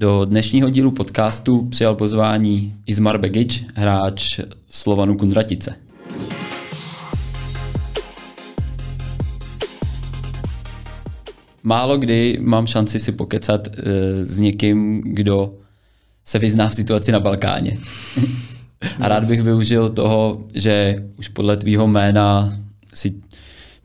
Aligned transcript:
Do 0.00 0.24
dnešního 0.24 0.70
dílu 0.70 0.90
podcastu 0.90 1.66
přijal 1.66 1.94
pozvání 1.94 2.74
Izmar 2.86 3.18
Begič, 3.18 3.64
hráč 3.74 4.40
Slovanu 4.68 5.16
Kundratice. 5.16 5.74
Málo 11.62 11.98
kdy 11.98 12.38
mám 12.40 12.66
šanci 12.66 13.00
si 13.00 13.12
pokecat 13.12 13.66
uh, 13.66 13.74
s 14.22 14.38
někým, 14.38 15.02
kdo 15.04 15.54
se 16.24 16.38
vyzná 16.38 16.68
v 16.68 16.74
situaci 16.74 17.12
na 17.12 17.20
Balkáně. 17.20 17.78
A 19.00 19.08
rád 19.08 19.24
bych 19.24 19.42
využil 19.42 19.90
toho, 19.90 20.44
že 20.54 21.04
už 21.18 21.28
podle 21.28 21.56
tvýho 21.56 21.86
jména 21.86 22.58
si 22.94 23.14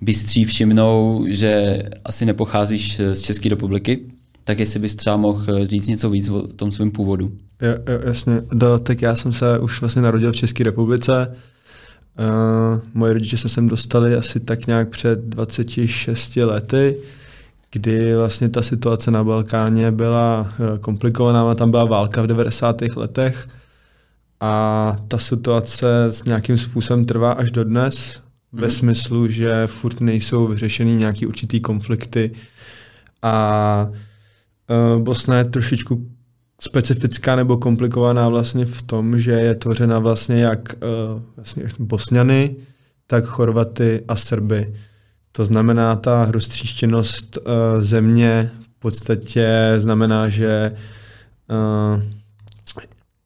bystří 0.01 0.45
všimnou, 0.45 1.25
že 1.27 1.83
asi 2.05 2.25
nepocházíš 2.25 3.01
z 3.13 3.21
České 3.21 3.49
republiky, 3.49 3.99
tak 4.43 4.59
jestli 4.59 4.79
bys 4.79 4.95
třeba 4.95 5.17
mohl 5.17 5.65
říct 5.65 5.87
něco 5.87 6.09
víc 6.09 6.29
o 6.29 6.47
tom 6.47 6.71
svém 6.71 6.91
původu. 6.91 7.31
Jo, 7.61 7.93
jo, 7.93 7.99
jasně. 8.05 8.41
Do, 8.51 8.79
tak 8.79 9.01
já 9.01 9.15
jsem 9.15 9.33
se 9.33 9.59
už 9.59 9.81
vlastně 9.81 10.01
narodil 10.01 10.31
v 10.31 10.35
České 10.35 10.63
republice. 10.63 11.35
Uh, 12.19 12.81
moje 12.93 13.13
rodiče 13.13 13.37
se 13.37 13.49
sem 13.49 13.67
dostali 13.67 14.15
asi 14.15 14.39
tak 14.39 14.67
nějak 14.67 14.89
před 14.89 15.19
26 15.19 16.35
lety, 16.35 16.97
kdy 17.71 18.15
vlastně 18.15 18.49
ta 18.49 18.61
situace 18.61 19.11
na 19.11 19.23
Balkáně 19.23 19.91
byla 19.91 20.41
uh, 20.41 20.77
komplikovaná, 20.77 21.55
tam 21.55 21.71
byla 21.71 21.85
válka 21.85 22.21
v 22.21 22.27
90. 22.27 22.81
letech 22.95 23.49
a 24.39 24.97
ta 25.07 25.17
situace 25.17 26.03
s 26.03 26.23
nějakým 26.23 26.57
způsobem 26.57 27.05
trvá 27.05 27.31
až 27.31 27.51
do 27.51 27.63
dnes, 27.63 28.21
mm. 28.51 28.61
ve 28.61 28.69
smyslu, 28.69 29.27
že 29.27 29.67
furt 29.67 30.01
nejsou 30.01 30.47
vyřešeny 30.47 30.95
nějaký 30.95 31.25
určitý 31.25 31.59
konflikty 31.59 32.31
a 33.21 33.87
uh, 33.89 33.95
Bosna 34.97 35.37
je 35.37 35.45
trošičku 35.45 36.07
specifická 36.61 37.35
nebo 37.35 37.57
komplikovaná 37.57 38.29
vlastně 38.29 38.65
v 38.65 38.81
tom, 38.81 39.19
že 39.19 39.31
je 39.31 39.55
tvořena 39.55 39.99
vlastně 39.99 40.41
jak 40.41 40.73
uh, 40.73 41.21
vlastně 41.35 41.63
Bosňany, 41.79 42.55
tak 43.07 43.25
Chorvaty 43.25 44.03
a 44.07 44.15
Srby. 44.15 44.73
To 45.31 45.45
znamená, 45.45 45.95
ta 45.95 46.27
roztříštěnost 46.31 47.37
uh, 47.37 47.83
země 47.83 48.51
v 48.61 48.79
podstatě 48.79 49.75
znamená, 49.77 50.29
že 50.29 50.71
uh, 51.49 52.01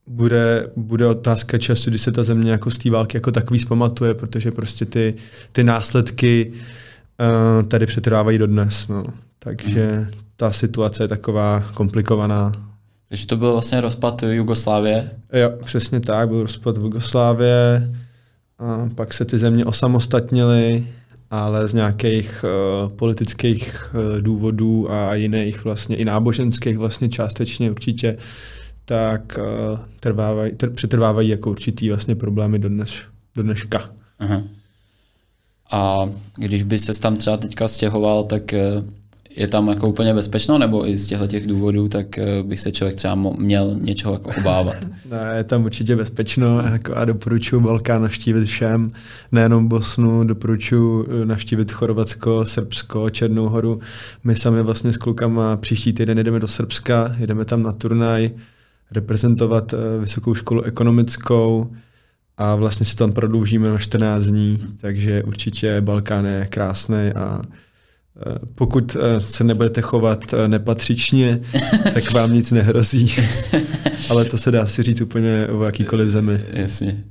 bude, 0.07 0.69
bude 0.75 1.07
otázka 1.07 1.57
času, 1.57 1.89
kdy 1.89 1.97
se 1.99 2.11
ta 2.11 2.23
země 2.23 2.51
jako 2.51 2.71
z 2.71 2.77
té 2.77 2.89
války 2.89 3.17
jako 3.17 3.31
takový 3.31 3.59
zpamatuje, 3.59 4.13
protože 4.13 4.51
prostě 4.51 4.85
ty, 4.85 5.13
ty 5.51 5.63
následky 5.63 6.51
uh, 6.53 6.59
tady 7.67 7.85
přetrvávají 7.85 8.37
dodnes. 8.37 8.87
No. 8.87 9.05
Takže 9.39 9.87
mm. 9.99 10.07
ta 10.35 10.51
situace 10.51 11.03
je 11.03 11.07
taková 11.07 11.63
komplikovaná. 11.73 12.51
Takže 13.09 13.27
to 13.27 13.37
byl 13.37 13.51
vlastně 13.51 13.81
rozpad 13.81 14.23
Jugoslávie? 14.23 15.11
Jo, 15.33 15.51
přesně 15.63 15.99
tak, 15.99 16.27
byl 16.27 16.41
rozpad 16.41 16.77
v 16.77 16.81
Jugoslávie, 16.81 17.93
a 18.59 18.89
pak 18.95 19.13
se 19.13 19.25
ty 19.25 19.37
země 19.37 19.65
osamostatnily, 19.65 20.87
ale 21.31 21.67
z 21.67 21.73
nějakých 21.73 22.45
uh, 22.83 22.91
politických 22.91 23.93
uh, 23.93 24.21
důvodů 24.21 24.91
a 24.91 25.15
jiných 25.15 25.63
vlastně 25.63 25.95
i 25.95 26.05
náboženských 26.05 26.77
vlastně 26.77 27.09
částečně 27.09 27.71
určitě 27.71 28.17
tak 28.85 29.39
uh, 29.39 29.79
trvávají, 29.99 30.51
tr- 30.51 30.73
přetrvávají 30.73 31.29
jako 31.29 31.49
určitý 31.49 31.89
vlastně 31.89 32.15
problémy 32.15 32.59
do, 32.59 32.69
dneš, 32.69 33.05
do 33.35 33.43
dneška. 33.43 33.85
Aha. 34.19 34.41
A 35.71 36.09
když 36.35 36.63
by 36.63 36.79
se 36.79 37.01
tam 37.01 37.17
třeba 37.17 37.37
teďka 37.37 37.67
stěhoval, 37.67 38.23
tak 38.23 38.53
eh, 38.53 38.83
je 39.37 39.47
tam 39.47 39.67
jako 39.67 39.87
úplně 39.87 40.13
bezpečno, 40.13 40.57
nebo 40.57 40.87
i 40.87 40.97
z 40.97 41.07
těchto 41.07 41.27
těch 41.27 41.47
důvodů, 41.47 41.87
tak 41.87 42.17
eh, 42.17 42.43
by 42.43 42.57
se 42.57 42.71
člověk 42.71 42.95
třeba 42.95 43.15
měl 43.15 43.75
něčeho 43.81 44.13
jako 44.13 44.31
obávat? 44.37 44.75
ne, 45.11 45.33
je 45.37 45.43
tam 45.43 45.65
určitě 45.65 45.95
bezpečno 45.95 46.61
jako 46.61 46.95
a 46.95 47.05
doporučuji 47.05 47.61
Balkán 47.61 48.01
navštívit 48.01 48.45
všem, 48.45 48.91
nejenom 49.31 49.67
Bosnu, 49.67 50.23
doporučuji 50.23 51.07
navštívit 51.25 51.71
Chorvatsko, 51.71 52.45
Srbsko, 52.45 53.09
Černou 53.09 53.49
horu. 53.49 53.79
My 54.23 54.35
sami 54.35 54.61
vlastně 54.61 54.93
s 54.93 54.97
klukama 54.97 55.57
příští 55.57 55.93
týden 55.93 56.17
jdeme 56.17 56.39
do 56.39 56.47
Srbska, 56.47 57.15
jedeme 57.17 57.45
tam 57.45 57.63
na 57.63 57.71
turnaj, 57.71 58.31
reprezentovat 58.91 59.73
eh, 59.73 59.99
vysokou 59.99 60.33
školu 60.33 60.61
ekonomickou 60.61 61.71
a 62.37 62.55
vlastně 62.55 62.85
si 62.85 62.95
tam 62.95 63.11
prodloužíme 63.11 63.69
na 63.69 63.77
14 63.77 64.25
dní, 64.25 64.59
takže 64.81 65.23
určitě 65.23 65.81
Balkán 65.81 66.25
je 66.25 66.47
krásný 66.49 67.11
a 67.15 67.41
eh, 67.41 68.39
pokud 68.55 68.95
eh, 68.99 69.19
se 69.19 69.43
nebudete 69.43 69.81
chovat 69.81 70.19
nepatřičně, 70.47 71.39
tak 71.93 72.11
vám 72.11 72.33
nic 72.33 72.51
nehrozí. 72.51 73.15
Ale 74.09 74.25
to 74.25 74.37
se 74.37 74.51
dá 74.51 74.67
si 74.67 74.83
říct 74.83 75.01
úplně 75.01 75.47
o 75.47 75.63
jakýkoliv 75.63 76.09
zemi. 76.09 76.39
Jasně. 76.53 77.03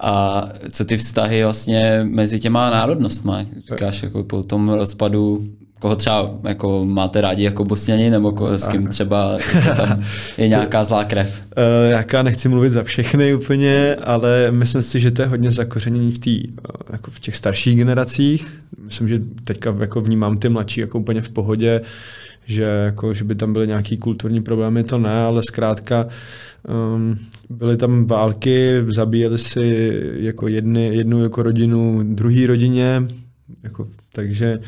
A 0.00 0.44
co 0.72 0.84
ty 0.84 0.96
vztahy 0.96 1.42
vlastně 1.44 2.06
mezi 2.08 2.40
těma 2.40 2.70
národnostma? 2.70 3.46
Říkáš 3.70 4.02
jako 4.02 4.24
po 4.24 4.42
tom 4.42 4.68
rozpadu 4.68 5.48
koho 5.80 5.96
třeba 5.96 6.30
jako 6.44 6.84
máte 6.84 7.20
rádi 7.20 7.42
jako 7.42 7.64
bosňani, 7.64 8.10
nebo 8.10 8.32
ko, 8.32 8.58
s 8.58 8.66
kým 8.66 8.86
třeba 8.86 9.32
jako 9.32 9.76
tam 9.76 10.02
je 10.38 10.48
nějaká 10.48 10.84
zlá 10.84 11.04
krev? 11.04 11.42
Uh, 11.56 11.92
jaká 11.92 12.22
nechci 12.22 12.48
mluvit 12.48 12.70
za 12.70 12.82
všechny 12.82 13.34
úplně, 13.34 13.94
ale 13.94 14.50
myslím 14.50 14.82
si, 14.82 15.00
že 15.00 15.10
to 15.10 15.22
je 15.22 15.28
hodně 15.28 15.50
zakořenění 15.50 16.12
v, 16.12 16.18
tý, 16.18 16.48
uh, 16.48 16.54
jako 16.92 17.10
v 17.10 17.20
těch 17.20 17.36
starších 17.36 17.76
generacích. 17.76 18.64
Myslím, 18.84 19.08
že 19.08 19.20
teďka 19.44 19.76
jako 19.80 20.00
vnímám 20.00 20.38
ty 20.38 20.48
mladší 20.48 20.80
jako 20.80 20.98
úplně 20.98 21.22
v 21.22 21.30
pohodě, 21.30 21.80
že, 22.46 22.62
jako, 22.62 23.14
že 23.14 23.24
by 23.24 23.34
tam 23.34 23.52
byly 23.52 23.66
nějaký 23.66 23.96
kulturní 23.96 24.42
problémy, 24.42 24.84
to 24.84 24.98
ne, 24.98 25.22
ale 25.22 25.42
zkrátka 25.42 26.06
um, 26.94 27.18
byly 27.50 27.76
tam 27.76 28.06
války, 28.06 28.84
zabíjeli 28.94 29.38
si 29.38 29.92
jako 30.14 30.48
jedny, 30.48 30.86
jednu 30.86 31.22
jako 31.22 31.42
rodinu 31.42 32.00
druhý 32.02 32.46
rodině, 32.46 33.02
jako, 33.62 33.88
takže 34.12 34.58
Uh, 34.58 34.64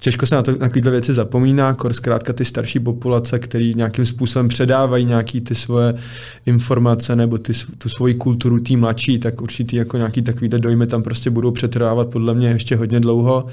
těžko 0.00 0.26
se 0.26 0.34
na, 0.34 0.42
to, 0.42 0.50
na 0.50 0.58
takovéhle 0.58 0.90
věci 0.90 1.12
zapomíná, 1.12 1.74
kor 1.74 1.92
zkrátka 1.92 2.32
ty 2.32 2.44
starší 2.44 2.80
populace, 2.80 3.38
který 3.38 3.74
nějakým 3.74 4.04
způsobem 4.04 4.48
předávají 4.48 5.04
nějaký 5.04 5.40
ty 5.40 5.54
svoje 5.54 5.94
informace 6.46 7.16
nebo 7.16 7.38
ty, 7.38 7.52
tu 7.78 7.88
svoji 7.88 8.14
kulturu 8.14 8.60
tý 8.60 8.76
mladší, 8.76 9.18
tak 9.18 9.42
určitě 9.42 9.76
jako 9.76 9.96
nějaký 9.96 10.22
takovýhle 10.22 10.58
dojmy 10.58 10.86
tam 10.86 11.02
prostě 11.02 11.30
budou 11.30 11.50
přetrvávat 11.50 12.08
podle 12.08 12.34
mě 12.34 12.48
ještě 12.48 12.76
hodně 12.76 13.00
dlouho 13.00 13.46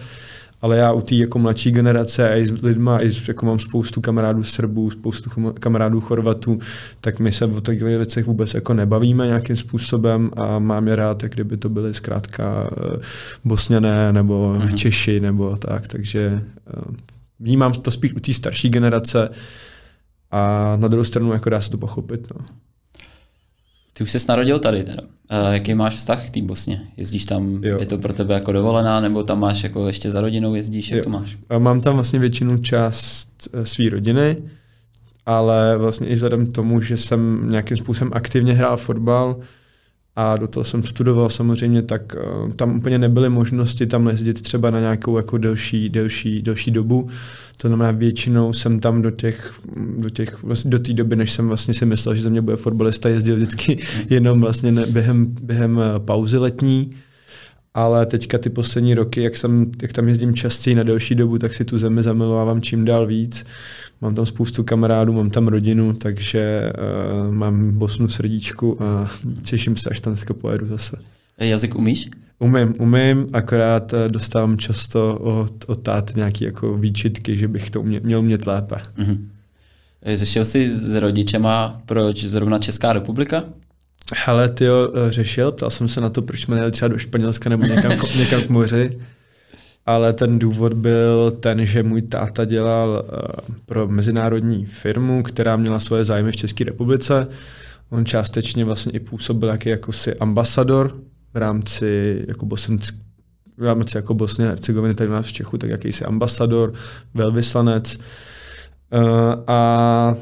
ale 0.62 0.78
já 0.78 0.92
u 0.92 1.02
té 1.02 1.16
jako 1.16 1.40
mladší 1.40 1.72
generace 1.72 2.30
a 2.30 2.36
i 2.36 2.48
s 2.48 2.62
lidma, 2.62 3.04
i 3.04 3.12
jako 3.28 3.46
mám 3.46 3.60
spoustu 3.60 4.02
kamarádů 4.02 4.44
Srbů, 4.44 4.90
spoustu 4.90 5.30
kamarádů 5.60 6.02
Chorvatů, 6.02 6.60
tak 7.02 7.20
my 7.20 7.32
se 7.32 7.46
o 7.46 7.62
těchto 7.62 7.86
věcech 7.86 8.26
vůbec 8.26 8.54
jako 8.54 8.74
nebavíme 8.74 9.28
nějakým 9.28 9.56
způsobem 9.56 10.32
a 10.36 10.60
mám 10.60 10.88
je 10.88 10.96
rád, 10.96 11.18
tak 11.18 11.34
kdyby 11.34 11.58
to 11.58 11.70
byly 11.70 11.94
zkrátka 11.94 12.70
uh, 12.72 13.00
Bosňané 13.46 14.14
nebo 14.14 14.56
uh-huh. 14.58 14.76
Češi 14.76 15.20
nebo 15.20 15.56
tak, 15.56 15.88
takže 15.88 16.44
uh, 16.88 16.96
vnímám 17.40 17.74
to 17.74 17.92
spíš 17.92 18.14
u 18.14 18.20
té 18.20 18.34
starší 18.34 18.70
generace 18.70 19.30
a 20.32 20.76
na 20.80 20.88
druhou 20.88 21.04
stranu 21.04 21.34
jako 21.34 21.50
dá 21.50 21.62
se 21.62 21.72
to 21.72 21.78
pochopit. 21.78 22.28
No. 22.36 22.46
Ty 23.98 24.04
už 24.04 24.12
jsi 24.12 24.26
narodil 24.30 24.60
tady 24.60 24.84
teda. 24.84 25.04
A 25.30 25.38
jaký 25.38 25.74
máš 25.74 25.96
vztah 25.96 26.28
k 26.28 26.30
té 26.30 26.42
Bosně? 26.42 26.82
Jezdíš 26.98 27.26
tam, 27.26 27.64
jo. 27.64 27.78
je 27.80 27.86
to 27.86 27.98
pro 27.98 28.14
tebe 28.14 28.34
jako 28.34 28.52
dovolená, 28.52 29.00
nebo 29.00 29.24
tam 29.24 29.40
máš 29.40 29.64
jako 29.64 29.88
ještě 29.88 30.12
za 30.12 30.22
rodinou 30.22 30.56
jezdíš, 30.56 30.92
jak 30.92 30.98
jo. 30.98 31.04
to 31.04 31.10
máš? 31.10 31.38
A 31.50 31.58
mám 31.58 31.82
tam 31.82 31.94
vlastně 31.94 32.20
většinu 32.20 32.58
část 32.58 33.30
eh, 33.54 33.66
své 33.66 33.90
rodiny, 33.90 34.38
ale 35.26 35.78
vlastně 35.78 36.08
i 36.08 36.16
vzhledem 36.16 36.48
k 36.48 36.56
tomu, 36.56 36.82
že 36.82 36.98
jsem 36.98 37.48
nějakým 37.50 37.78
způsobem 37.78 38.14
aktivně 38.16 38.54
hrál 38.54 38.78
fotbal, 38.78 39.40
a 40.20 40.38
do 40.38 40.48
toho 40.48 40.64
jsem 40.64 40.84
studoval 40.84 41.30
samozřejmě, 41.30 41.82
tak 41.82 42.16
uh, 42.46 42.52
tam 42.52 42.78
úplně 42.78 43.00
nebyly 43.00 43.30
možnosti 43.30 43.86
tam 43.86 44.08
jezdit 44.08 44.42
třeba 44.42 44.70
na 44.70 44.80
nějakou 44.80 45.18
jako 45.18 45.38
delší, 45.38 45.90
delší, 45.90 46.42
delší 46.42 46.72
dobu. 46.72 47.10
To 47.58 47.68
znamená, 47.68 47.92
většinou 47.92 48.54
jsem 48.54 48.80
tam 48.80 49.02
do 49.02 49.12
těch, 49.12 49.54
do 49.98 50.10
těch, 50.10 50.44
vlastně 50.44 50.72
do 50.72 50.80
té 50.80 50.94
doby, 50.94 51.16
než 51.16 51.32
jsem 51.32 51.48
vlastně 51.48 51.74
si 51.74 51.86
myslel, 51.86 52.16
že 52.16 52.22
ze 52.22 52.30
mě 52.30 52.42
bude 52.42 52.56
fotbalista, 52.56 53.10
jezdil 53.10 53.36
vždycky 53.36 53.78
jenom 54.10 54.42
vlastně 54.42 54.72
ne, 54.72 54.86
během, 54.86 55.36
během 55.42 55.80
eh, 55.80 56.00
pauzy 56.00 56.38
letní 56.38 56.96
ale 57.78 58.06
teďka 58.06 58.38
ty 58.38 58.50
poslední 58.50 58.94
roky, 58.94 59.22
jak, 59.22 59.38
jsem, 59.38 59.72
jak 59.82 59.94
tam 59.94 60.08
jezdím 60.08 60.36
častěji 60.36 60.76
na 60.76 60.84
delší 60.84 61.16
dobu, 61.16 61.38
tak 61.38 61.54
si 61.54 61.66
tu 61.66 61.78
zemi 61.78 62.04
zamilovávám 62.04 62.62
čím 62.62 62.86
dál 62.86 63.08
víc. 63.08 63.46
Mám 64.02 64.16
tam 64.16 64.26
spoustu 64.26 64.64
kamarádů, 64.64 65.14
mám 65.14 65.30
tam 65.30 65.48
rodinu, 65.48 65.94
takže 65.94 66.74
uh, 67.28 67.34
mám 67.34 67.72
Bosnu 67.72 68.08
v 68.08 68.14
srdíčku 68.14 68.84
a 68.84 69.10
těším 69.44 69.78
se, 69.78 69.90
až 69.90 70.00
tam 70.00 70.14
dneska 70.14 70.34
pojedu 70.34 70.68
zase. 70.68 70.98
Jazyk 71.40 71.76
umíš? 71.76 72.10
Umím, 72.40 72.74
umím, 72.80 73.28
akorát 73.34 73.94
eh, 73.94 74.10
dostávám 74.10 74.58
často 74.58 75.18
od, 75.18 75.54
od 75.68 75.82
tát 75.82 76.16
nějaké 76.16 76.46
jako 76.46 76.78
výčitky, 76.78 77.38
že 77.38 77.48
bych 77.48 77.70
to 77.70 77.82
umě, 77.82 78.00
měl 78.04 78.20
umět 78.20 78.46
lépe. 78.46 78.76
Mm-hmm. 78.76 79.28
Řešil 80.14 80.46
jsi 80.46 80.70
s 80.70 80.96
rodičema, 80.96 81.82
proč 81.86 82.24
zrovna 82.24 82.60
Česká 82.60 82.94
republika? 82.94 83.44
Hele, 84.16 84.50
ty 84.50 84.66
eh, 84.68 85.12
řešil, 85.12 85.52
ptal 85.52 85.70
jsem 85.70 85.88
se 85.88 86.02
na 86.02 86.10
to, 86.10 86.22
proč 86.22 86.42
jsme 86.42 86.56
nejeli 86.56 86.72
třeba 86.72 86.90
do 86.90 86.98
Španělska 86.98 87.50
nebo 87.50 87.64
někam, 87.64 87.92
někam 88.18 88.42
k 88.42 88.50
moři. 88.50 89.00
ale 89.86 90.14
ten 90.14 90.40
důvod 90.40 90.74
byl 90.74 91.32
ten, 91.32 91.66
že 91.66 91.84
můj 91.84 92.02
táta 92.02 92.46
dělal 92.46 92.90
uh, 92.90 93.56
pro 93.66 93.88
mezinárodní 93.88 94.66
firmu, 94.66 95.24
která 95.24 95.58
měla 95.58 95.80
svoje 95.80 96.04
zájmy 96.04 96.32
v 96.32 96.36
České 96.36 96.64
republice. 96.64 97.28
On 97.90 98.06
částečně 98.06 98.66
vlastně 98.66 98.92
i 98.92 99.00
působil 99.00 99.50
jaký 99.50 99.70
jakousi 99.70 100.16
ambasador 100.16 101.02
v 101.34 101.38
rámci 101.38 102.24
jako 102.28 102.46
bosensk, 102.46 102.96
v 103.58 103.64
rámci 103.64 103.98
jako 103.98 104.14
Bosny 104.14 104.46
a 104.46 104.50
Hercegoviny, 104.50 104.94
tady 104.94 105.10
nás 105.10 105.28
v 105.28 105.34
Čechu, 105.34 105.58
tak 105.58 105.70
jakýsi 105.70 106.06
ambasador, 106.06 106.74
velvyslanec. 107.14 107.98
Uh, 107.98 109.04
a 109.48 110.16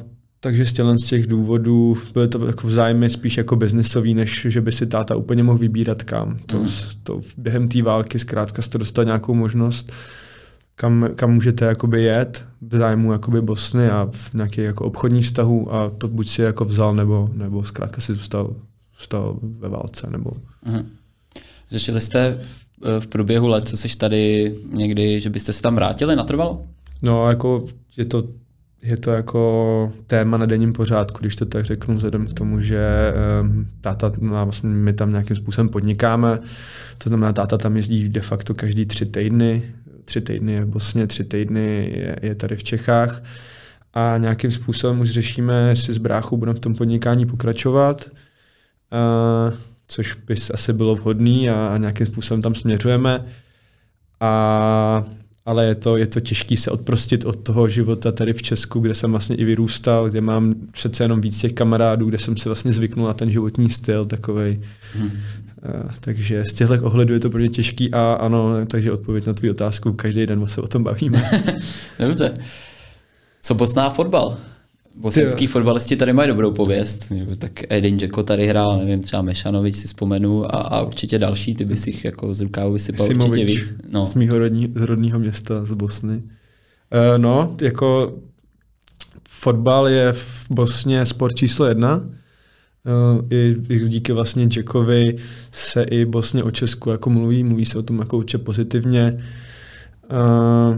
takže 0.46 0.66
z 0.66 0.74
z 0.96 1.04
těch 1.04 1.28
důvodů 1.28 1.98
byly 2.14 2.28
to 2.28 2.46
jako 2.46 2.68
vzájmy 2.68 3.10
spíš 3.10 3.38
jako 3.38 3.56
biznisový, 3.56 4.14
než 4.14 4.48
že 4.50 4.62
by 4.62 4.72
si 4.72 4.88
táta 4.88 5.16
úplně 5.16 5.44
mohl 5.44 5.58
vybírat 5.58 6.04
kam. 6.04 6.38
To, 6.46 6.60
mm. 6.60 6.68
to 7.04 7.22
během 7.38 7.68
té 7.68 7.82
války 7.82 8.20
zkrátka 8.20 8.62
jste 8.62 8.78
dostal 8.78 9.06
nějakou 9.06 9.34
možnost, 9.34 9.94
kam, 10.76 11.10
kam 11.16 11.34
můžete 11.34 11.66
jakoby 11.66 12.04
jet 12.04 12.46
v 12.62 12.78
zájmu 12.78 13.12
jakoby 13.12 13.42
Bosny 13.42 13.90
a 13.90 14.08
v 14.12 14.34
nějaké 14.34 14.62
jako 14.62 14.86
obchodní 14.86 15.22
vztahu 15.22 15.74
a 15.74 15.90
to 15.90 16.08
buď 16.08 16.30
si 16.30 16.42
jako 16.42 16.66
vzal, 16.66 16.96
nebo, 16.96 17.30
nebo 17.34 17.64
zkrátka 17.64 18.02
si 18.02 18.14
zůstal, 18.14 18.56
zůstal 18.98 19.40
ve 19.42 19.70
válce. 19.70 20.08
Nebo... 20.10 20.32
Mm. 20.66 20.90
Řešili 21.70 22.02
jste 22.02 22.20
eh, 22.28 23.00
v 23.00 23.08
průběhu 23.08 23.48
let, 23.48 23.68
co 23.68 23.78
jsi 23.78 23.98
tady 23.98 24.56
někdy, 24.74 25.20
že 25.20 25.30
byste 25.30 25.54
se 25.54 25.62
tam 25.62 25.76
vrátili, 25.76 26.16
natrvalo? 26.16 26.66
No, 27.04 27.30
jako 27.30 27.66
je 27.98 28.06
to 28.06 28.24
je 28.86 28.98
to 28.98 29.12
jako 29.12 29.94
téma 30.08 30.38
na 30.38 30.46
denním 30.46 30.74
pořádku, 30.74 31.20
když 31.20 31.36
to 31.36 31.46
tak 31.46 31.66
řeknu, 31.66 31.96
vzhledem 31.96 32.28
k 32.28 32.34
tomu, 32.34 32.62
že 32.62 33.14
um, 33.42 33.68
táta 33.82 34.12
má 34.20 34.44
vlastně, 34.44 34.70
my 34.70 34.94
tam 34.94 35.12
nějakým 35.12 35.36
způsobem 35.36 35.70
podnikáme, 35.70 36.40
to 36.98 37.10
znamená, 37.10 37.34
táta 37.34 37.58
tam 37.58 37.78
jezdí 37.78 38.10
de 38.10 38.22
facto 38.22 38.54
každý 38.54 38.86
tři 38.86 39.06
týdny, 39.06 39.64
tři 40.06 40.22
týdny 40.22 40.54
je 40.54 40.66
v 40.66 40.68
Bosně, 40.68 41.08
tři 41.08 41.24
týdny 41.24 41.92
je, 41.96 42.16
je 42.22 42.36
tady 42.36 42.56
v 42.56 42.64
Čechách. 42.64 43.24
A 43.94 44.18
nějakým 44.18 44.52
způsobem 44.52 45.00
už 45.00 45.10
řešíme, 45.10 45.70
jestli 45.70 45.94
s 45.94 45.98
bráchou 45.98 46.38
budeme 46.38 46.58
v 46.58 46.62
tom 46.62 46.76
podnikání 46.76 47.26
pokračovat, 47.26 48.10
uh, 48.10 49.58
což 49.88 50.16
by 50.16 50.36
asi 50.54 50.74
bylo 50.74 50.96
vhodný 50.96 51.50
a, 51.50 51.68
a 51.68 51.78
nějakým 51.78 52.06
způsobem 52.06 52.42
tam 52.42 52.56
směřujeme. 52.56 53.26
A 54.20 55.04
ale 55.46 55.66
je 55.66 55.76
to, 55.76 55.98
je 55.98 56.08
to 56.08 56.20
těžké 56.20 56.58
se 56.58 56.72
odprostit 56.72 57.26
od 57.26 57.36
toho 57.36 57.70
života 57.70 58.12
tady 58.12 58.34
v 58.34 58.42
Česku, 58.42 58.80
kde 58.80 58.94
jsem 58.94 59.12
vlastně 59.12 59.36
i 59.36 59.46
vyrůstal, 59.46 60.10
kde 60.10 60.22
mám 60.22 60.54
přece 60.72 61.04
jenom 61.04 61.22
víc 61.22 61.42
těch 61.42 61.54
kamarádů, 61.54 62.06
kde 62.06 62.20
jsem 62.20 62.38
si 62.38 62.50
vlastně 62.50 62.74
zvyknul 62.74 63.08
na 63.08 63.14
ten 63.14 63.32
životní 63.32 63.70
styl 63.70 64.06
takový. 64.06 64.62
Hmm. 64.94 65.06
Uh, 65.06 65.92
takže 66.00 66.44
z 66.44 66.54
těchto 66.54 66.74
ohledů 66.82 67.14
je 67.14 67.20
to 67.20 67.30
pro 67.30 67.40
mě 67.40 67.50
těžký 67.50 67.94
a 67.94 68.14
ano, 68.14 68.66
takže 68.66 68.92
odpověď 68.92 69.26
na 69.26 69.34
tvou 69.34 69.52
otázku, 69.52 69.94
každý 69.94 70.26
den 70.26 70.48
se 70.48 70.62
o 70.62 70.68
tom 70.68 70.84
bavíme. 70.84 71.24
Dobře. 72.00 72.34
Co 73.42 73.54
Bosná 73.54 73.90
fotbal? 73.90 74.38
Bosenský 74.98 75.48
fotbalisti 75.48 75.96
tady 75.96 76.14
mají 76.14 76.28
dobrou 76.28 76.52
pověst, 76.52 77.12
tak 77.40 77.52
Edin 77.70 77.98
Dzeko 77.98 78.24
tady 78.24 78.48
hrál, 78.48 78.78
nevím, 78.78 79.02
třeba 79.02 79.22
Mešanovič 79.22 79.76
si 79.76 79.88
vzpomenu 79.88 80.56
a, 80.56 80.60
a 80.60 80.82
určitě 80.82 81.20
další, 81.20 81.56
ty 81.56 81.66
by 81.66 81.76
si 81.76 81.90
jich 81.90 82.06
jako 82.06 82.34
z 82.34 82.42
rukávu 82.42 82.74
vysypal 82.74 83.08
Simovič, 83.08 83.30
určitě 83.30 83.46
víc. 83.46 83.74
No. 83.90 84.06
Z 84.06 84.14
mýho 84.14 84.40
rodní, 84.40 84.74
z 84.76 84.82
rodního 84.82 85.20
města, 85.20 85.66
z 85.66 85.74
Bosny. 85.74 86.16
Uh, 86.16 86.22
no, 87.18 87.56
jako 87.62 88.14
fotbal 89.30 89.88
je 89.88 90.14
v 90.14 90.46
Bosně 90.50 91.06
sport 91.06 91.36
číslo 91.36 91.66
jedna. 91.66 91.96
Uh, 91.98 93.22
i, 93.30 93.56
I 93.70 93.90
díky 93.90 94.12
vlastně 94.12 94.48
Jackovi 94.56 95.16
se 95.52 95.84
i 95.84 96.06
Bosně 96.06 96.44
o 96.44 96.52
Česku 96.52 96.90
jako 96.90 97.10
mluví, 97.10 97.44
mluví 97.44 97.66
se 97.66 97.78
o 97.80 97.84
tom 97.84 98.00
jako 98.00 98.18
určitě 98.18 98.38
pozitivně. 98.38 99.18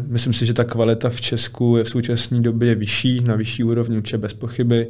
Myslím 0.08 0.34
si, 0.34 0.46
že 0.46 0.54
ta 0.54 0.64
kvalita 0.64 1.10
v 1.10 1.22
Česku 1.22 1.78
je 1.78 1.84
v 1.84 1.90
současné 1.90 2.42
době 2.42 2.76
vyšší, 2.76 3.22
na 3.22 3.36
vyšší 3.36 3.64
úrovni, 3.64 3.98
určitě 3.98 4.18
bez 4.18 4.34
pochyby. 4.34 4.88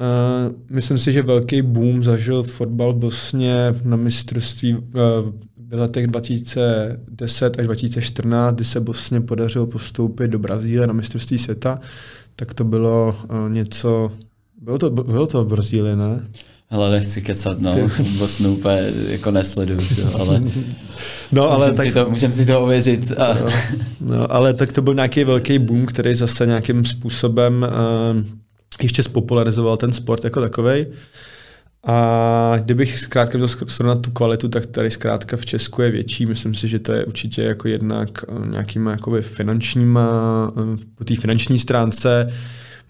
Uh, 0.00 0.54
myslím 0.70 0.98
si, 0.98 1.12
že 1.12 1.22
velký 1.22 1.62
boom 1.62 2.04
zažil 2.04 2.42
fotbal 2.42 2.92
v 2.92 2.96
Bosně 2.96 3.74
na 3.84 3.96
mistrovství 3.96 4.74
uh, 4.74 4.80
v 5.56 5.74
letech 5.74 6.06
2010 6.06 7.58
až 7.58 7.66
2014, 7.66 8.54
kdy 8.54 8.64
se 8.64 8.80
Bosně 8.80 9.20
podařilo 9.20 9.66
postoupit 9.66 10.28
do 10.28 10.38
Brazílie 10.38 10.86
na 10.86 10.92
mistrovství 10.92 11.38
světa, 11.38 11.80
tak 12.36 12.54
to 12.54 12.64
bylo 12.64 13.16
uh, 13.30 13.52
něco, 13.52 14.12
bylo 14.62 14.78
to, 14.78 14.90
bylo 14.90 15.26
to 15.26 15.44
v 15.44 15.48
Brazílii, 15.48 15.96
ne? 15.96 16.26
Hele, 16.70 16.90
nechci 16.90 17.22
kecat, 17.22 17.60
no, 17.60 17.90
Bosnu 18.18 18.52
úplně 18.52 18.92
jako 19.08 19.30
nesleduju, 19.30 19.80
ale, 20.18 20.40
no, 21.32 21.50
ale 21.50 21.66
můžem, 21.66 21.76
tak, 21.76 21.88
si 21.88 21.94
to, 21.94 22.10
můžem 22.10 22.32
si 22.32 22.46
to 22.46 22.60
ověřit. 22.60 23.12
A... 23.12 23.34
No, 24.00 24.16
no, 24.16 24.32
ale 24.32 24.54
tak 24.54 24.72
to 24.72 24.82
byl 24.82 24.94
nějaký 24.94 25.24
velký 25.24 25.58
boom, 25.58 25.86
který 25.86 26.14
zase 26.14 26.46
nějakým 26.46 26.84
způsobem 26.84 27.66
uh, 28.16 28.22
ještě 28.82 29.02
spopularizoval 29.02 29.76
ten 29.76 29.92
sport 29.92 30.24
jako 30.24 30.40
takový. 30.40 30.86
A 31.84 32.54
kdybych 32.58 32.98
zkrátka 32.98 33.38
měl 33.38 33.48
srovnat 33.48 34.02
tu 34.02 34.10
kvalitu, 34.10 34.48
tak 34.48 34.66
tady 34.66 34.90
zkrátka 34.90 35.36
v 35.36 35.46
Česku 35.46 35.82
je 35.82 35.90
větší. 35.90 36.26
Myslím 36.26 36.54
si, 36.54 36.68
že 36.68 36.78
to 36.78 36.92
je 36.92 37.04
určitě 37.04 37.42
jako 37.42 37.68
jednak 37.68 38.24
eh, 38.28 38.48
nějakýma 38.50 38.90
jakoby 38.90 39.22
finančníma, 39.22 40.10
eh, 40.56 40.84
po 40.94 41.04
té 41.04 41.16
finanční 41.16 41.58
stránce, 41.58 42.32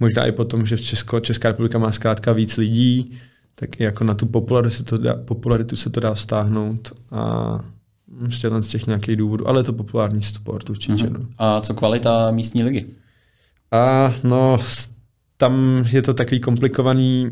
možná 0.00 0.26
i 0.26 0.32
potom, 0.32 0.66
že 0.66 0.76
v 0.76 0.80
Česko, 0.80 1.20
Česká 1.20 1.48
republika 1.48 1.78
má 1.78 1.92
zkrátka 1.92 2.32
víc 2.32 2.56
lidí, 2.56 3.12
tak 3.60 3.80
i 3.80 3.82
jako 3.82 4.04
na 4.04 4.14
tu 4.14 4.26
popularitu 4.26 4.74
se 4.74 4.84
to 4.84 4.98
dá, 4.98 5.14
popularitu 5.14 5.76
se 5.76 5.90
to 5.90 6.00
dá 6.00 6.14
stáhnout 6.14 6.92
a 7.10 7.60
ještě 8.24 8.50
z 8.60 8.68
těch 8.68 8.86
nějakých 8.86 9.16
důvodů, 9.16 9.48
ale 9.48 9.60
je 9.60 9.64
to 9.64 9.72
populární 9.72 10.22
sport 10.22 10.70
určitě. 10.70 11.04
Uh-huh. 11.04 11.18
No. 11.18 11.26
A 11.38 11.60
co 11.60 11.74
kvalita 11.74 12.30
místní 12.30 12.64
ligy? 12.64 12.86
A 13.72 14.14
no, 14.24 14.58
tam 15.36 15.84
je 15.90 16.02
to 16.02 16.14
takový 16.14 16.40
komplikovaný, 16.40 17.30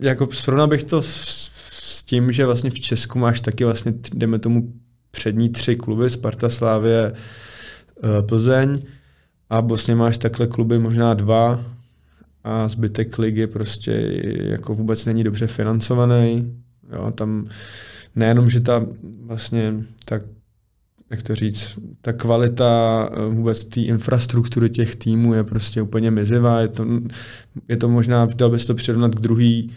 jako 0.00 0.28
srovnal 0.32 0.66
bych 0.66 0.84
to 0.84 1.02
s, 1.02 1.50
s 1.72 2.02
tím, 2.02 2.32
že 2.32 2.46
vlastně 2.46 2.70
v 2.70 2.80
Česku 2.80 3.18
máš 3.18 3.40
taky 3.40 3.64
vlastně, 3.64 3.94
jdeme 4.14 4.38
tomu 4.38 4.72
přední 5.10 5.48
tři 5.48 5.76
kluby, 5.76 6.10
Sparta, 6.10 6.48
Slávě, 6.48 7.12
eh, 7.12 8.22
Plzeň 8.22 8.82
a 9.50 9.62
Bosně 9.62 9.94
máš 9.94 10.18
takhle 10.18 10.46
kluby 10.46 10.78
možná 10.78 11.14
dva, 11.14 11.64
a 12.44 12.68
zbytek 12.68 13.18
ligy 13.18 13.46
prostě 13.46 14.20
jako 14.42 14.74
vůbec 14.74 15.06
není 15.06 15.24
dobře 15.24 15.46
financovaný. 15.46 16.54
Jo, 16.92 17.10
tam 17.10 17.46
nejenom, 18.16 18.50
že 18.50 18.60
ta 18.60 18.86
vlastně 19.26 19.74
tak 20.04 20.22
jak 21.12 21.22
to 21.22 21.34
říct, 21.34 21.78
ta 22.00 22.12
kvalita 22.12 23.10
eh, 23.12 23.34
vůbec 23.34 23.64
té 23.64 23.80
infrastruktury 23.80 24.70
těch 24.70 24.96
týmů 24.96 25.34
je 25.34 25.44
prostě 25.44 25.82
úplně 25.82 26.10
mizivá. 26.10 26.60
Je 26.60 26.68
to, 26.68 26.86
je 27.68 27.76
to 27.76 27.88
možná, 27.88 28.26
dal 28.26 28.50
bys 28.50 28.66
to 28.66 28.74
přirovnat 28.74 29.14
k 29.14 29.20
druhý 29.20 29.70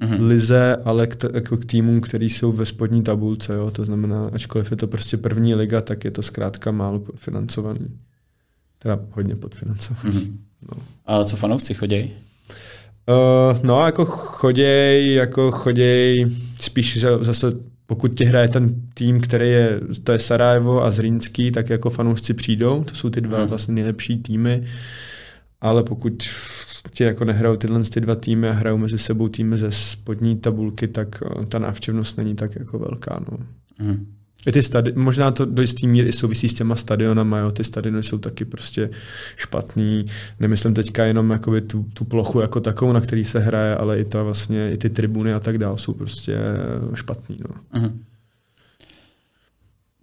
mm-hmm. 0.00 0.26
lize, 0.26 0.76
ale 0.84 1.06
k, 1.06 1.16
t- 1.16 1.30
jako 1.34 1.56
k 1.56 1.64
týmům, 1.64 2.00
který 2.00 2.30
jsou 2.30 2.52
ve 2.52 2.66
spodní 2.66 3.02
tabulce. 3.02 3.54
Jo? 3.54 3.70
To 3.70 3.84
znamená, 3.84 4.30
ačkoliv 4.32 4.70
je 4.70 4.76
to 4.76 4.86
prostě 4.86 5.16
první 5.16 5.54
liga, 5.54 5.80
tak 5.80 6.04
je 6.04 6.10
to 6.10 6.22
zkrátka 6.22 6.70
málo 6.70 7.04
financovaný. 7.16 8.00
Teda 8.78 9.00
hodně 9.10 9.36
podfinancovaný. 9.36 10.16
Mm-hmm. 10.16 10.49
No. 10.62 10.82
A 11.06 11.24
co 11.24 11.36
fanoušci 11.36 11.74
chodí? 11.74 12.12
Uh, 13.08 13.58
no, 13.62 13.86
jako 13.86 14.04
choděj, 14.04 15.14
jako 15.14 15.50
choděj 15.50 16.30
spíš 16.60 16.98
zase 17.20 17.52
pokud 17.90 18.14
ti 18.14 18.24
hraje 18.24 18.48
ten 18.48 18.74
tým, 18.94 19.20
který 19.20 19.48
je, 19.48 19.80
to 20.04 20.12
je 20.12 20.18
Sarajevo 20.18 20.84
a 20.84 20.90
Zrínský, 20.90 21.50
tak 21.50 21.70
jako 21.70 21.90
fanoušci 21.90 22.34
přijdou, 22.34 22.84
to 22.84 22.94
jsou 22.94 23.10
ty 23.10 23.20
dva 23.20 23.38
hmm. 23.38 23.48
vlastně 23.48 23.74
nejlepší 23.74 24.22
týmy, 24.22 24.64
ale 25.60 25.82
pokud 25.82 26.12
ti 26.90 27.04
jako 27.04 27.24
nehrajou 27.24 27.56
tyhle 27.56 27.84
ty 27.84 28.00
dva 28.00 28.14
týmy 28.14 28.48
a 28.48 28.52
hrajou 28.52 28.76
mezi 28.76 28.98
sebou 28.98 29.28
týmy 29.28 29.58
ze 29.58 29.72
spodní 29.72 30.36
tabulky, 30.36 30.88
tak 30.88 31.22
eh, 31.22 31.46
ta 31.46 31.58
návštěvnost 31.58 32.18
není 32.18 32.34
tak 32.34 32.56
jako 32.56 32.78
velká. 32.78 33.20
No. 33.30 33.38
Hmm. 33.78 34.06
I 34.46 34.52
ty 34.52 34.60
stadi- 34.60 34.92
možná 34.96 35.30
to 35.30 35.44
do 35.44 35.62
jistý 35.62 35.86
míry 35.86 36.12
souvisí 36.12 36.48
s 36.48 36.54
těma 36.54 36.76
stadionama, 36.76 37.38
jo. 37.38 37.50
ty 37.50 37.64
stadiony 37.64 38.02
jsou 38.02 38.18
taky 38.18 38.44
prostě 38.44 38.90
špatný. 39.36 40.04
Nemyslím 40.40 40.74
teďka 40.74 41.04
jenom 41.04 41.30
jakoby 41.30 41.60
tu, 41.60 41.86
tu 41.94 42.04
plochu 42.04 42.40
jako 42.40 42.60
takovou, 42.60 42.92
na 42.92 43.00
který 43.00 43.24
se 43.24 43.38
hraje, 43.38 43.76
ale 43.76 44.00
i 44.00 44.04
ta 44.04 44.22
vlastně, 44.22 44.72
i 44.72 44.76
ty 44.76 44.90
tribuny 44.90 45.34
a 45.34 45.40
tak 45.40 45.58
dále 45.58 45.78
jsou 45.78 45.92
prostě 45.92 46.38
špatný. 46.94 47.36
No. 47.40 47.80
Uh-huh. 47.80 47.92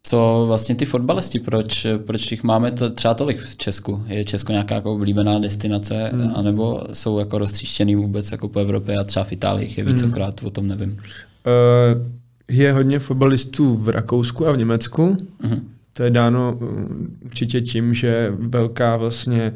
Co 0.03 0.44
vlastně 0.48 0.75
ty 0.75 0.86
fotbalisti, 0.86 1.39
proč, 1.39 1.88
proč 2.06 2.32
jich 2.32 2.44
máme 2.44 2.72
to 2.72 2.89
třeba 2.89 3.13
tolik 3.13 3.39
v 3.39 3.56
Česku? 3.56 4.03
Je 4.08 4.24
Česko 4.24 4.51
nějaká 4.51 4.75
jako 4.75 4.94
oblíbená 4.94 5.39
destinace, 5.39 6.12
hmm. 6.13 6.32
anebo 6.36 6.84
jsou 6.94 7.20
jako 7.20 7.38
roztříštěný 7.38 7.96
vůbec 7.96 8.32
jako 8.32 8.50
po 8.50 8.60
Evropě 8.60 8.96
a 8.98 9.03
třeba 9.03 9.24
v 9.24 9.32
Itálii 9.32 9.74
je 9.77 9.84
vícokrát, 9.84 10.41
hmm. 10.41 10.48
o 10.48 10.51
tom 10.51 10.67
nevím. 10.67 10.91
Uh, 10.91 10.98
je 12.48 12.72
hodně 12.72 13.00
fotbalistů 13.00 13.75
v 13.75 13.89
Rakousku 13.89 14.48
a 14.48 14.51
v 14.51 14.58
Německu. 14.58 15.18
Uh-huh. 15.44 15.62
To 15.94 16.04
je 16.04 16.12
dáno 16.12 16.58
uh, 16.62 16.68
určitě 17.25 17.62
tím, 17.62 17.94
že 17.94 18.34
velká 18.38 18.98
vlastně 18.98 19.54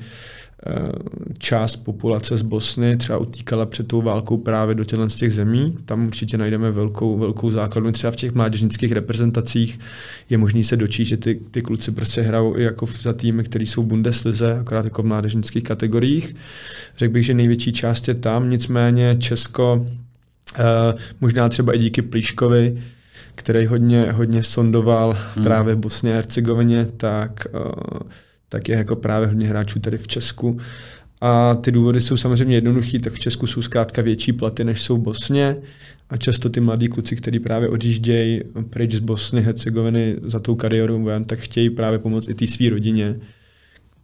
část 1.38 1.76
populace 1.76 2.38
z 2.38 2.42
Bosny 2.42 2.98
třeba 2.98 3.18
utíkala 3.18 3.66
před 3.66 3.88
tou 3.88 4.02
válkou 4.02 4.38
právě 4.38 4.76
do 4.76 4.84
těchto 4.84 5.10
z 5.10 5.16
těch 5.16 5.34
zemí. 5.34 5.78
Tam 5.86 6.08
určitě 6.08 6.38
najdeme 6.38 6.72
velkou, 6.72 7.18
velkou 7.18 7.52
základnu. 7.52 7.92
Třeba 7.92 8.12
v 8.12 8.16
těch 8.16 8.34
mládežnických 8.34 8.92
reprezentacích 8.92 9.80
je 10.30 10.38
možný 10.38 10.64
se 10.64 10.78
dočít, 10.78 11.08
že 11.08 11.18
ty, 11.18 11.40
ty 11.52 11.62
kluci 11.62 11.92
prostě 11.92 12.22
hrajou 12.22 12.58
i 12.58 12.64
jako 12.64 12.86
za 13.02 13.14
týmy, 13.14 13.44
které 13.44 13.66
jsou 13.66 13.84
Bundeslize, 13.84 14.60
akorát 14.60 14.86
jako 14.86 15.02
v 15.02 15.06
mládežnických 15.06 15.64
kategoriích. 15.64 16.36
Řekl 16.98 17.14
bych, 17.14 17.26
že 17.26 17.34
největší 17.34 17.74
část 17.74 18.08
je 18.08 18.14
tam, 18.14 18.50
nicméně 18.50 19.16
Česko, 19.20 19.86
možná 21.22 21.50
třeba 21.50 21.74
i 21.74 21.80
díky 21.80 22.02
Plíškovi, 22.02 22.82
který 23.36 23.66
hodně, 23.66 24.12
hodně 24.12 24.44
sondoval 24.44 25.18
hmm. 25.36 25.44
právě 25.44 25.76
v 25.76 25.78
Bosně 25.78 26.14
a 26.14 26.16
Hercegovině, 26.16 26.86
tak, 26.98 27.48
uh, 27.54 28.00
tak 28.50 28.70
je 28.70 28.78
jako 28.78 28.96
právě 28.96 29.28
hodně 29.28 29.48
hráčů 29.48 29.80
tady 29.80 29.98
v 29.98 30.08
Česku. 30.08 30.58
A 31.22 31.56
ty 31.56 31.72
důvody 31.72 32.02
jsou 32.02 32.18
samozřejmě 32.18 32.58
jednoduchý, 32.58 33.00
tak 33.00 33.14
v 33.14 33.20
Česku 33.20 33.48
jsou 33.48 33.62
zkrátka 33.62 34.02
větší 34.02 34.34
platy, 34.34 34.64
než 34.64 34.82
jsou 34.82 34.98
v 34.98 35.02
Bosně. 35.02 35.58
A 36.10 36.18
často 36.18 36.50
ty 36.50 36.60
mladí 36.60 36.88
kluci, 36.88 37.16
kteří 37.16 37.40
právě 37.40 37.70
odjíždějí 37.70 38.42
pryč 38.70 38.92
z 38.92 39.00
Bosny, 39.00 39.42
Hercegoviny 39.42 40.16
za 40.22 40.40
tou 40.40 40.56
kariérou, 40.56 41.08
tak 41.26 41.40
chtějí 41.40 41.70
právě 41.70 42.00
pomoct 42.00 42.30
i 42.30 42.34
té 42.34 42.48
své 42.48 42.70
rodině. 42.70 43.16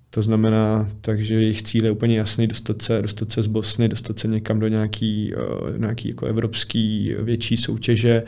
To 0.10 0.22
znamená, 0.22 0.90
takže 1.02 1.36
jejich 1.36 1.62
cíl 1.62 1.86
je 1.86 1.92
úplně 1.92 2.18
jasný, 2.18 2.48
dostat 2.48 2.82
se, 2.82 3.02
dostat 3.02 3.32
se 3.32 3.44
z 3.44 3.48
Bosny, 3.48 3.90
dostat 3.90 4.20
se 4.20 4.28
někam 4.28 4.60
do 4.60 4.68
nějaký, 4.68 5.34
uh, 5.36 5.78
nějaký 5.78 6.08
jako 6.08 6.26
evropský 6.26 7.16
větší 7.20 7.58
soutěže, 7.58 8.24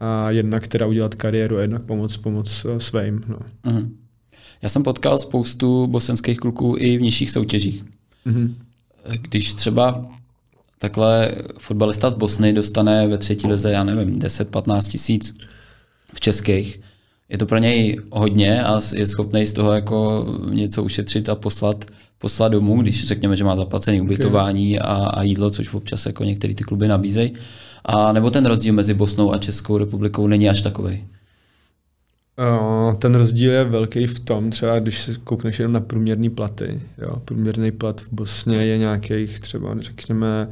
a 0.00 0.30
jednak 0.30 0.66
teda 0.66 0.86
udělat 0.86 1.14
kariéru 1.14 1.58
a 1.58 1.60
jednak 1.60 1.82
pomoct, 1.82 2.16
pomoct 2.16 2.64
eh, 2.64 2.80
svým. 2.80 3.24
No. 3.28 3.38
Uh-huh. 3.64 3.90
Já 4.62 4.68
jsem 4.68 4.82
potkal 4.82 5.18
spoustu 5.18 5.86
bosenských 5.86 6.38
kluků 6.38 6.76
i 6.78 6.98
v 6.98 7.00
nižších 7.00 7.30
soutěžích. 7.30 7.84
Uh-huh. 8.26 8.54
Když 9.20 9.54
třeba 9.54 10.06
takhle 10.78 11.32
fotbalista 11.58 12.10
z 12.10 12.14
Bosny 12.14 12.52
dostane 12.52 13.06
ve 13.06 13.18
třetí 13.18 13.46
lize, 13.46 13.72
já 13.72 13.84
nevím, 13.84 14.18
10-15 14.18 14.90
tisíc 14.90 15.36
v 16.14 16.20
českých, 16.20 16.80
je 17.28 17.38
to 17.38 17.46
pro 17.46 17.58
něj 17.58 17.96
hodně 18.10 18.64
a 18.64 18.80
je 18.94 19.06
schopný 19.06 19.46
z 19.46 19.52
toho 19.52 19.72
jako 19.72 20.26
něco 20.50 20.82
ušetřit 20.82 21.28
a 21.28 21.34
poslat, 21.34 21.84
poslat 22.18 22.52
domů, 22.52 22.82
když 22.82 23.06
řekněme, 23.06 23.36
že 23.36 23.44
má 23.44 23.56
zaplacený 23.56 24.00
ubytování 24.00 24.78
okay. 24.78 24.90
a, 24.92 24.94
a 24.94 25.22
jídlo, 25.22 25.50
což 25.50 25.74
občas 25.74 26.06
jako 26.06 26.24
některé 26.24 26.54
ty 26.54 26.64
kluby 26.64 26.88
nabízejí. 26.88 27.32
A 27.84 28.12
nebo 28.12 28.30
ten 28.30 28.46
rozdíl 28.46 28.74
mezi 28.74 28.94
Bosnou 28.94 29.32
a 29.32 29.38
Českou 29.38 29.78
republikou 29.78 30.26
není 30.26 30.48
až 30.48 30.62
takový? 30.62 31.04
ten 32.98 33.14
rozdíl 33.14 33.52
je 33.52 33.64
velký 33.64 34.06
v 34.06 34.20
tom, 34.20 34.50
třeba 34.50 34.78
když 34.78 35.02
se 35.02 35.14
koukneš 35.24 35.58
jenom 35.58 35.72
na 35.72 35.80
průměrné 35.80 36.30
platy. 36.30 36.80
Jo, 36.98 37.22
průměrný 37.24 37.72
plat 37.72 38.00
v 38.00 38.08
Bosně 38.12 38.56
je 38.56 38.78
nějakých 38.78 39.40
třeba, 39.40 39.76
řekněme, 39.78 40.48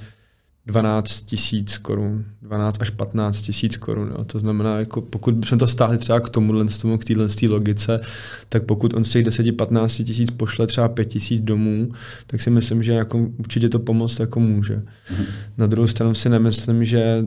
12 0.66 1.24
tisíc 1.24 1.78
korun, 1.78 2.24
12 2.42 2.82
až 2.82 2.90
15 2.90 3.40
tisíc 3.40 3.76
korun. 3.76 4.12
To 4.26 4.38
znamená, 4.38 4.78
jako 4.78 5.00
pokud 5.02 5.34
bychom 5.34 5.58
to 5.58 5.66
stáhli 5.66 5.98
třeba 5.98 6.20
k 6.20 6.28
tomu, 6.28 6.98
k 6.98 7.04
téhle 7.04 7.26
logice, 7.48 8.00
tak 8.48 8.64
pokud 8.64 8.94
on 8.94 9.04
z 9.04 9.10
těch 9.10 9.26
10-15 9.26 10.04
tisíc 10.04 10.30
pošle 10.30 10.66
třeba 10.66 10.88
5 10.88 11.04
tisíc 11.04 11.40
domů, 11.40 11.88
tak 12.26 12.42
si 12.42 12.50
myslím, 12.50 12.82
že 12.82 12.92
jako 12.92 13.28
určitě 13.38 13.68
to 13.68 13.78
pomoct 13.78 14.20
jako 14.20 14.40
může. 14.40 14.76
Mm-hmm. 14.76 15.26
Na 15.58 15.66
druhou 15.66 15.86
stranu 15.86 16.14
si 16.14 16.28
nemyslím, 16.28 16.84
že 16.84 17.24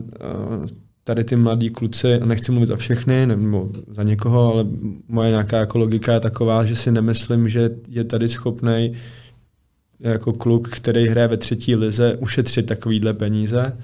tady 1.04 1.24
ty 1.24 1.36
mladí 1.36 1.70
kluci, 1.70 2.20
nechci 2.24 2.52
mluvit 2.52 2.66
za 2.66 2.76
všechny 2.76 3.26
nebo 3.26 3.70
za 3.90 4.02
někoho, 4.02 4.52
ale 4.52 4.66
moje 5.08 5.30
nějaká 5.30 5.58
jako 5.58 5.78
logika 5.78 6.14
je 6.14 6.20
taková, 6.20 6.64
že 6.64 6.76
si 6.76 6.92
nemyslím, 6.92 7.48
že 7.48 7.70
je 7.88 8.04
tady 8.04 8.28
schopný 8.28 8.92
jako 10.00 10.32
kluk, 10.32 10.68
který 10.68 11.08
hraje 11.08 11.28
ve 11.28 11.36
třetí 11.36 11.76
lize, 11.76 12.16
ušetřit 12.16 12.66
takovýhle 12.66 13.14
peníze 13.14 13.76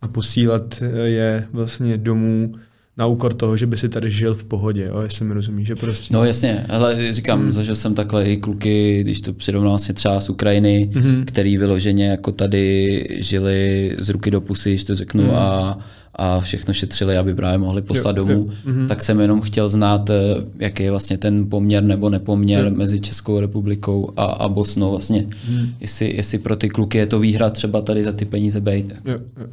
a 0.00 0.08
posílat 0.08 0.82
je 1.04 1.48
vlastně 1.52 1.96
domů 1.98 2.54
na 3.00 3.06
úkor 3.06 3.34
toho, 3.34 3.56
že 3.56 3.66
by 3.66 3.76
si 3.76 3.88
tady 3.88 4.10
žil 4.10 4.34
v 4.34 4.44
pohodě, 4.44 4.84
jo, 4.84 5.00
jestli 5.00 5.24
mi 5.24 5.34
rozumíš, 5.34 5.66
že 5.68 5.76
prostě... 5.76 6.14
No 6.14 6.24
jasně, 6.24 6.66
ale 6.68 7.12
říkám, 7.12 7.40
hmm. 7.40 7.52
zažil 7.52 7.74
jsem 7.74 7.94
takhle 7.94 8.24
i 8.24 8.36
kluky, 8.36 9.00
když 9.00 9.20
to 9.20 9.32
přirovnal 9.32 9.70
vlastně 9.70 9.94
třeba 9.94 10.20
z 10.20 10.30
Ukrajiny, 10.30 10.90
hmm. 10.94 11.24
který 11.26 11.56
vyloženě 11.56 12.06
jako 12.08 12.32
tady 12.32 13.06
žili 13.20 13.90
z 13.98 14.08
ruky 14.08 14.30
do 14.30 14.40
pusy, 14.40 14.70
když 14.70 14.84
to 14.84 14.94
řeknu, 14.94 15.22
hmm. 15.22 15.34
a 15.34 15.78
a 16.14 16.40
všechno 16.40 16.74
šetřili, 16.74 17.16
aby 17.16 17.34
právě 17.34 17.58
mohli 17.58 17.82
poslat 17.82 18.16
jo, 18.16 18.24
domů, 18.24 18.48
jo. 18.48 18.72
Mm-hmm. 18.72 18.88
tak 18.88 19.02
jsem 19.02 19.20
jenom 19.20 19.40
chtěl 19.40 19.68
znát, 19.68 20.10
eh, 20.10 20.14
jaký 20.58 20.82
je 20.82 20.90
vlastně 20.90 21.18
ten 21.18 21.48
poměr 21.48 21.84
nebo 21.84 22.10
nepoměr 22.10 22.64
jo. 22.64 22.70
mezi 22.70 23.00
Českou 23.00 23.40
republikou 23.40 24.12
a, 24.16 24.24
a 24.24 24.48
Bosnou 24.48 24.90
vlastně. 24.90 25.26
Mm. 25.48 25.74
Jestli, 25.80 26.16
jestli 26.16 26.38
pro 26.38 26.56
ty 26.56 26.68
kluky 26.68 26.98
je 26.98 27.06
to 27.06 27.18
výhra 27.18 27.50
třeba 27.50 27.80
tady 27.80 28.02
za 28.02 28.12
ty 28.12 28.24
peníze 28.24 28.60
bejt. 28.60 28.96
Jo, 29.04 29.18
jo. 29.40 29.46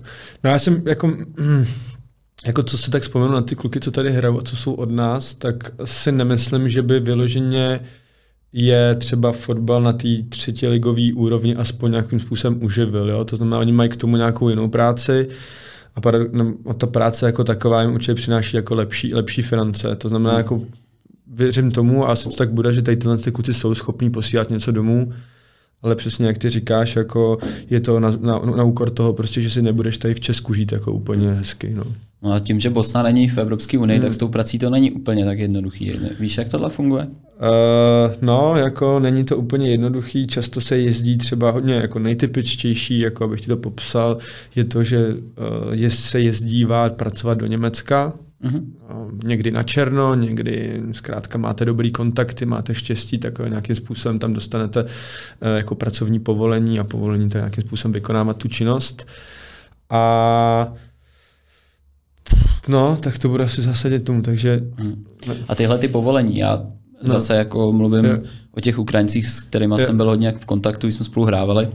No 0.43 0.49
já 0.49 0.59
jsem 0.59 0.81
jako... 0.85 1.07
Mm, 1.07 1.65
jako 2.46 2.63
co 2.63 2.77
se 2.77 2.91
tak 2.91 3.01
vzpomenu 3.01 3.32
na 3.32 3.41
ty 3.41 3.56
kluky, 3.56 3.79
co 3.79 3.91
tady 3.91 4.12
hrajou 4.12 4.39
a 4.39 4.41
co 4.41 4.56
jsou 4.56 4.74
od 4.74 4.91
nás, 4.91 5.34
tak 5.34 5.72
si 5.86 6.12
nemyslím, 6.12 6.70
že 6.70 6.82
by 6.82 7.00
vyloženě 7.00 7.79
je 8.53 8.96
třeba 8.96 9.32
fotbal 9.32 9.82
na 9.82 9.94
té 9.94 10.08
třetí 10.29 10.67
ligové 10.67 11.13
úrovni 11.15 11.56
aspoň 11.56 11.91
nějakým 11.91 12.20
způsobem 12.20 12.63
uživil. 12.63 13.10
Jo? 13.10 13.25
To 13.25 13.36
znamená, 13.36 13.60
oni 13.60 13.72
mají 13.72 13.89
k 13.89 13.98
tomu 13.98 14.17
nějakou 14.17 14.50
jinou 14.50 14.67
práci 14.67 15.27
a, 15.96 16.01
para, 16.01 16.20
no, 16.32 16.53
a 16.70 16.74
ta 16.74 16.88
práce 16.88 17.25
jako 17.25 17.44
taková 17.44 17.82
jim 17.82 17.94
určitě 17.94 18.13
přináší 18.13 18.56
jako 18.56 18.75
lepší, 18.75 19.13
lepší 19.13 19.41
finance. 19.41 19.96
To 19.96 20.10
znamená, 20.10 20.32
hmm. 20.32 20.38
jako 20.38 20.62
věřím 21.27 21.72
tomu 21.72 22.06
a 22.06 22.12
asi 22.12 22.29
to 22.29 22.36
tak 22.36 22.51
bude, 22.51 22.74
že 22.74 22.82
tady 22.82 22.98
tyhle 22.98 23.17
ty 23.17 23.32
kluci 23.32 23.53
jsou 23.53 23.75
schopní 23.75 24.10
posílat 24.10 24.50
něco 24.50 24.72
domů, 24.72 25.13
ale 25.81 25.96
přesně 25.96 26.27
jak 26.27 26.38
ty 26.38 26.50
říkáš, 26.50 26.96
jako 26.96 27.38
je 27.69 27.79
to 27.79 28.00
na, 28.00 28.12
na, 28.22 28.39
na 28.39 28.63
úkor 28.63 28.89
toho, 28.89 29.13
prostě, 29.13 29.41
že 29.41 29.50
si 29.50 29.62
nebudeš 29.62 29.98
tady 29.98 30.13
v 30.13 30.19
Česku 30.19 30.53
žít 30.53 30.72
jako 30.72 30.91
úplně 30.91 31.31
hezky. 31.31 31.74
No. 31.74 31.84
No 32.22 32.34
a 32.34 32.39
tím, 32.39 32.60
že 32.60 32.69
Bosna 32.69 33.03
není 33.03 33.29
v 33.29 33.38
Evropské 33.38 33.77
unii, 33.77 33.98
hmm. 33.98 34.01
tak 34.01 34.13
s 34.13 34.17
tou 34.17 34.27
prací 34.27 34.60
to 34.60 34.69
není 34.69 34.91
úplně 34.91 35.25
tak 35.25 35.39
jednoduchý. 35.39 35.91
Víš, 36.19 36.38
jak 36.38 36.50
tohle 36.50 36.69
funguje? 36.69 37.07
Uh, 37.07 38.13
no, 38.22 38.53
jako 38.55 39.00
není 39.00 39.24
to 39.24 39.38
úplně 39.38 39.69
jednoduchý. 39.69 40.27
Často 40.27 40.62
se 40.62 40.77
jezdí 40.77 41.17
třeba 41.17 41.51
hodně 41.51 41.74
jako 41.74 42.00
nejtypičtější, 42.00 43.00
jako 43.00 43.24
abych 43.24 43.41
ti 43.41 43.48
to 43.48 43.57
popsal, 43.57 44.17
je 44.55 44.63
to, 44.63 44.84
že 44.84 45.07
uh, 45.07 45.15
je, 45.72 45.89
se 45.89 46.22
jezdívá 46.22 46.89
pracovat 46.89 47.38
do 47.38 47.46
Německa, 47.46 48.13
Uh-huh. 48.44 48.65
Někdy 49.24 49.51
na 49.51 49.63
černo, 49.63 50.15
někdy 50.15 50.82
zkrátka 50.91 51.38
máte 51.38 51.65
dobrý 51.65 51.91
kontakty, 51.91 52.46
máte 52.46 52.75
štěstí, 52.75 53.17
tak 53.17 53.39
nějakým 53.39 53.75
způsobem 53.75 54.20
tam 54.20 54.34
dostanete 54.34 54.84
uh, 54.84 54.89
jako 55.56 55.75
pracovní 55.75 56.20
povolení 56.20 56.79
a 56.79 56.84
povolení 56.84 57.29
to 57.29 57.38
nějakým 57.38 57.63
způsobem 57.63 57.94
vykonávat 57.94 58.38
tu 58.38 58.48
činnost. 58.48 59.08
A 59.89 60.74
No, 62.67 62.98
tak 62.98 63.17
to 63.17 63.29
bude 63.29 63.44
asi 63.44 63.62
zásadě 63.62 64.00
tomu, 64.00 64.22
takže... 64.22 64.62
Hmm. 64.75 65.03
A 65.48 65.56
tyhle 65.56 65.77
ty 65.77 65.88
povolení, 65.88 66.38
já 66.38 66.58
no. 67.03 67.10
zase 67.10 67.36
jako 67.36 67.74
mluvím 67.74 68.06
je. 68.06 68.22
o 68.51 68.62
těch 68.62 68.79
Ukrajincích, 68.79 69.27
s 69.27 69.44
kterými 69.44 69.75
je. 69.77 69.86
jsem 69.86 69.98
byl 69.98 70.06
hodně 70.06 70.32
v 70.32 70.46
kontaktu, 70.46 70.88
když 70.88 70.96
jsme 70.96 71.06
spolu 71.06 71.25
hrávali, 71.25 71.70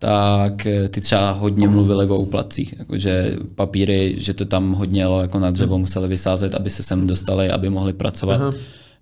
tak 0.00 0.66
eh, 0.66 0.88
ty 0.88 1.00
třeba 1.00 1.30
hodně 1.30 1.68
mluvili 1.68 2.06
o 2.06 2.16
úplacích, 2.16 2.74
jakože 2.78 3.36
papíry, 3.54 4.14
že 4.18 4.34
to 4.34 4.44
tam 4.44 4.72
hodně 4.72 5.02
jelo 5.02 5.22
jako 5.22 5.38
na 5.38 5.50
dřevo, 5.50 5.78
museli 5.78 6.08
vysázet, 6.08 6.54
aby 6.54 6.70
se 6.70 6.82
sem 6.82 7.06
dostali, 7.06 7.50
aby 7.50 7.70
mohli 7.70 7.92
pracovat. 7.92 8.40
Aha. 8.40 8.52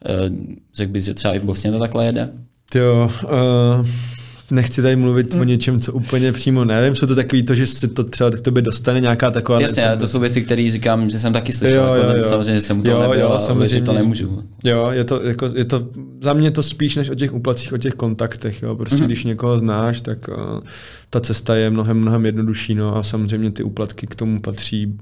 Eh, 0.05 0.31
řekl 0.75 0.93
bys, 0.93 1.05
že 1.05 1.15
třeba 1.15 1.35
i 1.35 1.39
v 1.39 1.45
Bosně 1.45 1.73
to 1.73 1.79
takhle 1.79 2.07
jede? 2.07 2.31
Jo, 2.75 3.11
uh, 3.25 3.87
nechci 4.51 4.83
tady 4.83 4.97
mluvit 4.97 5.35
hmm. 5.35 5.41
o 5.41 5.45
něčem, 5.45 5.81
co 5.81 5.93
úplně 5.93 6.33
přímo 6.33 6.65
nevím. 6.65 6.95
Jsou 6.95 7.07
to 7.07 7.15
takový 7.15 7.43
to, 7.43 7.55
že 7.55 7.67
se 7.67 7.89
to 7.89 8.05
třeba 8.05 8.31
k 8.31 8.41
tobě 8.41 8.63
dostane 8.63 9.01
nějaká 9.01 9.31
taková... 9.31 9.61
Jasně, 9.61 9.97
to 9.99 10.07
jsou 10.07 10.21
věci, 10.21 10.43
které 10.43 10.71
říkám, 10.71 11.11
že 11.11 11.19
jsem 11.19 11.33
taky 11.33 11.53
slyšel. 11.53 11.85
Jo, 11.85 11.95
jako 11.95 12.11
jo, 12.11 12.23
jo. 12.23 12.29
Samozřejmě 12.29 12.61
jsem 12.61 12.79
u 12.79 12.83
toho 12.83 13.03
jo, 13.03 13.03
nebyl, 13.03 13.21
jo, 13.21 13.39
samozřejmě, 13.39 13.69
že 13.69 13.81
to 13.81 13.93
nemůžu. 13.93 14.43
Jo, 14.65 14.91
je 14.91 15.05
to, 15.05 15.23
jako, 15.23 15.51
je 15.55 15.65
to 15.65 15.89
za 16.23 16.33
mě 16.33 16.51
to 16.51 16.63
spíš 16.63 16.97
než 16.97 17.09
o 17.09 17.15
těch 17.15 17.35
úplacích, 17.35 17.73
o 17.73 17.79
těch 17.79 17.95
kontaktech. 17.95 18.63
Jo. 18.63 18.77
Prostě 18.77 18.97
mm-hmm. 18.97 19.07
když 19.07 19.25
někoho 19.25 19.59
znáš, 19.59 20.01
tak 20.01 20.29
uh, 20.29 20.61
ta 21.11 21.21
cesta 21.21 21.57
je 21.57 21.71
mnohem, 21.71 22.01
mnohem 22.01 22.27
jednodušší. 22.27 22.75
No, 22.75 22.97
a 22.97 23.03
samozřejmě 23.03 23.51
ty 23.51 23.63
úplatky 23.63 24.07
k 24.07 24.15
tomu 24.15 24.41
patří 24.41 24.99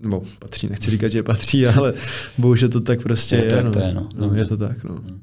nebo 0.00 0.22
patří, 0.38 0.68
nechci 0.68 0.90
říkat, 0.90 1.08
že 1.08 1.22
patří, 1.22 1.66
ale 1.76 1.92
bohužel 2.38 2.68
to 2.68 2.80
tak 2.80 3.02
prostě 3.02 3.36
je. 3.36 3.44
je 3.44 3.50
tak 3.50 3.64
no. 3.64 3.70
to 3.70 3.78
je, 3.78 3.94
no. 3.94 4.08
no 4.16 4.34
je 4.34 4.44
to 4.44 4.56
tak, 4.56 4.84
no. 4.84 4.94
Hmm. 4.94 5.20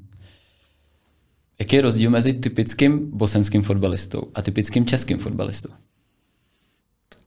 Jaký 1.60 1.76
je 1.76 1.82
rozdíl 1.82 2.10
mezi 2.10 2.32
typickým 2.32 3.10
bosenským 3.10 3.62
fotbalistou 3.62 4.22
a 4.34 4.42
typickým 4.42 4.86
českým 4.86 5.18
fotbalistou? 5.18 5.68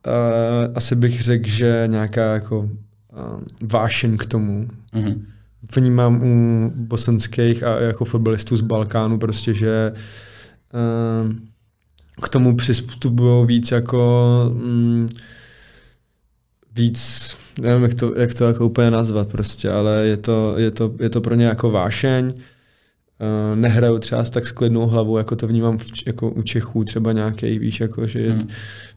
Uh, 0.08 0.72
asi 0.76 0.96
bych 0.96 1.22
řekl, 1.22 1.48
že 1.50 1.84
nějaká 1.88 2.34
jako 2.34 2.60
uh, 2.60 2.70
vášeň 3.62 4.18
k 4.18 4.26
tomu. 4.26 4.68
Uh-huh. 4.94 5.22
Vnímám 5.76 6.22
u 6.24 6.72
bosenských 6.76 7.64
a 7.64 7.80
jako 7.80 8.06
fotbalistů 8.06 8.58
z 8.58 8.62
Balkánu 8.62 9.18
prostě, 9.18 9.54
že 9.54 9.94
uh, 9.94 11.34
k 12.22 12.30
tomu 12.30 12.56
přistupují 12.56 13.48
víc 13.48 13.72
jako 13.72 14.52
um, 14.56 15.08
víc, 16.76 17.38
nevím, 17.62 17.84
jak 17.84 17.94
to, 17.94 18.20
jak 18.20 18.34
to 18.34 18.46
jako 18.46 18.66
úplně 18.66 18.92
nazvat 18.92 19.28
prostě, 19.28 19.70
ale 19.70 20.06
je 20.06 20.18
to, 20.18 20.56
je 20.58 20.72
to, 20.72 20.94
je 21.00 21.10
to 21.10 21.22
pro 21.22 21.36
ně 21.36 21.46
jako 21.46 21.72
vášeň 21.72 22.34
uh, 23.24 23.60
nehrajou 23.60 23.98
třeba 23.98 24.24
s 24.24 24.30
tak 24.30 24.48
sklidnou 24.48 24.88
hlavou, 24.88 25.18
jako 25.18 25.36
to 25.36 25.48
vnímám 25.48 25.78
v, 25.78 25.88
jako 26.08 26.30
u 26.30 26.42
Čechů 26.42 26.84
třeba 26.84 27.12
nějaký, 27.12 27.60
víš, 27.60 27.80
jako 27.80 28.08
že 28.08 28.30
hmm. 28.30 28.48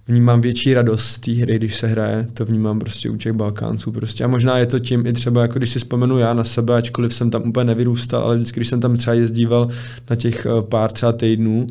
vnímám 0.09 0.41
větší 0.41 0.75
radost 0.75 1.05
z 1.05 1.19
té 1.19 1.33
hry, 1.33 1.57
když 1.57 1.77
se 1.77 1.87
hraje, 1.87 2.27
to 2.35 2.45
vnímám 2.45 2.79
prostě 2.79 3.11
u 3.11 3.17
těch 3.17 3.33
Balkánců 3.33 3.93
prostě 3.93 4.25
a 4.25 4.29
možná 4.29 4.59
je 4.59 4.67
to 4.67 4.79
tím 4.79 5.07
i 5.07 5.13
třeba, 5.13 5.43
jako 5.43 5.59
když 5.59 5.71
si 5.71 5.79
vzpomenu 5.79 6.19
já 6.19 6.35
na 6.35 6.45
sebe, 6.45 6.75
ačkoliv 6.75 7.15
jsem 7.15 7.31
tam 7.31 7.43
úplně 7.49 7.65
nevyrůstal, 7.65 8.23
ale 8.23 8.37
vždycky, 8.37 8.61
když 8.61 8.69
jsem 8.69 8.81
tam 8.81 8.97
třeba 8.97 9.15
jezdíval 9.15 9.69
na 10.11 10.17
těch 10.17 10.47
uh, 10.47 10.63
pár 10.63 10.93
třeba 10.93 11.13
týdnů, 11.13 11.67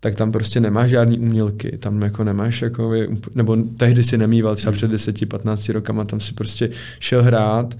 tak 0.00 0.14
tam 0.14 0.32
prostě 0.32 0.60
nemáš 0.60 0.90
žádný 0.90 1.18
umělky, 1.18 1.78
tam 1.78 2.02
jako 2.02 2.24
nemáš, 2.24 2.62
jako, 2.62 2.92
nebo 3.34 3.56
tehdy 3.76 4.02
si 4.02 4.18
nemýval 4.18 4.56
třeba 4.56 4.72
před 4.72 4.92
10-15 4.92 5.72
rokama, 5.72 6.04
tam 6.04 6.20
si 6.20 6.34
prostě 6.34 6.70
šel 6.98 7.22
hrát 7.22 7.78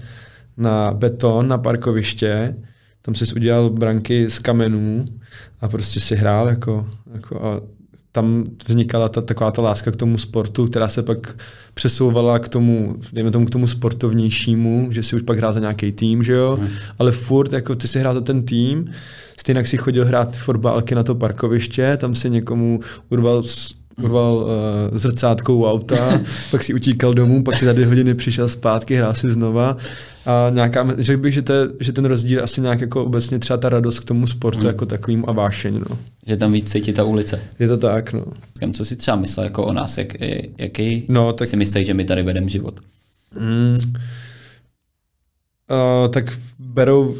na 0.57 0.93
beton, 0.93 1.47
na 1.47 1.57
parkoviště, 1.57 2.55
tam 3.01 3.15
si 3.15 3.35
udělal 3.35 3.69
branky 3.69 4.29
z 4.29 4.39
kamenů 4.39 5.05
a 5.61 5.67
prostě 5.67 5.99
si 5.99 6.15
hrál 6.15 6.49
jako, 6.49 6.87
jako 7.13 7.45
a 7.45 7.61
tam 8.11 8.43
vznikala 8.67 9.09
ta, 9.09 9.21
taková 9.21 9.51
ta 9.51 9.61
láska 9.61 9.91
k 9.91 9.95
tomu 9.95 10.17
sportu, 10.17 10.67
která 10.67 10.87
se 10.87 11.03
pak 11.03 11.35
přesouvala 11.73 12.39
k 12.39 12.49
tomu, 12.49 12.95
dejme 13.13 13.31
tomu 13.31 13.45
k 13.45 13.49
tomu 13.49 13.67
sportovnějšímu, 13.67 14.87
že 14.91 15.03
si 15.03 15.15
už 15.15 15.21
pak 15.21 15.37
hrál 15.37 15.53
za 15.53 15.59
nějaký 15.59 15.91
tým, 15.91 16.23
že 16.23 16.33
jo, 16.33 16.57
hmm. 16.61 16.69
ale 16.99 17.11
furt 17.11 17.53
jako 17.53 17.75
ty 17.75 17.87
si 17.87 17.99
hrál 17.99 18.13
za 18.13 18.21
ten 18.21 18.43
tým, 18.43 18.91
stejně 19.39 19.65
si 19.65 19.77
chodil 19.77 20.05
hrát 20.05 20.37
fotbalky 20.37 20.95
na 20.95 21.03
to 21.03 21.15
parkoviště, 21.15 21.97
tam 21.97 22.15
si 22.15 22.29
někomu 22.29 22.79
urval 23.09 23.43
urval 24.03 24.35
uh, 24.35 24.97
zrcátkou 24.97 25.65
auta, 25.65 26.21
pak 26.51 26.63
si 26.63 26.73
utíkal 26.73 27.13
domů, 27.13 27.43
pak 27.43 27.57
si 27.57 27.65
za 27.65 27.73
dvě 27.73 27.85
hodiny 27.85 28.15
přišel 28.15 28.49
zpátky, 28.49 28.95
hrál 28.95 29.13
si 29.13 29.31
znova 29.31 29.77
a 30.25 30.49
nějaká, 30.53 30.87
řekl 30.97 31.21
bych, 31.21 31.33
že, 31.33 31.41
to, 31.41 31.53
že 31.79 31.93
ten 31.93 32.05
rozdíl 32.05 32.37
je 32.37 32.43
asi 32.43 32.61
nějak 32.61 32.81
jako 32.81 33.05
obecně 33.05 33.39
třeba 33.39 33.57
ta 33.57 33.69
radost 33.69 33.99
k 33.99 34.03
tomu 34.03 34.27
sportu 34.27 34.59
hmm. 34.59 34.67
jako 34.67 34.85
takovým 34.85 35.23
a 35.27 35.31
vášeň, 35.31 35.79
no. 35.89 35.97
Že 36.27 36.37
tam 36.37 36.51
víc 36.51 36.71
cítí 36.71 36.93
ta 36.93 37.03
ulice. 37.03 37.41
Je 37.59 37.67
to 37.67 37.77
tak, 37.77 38.13
no. 38.13 38.25
Co 38.73 38.85
si 38.85 38.95
třeba 38.95 39.17
myslel 39.17 39.43
jako 39.43 39.65
o 39.65 39.73
nás, 39.73 39.97
jak, 39.97 40.13
jaký 40.57 41.05
no, 41.09 41.33
tak... 41.33 41.47
si 41.47 41.57
myslíš, 41.57 41.87
že 41.87 41.93
my 41.93 42.05
tady 42.05 42.23
vedeme 42.23 42.49
život? 42.49 42.79
Mm. 43.39 43.77
Uh, 45.71 46.11
tak 46.11 46.25
berou 46.59 47.15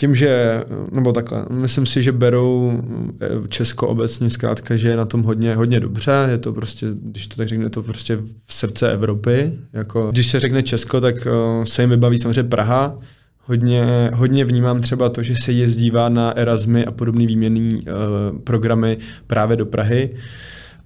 tím, 0.00 0.14
že, 0.14 0.64
nebo 0.92 1.12
takhle, 1.12 1.44
myslím 1.50 1.86
si, 1.86 2.02
že 2.02 2.12
berou 2.12 2.82
eh, 3.20 3.48
Česko 3.48 3.88
obecně 3.88 4.30
zkrátka, 4.30 4.76
že 4.76 4.88
je 4.88 4.96
na 4.96 5.04
tom 5.04 5.22
hodně, 5.22 5.54
hodně 5.54 5.80
dobře, 5.80 6.12
je 6.30 6.38
to 6.38 6.52
prostě, 6.52 6.86
když 7.02 7.26
to 7.26 7.36
tak 7.36 7.48
řekne, 7.48 7.70
to 7.70 7.82
prostě 7.82 8.16
v 8.46 8.54
srdce 8.54 8.92
Evropy. 8.92 9.52
Jako, 9.72 10.10
když 10.10 10.30
se 10.30 10.40
řekne 10.40 10.62
Česko, 10.62 11.00
tak 11.00 11.14
uh, 11.26 11.64
se 11.64 11.82
jim 11.82 11.90
vybaví 11.90 12.18
samozřejmě 12.18 12.44
Praha, 12.44 12.98
Hodně, 13.50 14.10
hodně 14.14 14.44
vnímám 14.44 14.80
třeba 14.80 15.08
to, 15.08 15.22
že 15.22 15.34
se 15.36 15.52
jezdívá 15.52 16.08
na 16.08 16.30
Erasmy 16.36 16.84
a 16.84 16.90
podobné 16.90 17.26
výměnné 17.26 17.78
uh, 17.78 18.38
programy 18.38 18.98
právě 19.26 19.56
do 19.56 19.66
Prahy. 19.66 20.10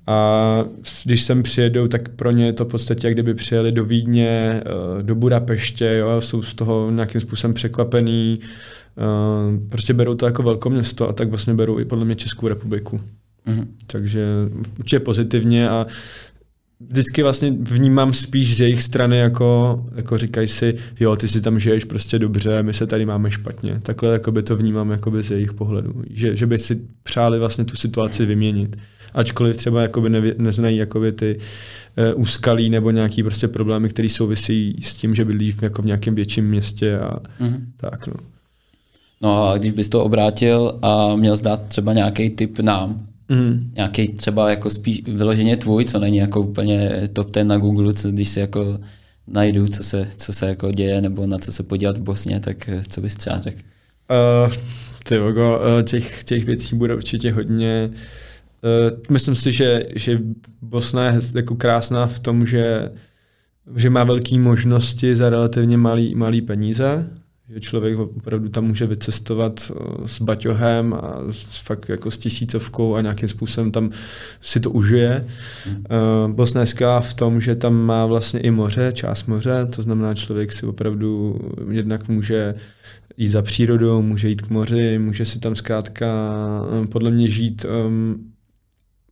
A 0.06 0.64
když 1.04 1.22
sem 1.22 1.42
přijedou, 1.42 1.88
tak 1.88 2.08
pro 2.08 2.30
ně 2.30 2.46
je 2.46 2.52
to 2.52 2.64
v 2.64 2.68
podstatě, 2.68 3.06
jak 3.06 3.14
kdyby 3.14 3.34
přijeli 3.34 3.72
do 3.72 3.84
Vídně, 3.84 4.62
do 5.02 5.14
Budapeště, 5.14 5.94
jo, 5.98 6.20
jsou 6.20 6.42
z 6.42 6.54
toho 6.54 6.90
nějakým 6.90 7.20
způsobem 7.20 7.54
překvapený, 7.54 8.38
Uh, 8.42 8.48
prostě 9.68 9.94
berou 9.94 10.14
to 10.14 10.26
jako 10.26 10.42
velkoměsto 10.42 11.08
a 11.08 11.12
tak 11.12 11.28
vlastně 11.28 11.54
berou 11.54 11.78
i 11.78 11.84
podle 11.84 12.04
mě 12.04 12.16
Českou 12.16 12.48
republiku. 12.48 13.00
Mm-hmm. 13.46 13.66
Takže 13.86 14.26
určitě 14.78 15.00
pozitivně 15.00 15.68
a 15.68 15.86
vždycky 16.88 17.22
vlastně 17.22 17.54
vnímám 17.60 18.12
spíš 18.12 18.56
z 18.56 18.60
jejich 18.60 18.82
strany 18.82 19.18
jako, 19.18 19.84
jako 19.94 20.18
říkají 20.18 20.48
si, 20.48 20.74
jo, 21.00 21.16
ty 21.16 21.28
si 21.28 21.40
tam 21.40 21.58
žiješ 21.58 21.84
prostě 21.84 22.18
dobře, 22.18 22.62
my 22.62 22.74
se 22.74 22.86
tady 22.86 23.06
máme 23.06 23.30
špatně. 23.30 23.80
Takhle 23.82 24.20
by 24.30 24.42
to 24.42 24.56
vnímám 24.56 24.90
jakoby 24.90 25.22
z 25.22 25.30
jejich 25.30 25.52
pohledu. 25.52 26.02
Že, 26.10 26.36
že 26.36 26.46
by 26.46 26.58
si 26.58 26.80
přáli 27.02 27.38
vlastně 27.38 27.64
tu 27.64 27.76
situaci 27.76 28.26
vyměnit. 28.26 28.76
Ačkoliv 29.14 29.56
třeba 29.56 29.82
jakoby 29.82 30.10
nevě, 30.10 30.34
neznají 30.38 30.76
jakoby 30.76 31.12
ty 31.12 31.38
uh, 31.38 32.20
úskalí 32.20 32.70
nebo 32.70 32.90
nějaký 32.90 33.22
prostě 33.22 33.48
problémy, 33.48 33.88
které 33.88 34.08
souvisí 34.08 34.76
s 34.82 34.94
tím, 34.94 35.14
že 35.14 35.24
bydlí 35.24 35.52
v, 35.52 35.62
jako 35.62 35.82
v 35.82 35.86
nějakém 35.86 36.14
větším 36.14 36.48
městě 36.48 36.98
a 36.98 37.18
mm-hmm. 37.40 37.60
tak 37.76 38.06
no. 38.06 38.14
No 39.22 39.48
a 39.48 39.58
když 39.58 39.72
bys 39.72 39.88
to 39.88 40.04
obrátil 40.04 40.78
a 40.82 41.16
měl 41.16 41.36
zdát 41.36 41.62
třeba 41.66 41.92
nějaký 41.92 42.30
tip 42.30 42.58
nám, 42.58 43.06
mm. 43.28 43.70
nějaký 43.76 44.08
třeba 44.08 44.50
jako 44.50 44.70
spíš 44.70 45.02
vyloženě 45.06 45.56
tvůj, 45.56 45.84
co 45.84 45.98
není 45.98 46.16
jako 46.16 46.40
úplně 46.40 47.08
top 47.12 47.30
ten 47.30 47.48
na 47.48 47.58
Google, 47.58 47.92
co 47.92 48.10
když 48.10 48.28
si 48.28 48.40
jako 48.40 48.78
najdu, 49.26 49.68
co 49.68 49.84
se, 49.84 50.08
co 50.16 50.32
se 50.32 50.46
jako 50.46 50.70
děje, 50.70 51.00
nebo 51.00 51.26
na 51.26 51.38
co 51.38 51.52
se 51.52 51.62
podívat 51.62 51.98
v 51.98 52.02
Bosně, 52.02 52.40
tak 52.40 52.68
eh, 52.68 52.82
co 52.88 53.00
bys 53.00 53.14
třeba 53.14 53.38
řekl? 53.38 53.58
Uh, 54.46 54.52
ty 55.04 55.18
vogo, 55.18 55.58
uh, 55.58 55.82
těch, 55.82 56.24
těch 56.24 56.44
věcí 56.44 56.76
bude 56.76 56.94
určitě 56.94 57.32
hodně. 57.32 57.90
Uh, 57.92 58.98
myslím 59.10 59.34
si, 59.34 59.52
že, 59.52 59.86
že 59.94 60.20
Bosna 60.62 61.06
je 61.06 61.20
jako 61.36 61.56
krásná 61.56 62.06
v 62.06 62.18
tom, 62.18 62.46
že, 62.46 62.90
že 63.76 63.90
má 63.90 64.04
velké 64.04 64.38
možnosti 64.38 65.16
za 65.16 65.30
relativně 65.30 65.76
malý, 65.76 66.14
malý 66.14 66.42
peníze 66.42 67.10
že 67.48 67.60
člověk 67.60 67.98
opravdu 67.98 68.48
tam 68.48 68.64
může 68.64 68.86
vycestovat 68.86 69.70
eh, 69.70 70.08
s 70.08 70.22
baťohem 70.22 70.94
a 70.94 71.18
s, 71.30 71.58
fakt 71.58 71.88
jako 71.88 72.10
s 72.10 72.18
tisícovkou 72.18 72.94
a 72.94 73.00
nějakým 73.00 73.28
způsobem 73.28 73.72
tam 73.72 73.90
si 74.40 74.60
to 74.60 74.70
užije. 74.70 75.26
Hmm. 75.64 75.84
Bosna 76.32 76.60
je 76.60 76.66
v 77.00 77.14
tom, 77.14 77.40
že 77.40 77.54
tam 77.54 77.74
má 77.74 78.06
vlastně 78.06 78.40
i 78.40 78.50
moře, 78.50 78.92
část 78.92 79.26
moře, 79.26 79.66
to 79.76 79.82
znamená, 79.82 80.14
člověk 80.14 80.52
si 80.52 80.66
opravdu 80.66 81.40
jednak 81.70 82.08
může 82.08 82.54
jít 83.16 83.30
za 83.30 83.42
přírodou, 83.42 84.02
může 84.02 84.28
jít 84.28 84.42
k 84.42 84.50
moři, 84.50 84.98
může 84.98 85.26
si 85.26 85.38
tam 85.38 85.54
zkrátka 85.54 86.06
eh, 86.82 86.86
podle 86.86 87.10
mě 87.10 87.30
žít 87.30 87.66
um, 87.86 88.32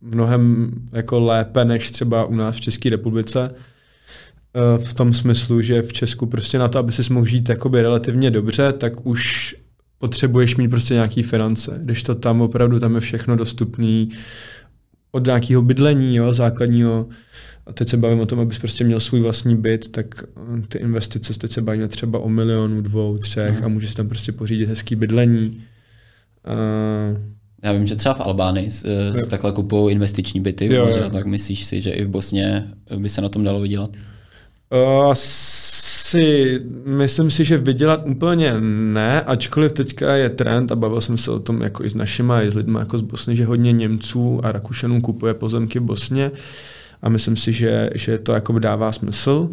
mnohem 0.01 0.71
jako 0.91 1.19
lépe 1.19 1.65
než 1.65 1.91
třeba 1.91 2.25
u 2.25 2.35
nás 2.35 2.55
v 2.55 2.61
České 2.61 2.89
republice. 2.89 3.55
Eh, 4.55 4.77
v 4.77 4.93
tom 4.93 5.13
smyslu, 5.13 5.61
že 5.61 5.81
v 5.81 5.93
Česku 5.93 6.25
prostě 6.25 6.59
na 6.59 6.67
to, 6.67 6.79
aby 6.79 6.91
si 6.91 7.13
mohl 7.13 7.25
žít 7.25 7.49
jakoby 7.49 7.81
relativně 7.81 8.31
dobře, 8.31 8.73
tak 8.73 9.05
už 9.05 9.55
potřebuješ 9.97 10.55
mít 10.55 10.67
prostě 10.67 10.93
nějaký 10.93 11.23
finance. 11.23 11.79
Když 11.83 12.03
to 12.03 12.15
tam 12.15 12.41
opravdu, 12.41 12.79
tam 12.79 12.95
je 12.95 13.01
všechno 13.01 13.35
dostupný 13.35 14.09
od 15.11 15.25
nějakého 15.25 15.61
bydlení, 15.61 16.15
jo, 16.15 16.33
základního, 16.33 17.07
a 17.65 17.73
teď 17.73 17.89
se 17.89 17.97
bavím 17.97 18.19
o 18.19 18.25
tom, 18.25 18.39
abys 18.39 18.59
prostě 18.59 18.83
měl 18.83 18.99
svůj 18.99 19.21
vlastní 19.21 19.55
byt, 19.55 19.91
tak 19.91 20.23
eh, 20.23 20.67
ty 20.67 20.77
investice, 20.77 21.39
teď 21.39 21.51
se 21.51 21.61
bavíme 21.61 21.87
třeba 21.87 22.19
o 22.19 22.29
milionu, 22.29 22.81
dvou, 22.81 23.17
třech 23.17 23.59
mm. 23.59 23.65
a 23.65 23.67
můžeš 23.67 23.95
tam 23.95 24.07
prostě 24.07 24.31
pořídit 24.31 24.69
hezký 24.69 24.95
bydlení. 24.95 25.63
Uh, 26.47 27.17
já 27.63 27.71
vím, 27.71 27.85
že 27.85 27.95
třeba 27.95 28.15
v 28.15 28.21
Albánii 28.21 28.71
s, 28.71 28.83
takhle 29.29 29.51
kupují 29.51 29.93
investiční 29.93 30.41
byty, 30.41 30.75
jo, 30.75 30.89
jo. 30.97 31.09
tak 31.09 31.25
myslíš 31.25 31.65
si, 31.65 31.81
že 31.81 31.91
i 31.91 32.05
v 32.05 32.09
Bosně 32.09 32.67
by 32.97 33.09
se 33.09 33.21
na 33.21 33.29
tom 33.29 33.43
dalo 33.43 33.59
vydělat? 33.59 33.91
Asi 35.11 36.59
myslím 36.85 37.31
si, 37.31 37.45
že 37.45 37.57
vydělat 37.57 38.01
úplně 38.05 38.53
ne, 38.93 39.21
ačkoliv 39.21 39.71
teďka 39.71 40.15
je 40.15 40.29
trend 40.29 40.71
a 40.71 40.75
bavil 40.75 41.01
jsem 41.01 41.17
se 41.17 41.31
o 41.31 41.39
tom 41.39 41.61
jako 41.61 41.83
i 41.83 41.89
s 41.89 41.95
našima, 41.95 42.41
i 42.41 42.51
s 42.51 42.55
lidmi 42.55 42.79
jako 42.79 42.97
z 42.97 43.01
Bosny, 43.01 43.35
že 43.35 43.45
hodně 43.45 43.71
Němců 43.71 44.45
a 44.45 44.51
Rakušanů 44.51 45.01
kupuje 45.01 45.33
pozemky 45.33 45.79
v 45.79 45.83
Bosně 45.83 46.31
a 47.01 47.09
myslím 47.09 47.37
si, 47.37 47.53
že, 47.53 47.89
že 47.95 48.17
to 48.17 48.33
jako 48.33 48.59
dává 48.59 48.91
smysl, 48.91 49.49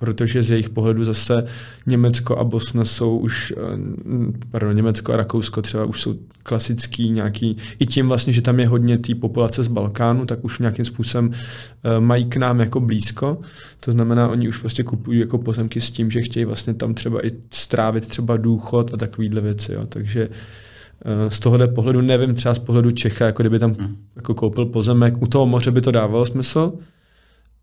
protože 0.00 0.42
z 0.42 0.50
jejich 0.50 0.68
pohledu 0.68 1.04
zase 1.04 1.44
Německo 1.86 2.38
a 2.38 2.44
Bosna 2.44 2.84
jsou 2.84 3.18
už, 3.18 3.54
eh, 3.56 3.62
pardon, 4.50 4.76
Německo 4.76 5.12
a 5.12 5.16
Rakousko 5.16 5.62
třeba 5.62 5.84
už 5.84 6.00
jsou 6.00 6.14
klasický 6.42 7.10
nějaký, 7.10 7.56
i 7.78 7.86
tím 7.86 8.08
vlastně, 8.08 8.32
že 8.32 8.42
tam 8.42 8.60
je 8.60 8.68
hodně 8.68 8.98
té 8.98 9.14
populace 9.14 9.62
z 9.62 9.68
Balkánu, 9.68 10.26
tak 10.26 10.44
už 10.44 10.58
nějakým 10.58 10.84
způsobem 10.84 11.30
eh, 11.32 12.00
mají 12.00 12.24
k 12.24 12.36
nám 12.36 12.60
jako 12.60 12.80
blízko, 12.80 13.38
to 13.80 13.92
znamená, 13.92 14.28
oni 14.28 14.48
už 14.48 14.58
prostě 14.58 14.82
kupují 14.82 15.20
jako 15.20 15.38
pozemky 15.38 15.80
s 15.80 15.90
tím, 15.90 16.10
že 16.10 16.22
chtějí 16.22 16.44
vlastně 16.44 16.74
tam 16.74 16.94
třeba 16.94 17.26
i 17.26 17.30
strávit 17.50 18.08
třeba 18.08 18.36
důchod 18.36 18.94
a 18.94 18.96
takovýhle 18.96 19.40
věci, 19.40 19.72
jo. 19.72 19.86
takže 19.86 20.28
eh, 20.28 21.30
z 21.30 21.40
tohohle 21.40 21.68
pohledu 21.68 22.00
nevím, 22.00 22.34
třeba 22.34 22.54
z 22.54 22.58
pohledu 22.58 22.90
Čecha, 22.90 23.26
jako 23.26 23.42
kdyby 23.42 23.58
tam 23.58 23.74
hmm. 23.78 23.96
jako 24.16 24.34
koupil 24.34 24.66
pozemek, 24.66 25.22
u 25.22 25.26
toho 25.26 25.46
moře 25.46 25.70
by 25.70 25.80
to 25.80 25.90
dávalo 25.90 26.26
smysl, 26.26 26.72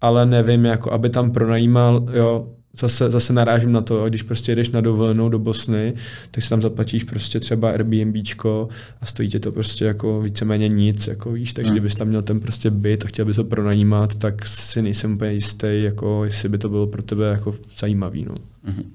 ale 0.01 0.25
nevím, 0.25 0.65
jako 0.65 0.91
aby 0.91 1.09
tam 1.09 1.31
pronajímal, 1.31 2.07
jo, 2.13 2.47
zase, 2.79 3.11
zase 3.11 3.33
narážím 3.33 3.71
na 3.71 3.81
to, 3.81 4.09
když 4.09 4.23
prostě 4.23 4.51
jedeš 4.51 4.69
na 4.69 4.81
dovolenou 4.81 5.29
do 5.29 5.39
Bosny, 5.39 5.93
tak 6.31 6.43
si 6.43 6.49
tam 6.49 6.61
zaplatíš 6.61 7.03
prostě 7.03 7.39
třeba 7.39 7.69
Airbnbčko 7.69 8.69
a 9.01 9.05
stojí 9.05 9.29
tě 9.29 9.39
to 9.39 9.51
prostě 9.51 9.85
jako 9.85 10.21
víceméně 10.21 10.67
nic, 10.67 11.07
jako 11.07 11.31
víš, 11.31 11.53
takže 11.53 11.71
mm. 11.71 11.75
kdybys 11.75 11.95
tam 11.95 12.07
měl 12.07 12.21
ten 12.21 12.39
prostě 12.39 12.69
byt 12.69 13.05
a 13.05 13.07
chtěl 13.07 13.25
bys 13.25 13.37
ho 13.37 13.43
pronajímat, 13.43 14.15
tak 14.15 14.47
si 14.47 14.81
nejsem 14.81 15.13
úplně 15.13 15.33
jistý, 15.33 15.67
jako 15.71 16.25
jestli 16.25 16.49
by 16.49 16.57
to 16.57 16.69
bylo 16.69 16.87
pro 16.87 17.01
tebe 17.01 17.29
jako 17.29 17.55
zajímavý, 17.79 18.25
no. 18.25 18.35
Mm-hmm. 18.71 18.85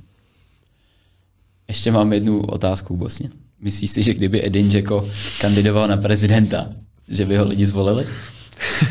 Ještě 1.69 1.93
mám 1.93 2.13
jednu 2.13 2.41
otázku 2.41 2.97
v 2.97 2.99
Bosně. 2.99 3.29
Myslíš 3.61 3.91
si, 3.91 4.03
že 4.03 4.15
kdyby 4.15 4.47
Edin 4.47 4.69
Dzeko 4.69 5.09
kandidoval 5.41 5.89
na 5.89 5.97
prezidenta, 5.97 6.69
že 7.09 7.27
by 7.27 7.37
ho 7.37 7.49
lidi 7.49 7.67
zvolili? 7.67 8.07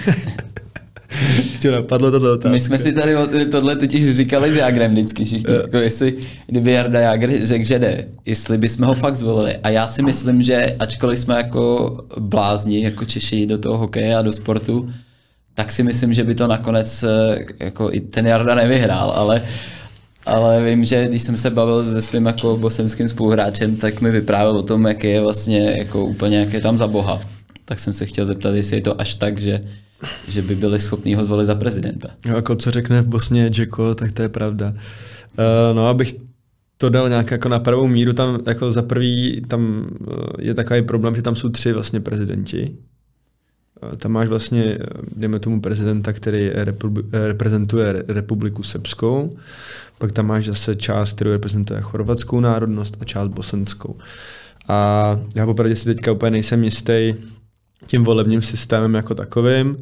Tě 1.59 1.71
napadlo 1.71 2.11
tohle 2.11 2.31
otázka. 2.31 2.49
My 2.49 2.59
jsme 2.59 2.77
si 2.77 2.93
tady 2.93 3.15
tohle 3.51 3.75
totiž 3.75 4.15
říkali 4.15 4.51
s 4.51 4.55
Jagrem 4.55 4.91
vždycky 4.91 5.25
všichni. 5.25 5.53
Jako 5.61 5.77
jestli, 5.77 6.13
kdyby 6.47 6.71
Jarda 6.71 6.99
Jagr 6.99 7.45
řekl, 7.45 7.65
že 7.65 7.79
jde, 7.79 8.07
jestli 8.25 8.57
bychom 8.57 8.85
ho 8.85 8.93
fakt 8.93 9.15
zvolili. 9.15 9.57
A 9.57 9.69
já 9.69 9.87
si 9.87 10.01
myslím, 10.01 10.41
že 10.41 10.75
ačkoliv 10.79 11.19
jsme 11.19 11.35
jako 11.35 11.97
blázni, 12.19 12.83
jako 12.83 13.05
Češi 13.05 13.45
do 13.45 13.57
toho 13.57 13.77
hokeje 13.77 14.15
a 14.15 14.21
do 14.21 14.33
sportu, 14.33 14.89
tak 15.53 15.71
si 15.71 15.83
myslím, 15.83 16.13
že 16.13 16.23
by 16.23 16.35
to 16.35 16.47
nakonec 16.47 17.03
eh, 17.03 17.45
jako 17.59 17.93
i 17.93 17.99
ten 17.99 18.27
Jarda 18.27 18.55
nevyhrál, 18.55 19.11
ale 19.15 19.41
ale 20.25 20.63
vím, 20.63 20.83
že 20.83 21.07
když 21.07 21.21
jsem 21.21 21.37
se 21.37 21.49
bavil 21.49 21.85
se 21.85 22.01
svým 22.01 22.25
jako 22.25 22.57
bosenským 22.57 23.09
spoluhráčem, 23.09 23.75
tak 23.75 24.01
mi 24.01 24.11
vyprávěl 24.11 24.57
o 24.57 24.61
tom, 24.61 24.85
jak 24.85 25.03
je 25.03 25.21
vlastně 25.21 25.75
jako 25.77 26.05
úplně, 26.05 26.39
jak 26.39 26.53
je 26.53 26.61
tam 26.61 26.77
za 26.77 26.87
boha. 26.87 27.21
Tak 27.65 27.79
jsem 27.79 27.93
se 27.93 28.05
chtěl 28.05 28.25
zeptat, 28.25 28.55
jestli 28.55 28.77
je 28.77 28.81
to 28.81 29.01
až 29.01 29.15
tak, 29.15 29.41
že, 29.41 29.61
že 30.27 30.41
by 30.41 30.55
byli 30.55 30.79
schopni 30.79 31.15
ho 31.15 31.25
zvolit 31.25 31.45
za 31.45 31.55
prezidenta. 31.55 32.09
No, 32.25 32.35
jako 32.35 32.55
co 32.55 32.71
řekne 32.71 33.01
v 33.01 33.07
Bosně 33.07 33.51
Jacko, 33.57 33.95
tak 33.95 34.11
to 34.11 34.21
je 34.21 34.29
pravda. 34.29 34.73
Uh, 35.37 35.75
no, 35.75 35.87
abych 35.87 36.15
to 36.81 36.89
dal 36.89 37.09
nějak 37.09 37.31
jako 37.31 37.49
na 37.49 37.59
pravou 37.59 37.87
míru, 37.87 38.13
tam 38.13 38.39
jako 38.47 38.71
za 38.71 38.81
prvý 38.81 39.41
tam 39.47 39.85
eh, 40.01 40.15
je 40.39 40.53
takový 40.53 40.81
problém, 40.81 41.15
že 41.15 41.21
tam 41.21 41.35
jsou 41.35 41.49
tři 41.49 41.73
vlastně 41.73 41.99
prezidenti. 41.99 42.71
Eh, 43.93 43.95
tam 43.95 44.11
máš 44.11 44.27
vlastně, 44.27 44.77
dejme 45.15 45.39
tomu 45.39 45.61
prezidenta, 45.61 46.13
který 46.13 46.51
reprezentuje 47.11 48.03
republiku 48.07 48.63
srbskou, 48.63 49.37
pak 49.97 50.11
tam 50.11 50.27
máš 50.27 50.45
zase 50.45 50.75
část, 50.75 51.13
kterou 51.13 51.31
reprezentuje 51.31 51.81
chorvatskou 51.81 52.39
národnost 52.39 52.97
a 52.99 53.05
část 53.05 53.29
bosenskou. 53.29 53.95
A 54.67 55.19
já 55.35 55.45
popravdě 55.45 55.75
si 55.75 55.85
teďka 55.85 56.11
úplně 56.11 56.31
nejsem 56.31 56.63
jistý 56.63 57.13
tím 57.87 58.03
volebním 58.03 58.41
systémem 58.41 58.93
jako 58.93 59.15
takovým, 59.15 59.77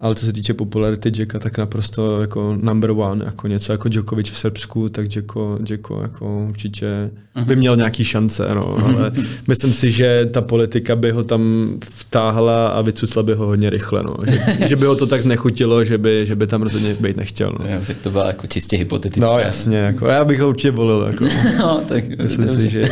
ale 0.00 0.14
co 0.14 0.26
se 0.26 0.32
týče 0.32 0.54
popularity 0.54 1.12
Jacka, 1.18 1.38
tak 1.38 1.58
naprosto 1.58 2.20
jako 2.20 2.58
number 2.60 2.90
one, 2.90 3.24
jako 3.24 3.48
něco 3.48 3.72
jako 3.72 3.88
Djokovic 3.88 4.30
v 4.30 4.38
Srbsku, 4.38 4.88
tak 4.88 5.16
Jacko, 5.16 5.58
Jacko 5.70 6.02
jako 6.02 6.46
určitě 6.48 7.10
uh-huh. 7.36 7.44
by 7.44 7.56
měl 7.56 7.76
nějaký 7.76 8.04
šance, 8.04 8.54
no, 8.54 8.62
uh-huh. 8.62 8.98
ale 8.98 9.12
myslím 9.48 9.72
si, 9.72 9.92
že 9.92 10.26
ta 10.26 10.40
politika 10.40 10.96
by 10.96 11.10
ho 11.10 11.24
tam 11.24 11.72
vtáhla 11.84 12.68
a 12.68 12.82
vycucla 12.82 13.22
by 13.22 13.34
ho 13.34 13.46
hodně 13.46 13.70
rychle, 13.70 14.02
no, 14.02 14.16
že, 14.26 14.68
že 14.68 14.76
by 14.76 14.86
ho 14.86 14.96
to 14.96 15.06
tak 15.06 15.22
znechutilo, 15.22 15.84
že 15.84 15.98
by, 15.98 16.26
že 16.26 16.36
by 16.36 16.46
tam 16.46 16.62
rozhodně 16.62 16.94
být 16.94 17.16
nechtěl. 17.16 17.56
No. 17.58 17.66
Jo, 17.68 17.80
tak 17.86 17.96
to 17.96 18.10
bylo 18.10 18.24
jako 18.24 18.46
čistě 18.46 18.76
hypotetické. 18.76 19.20
No 19.20 19.38
jasně, 19.38 19.76
jako, 19.76 20.06
já 20.06 20.24
bych 20.24 20.40
ho 20.40 20.48
určitě 20.48 20.70
volil. 20.70 21.06
Jako. 21.06 21.24
no, 21.58 21.82
tak 21.88 22.04
myslím 22.22 22.48
si, 22.48 22.70
že, 22.70 22.84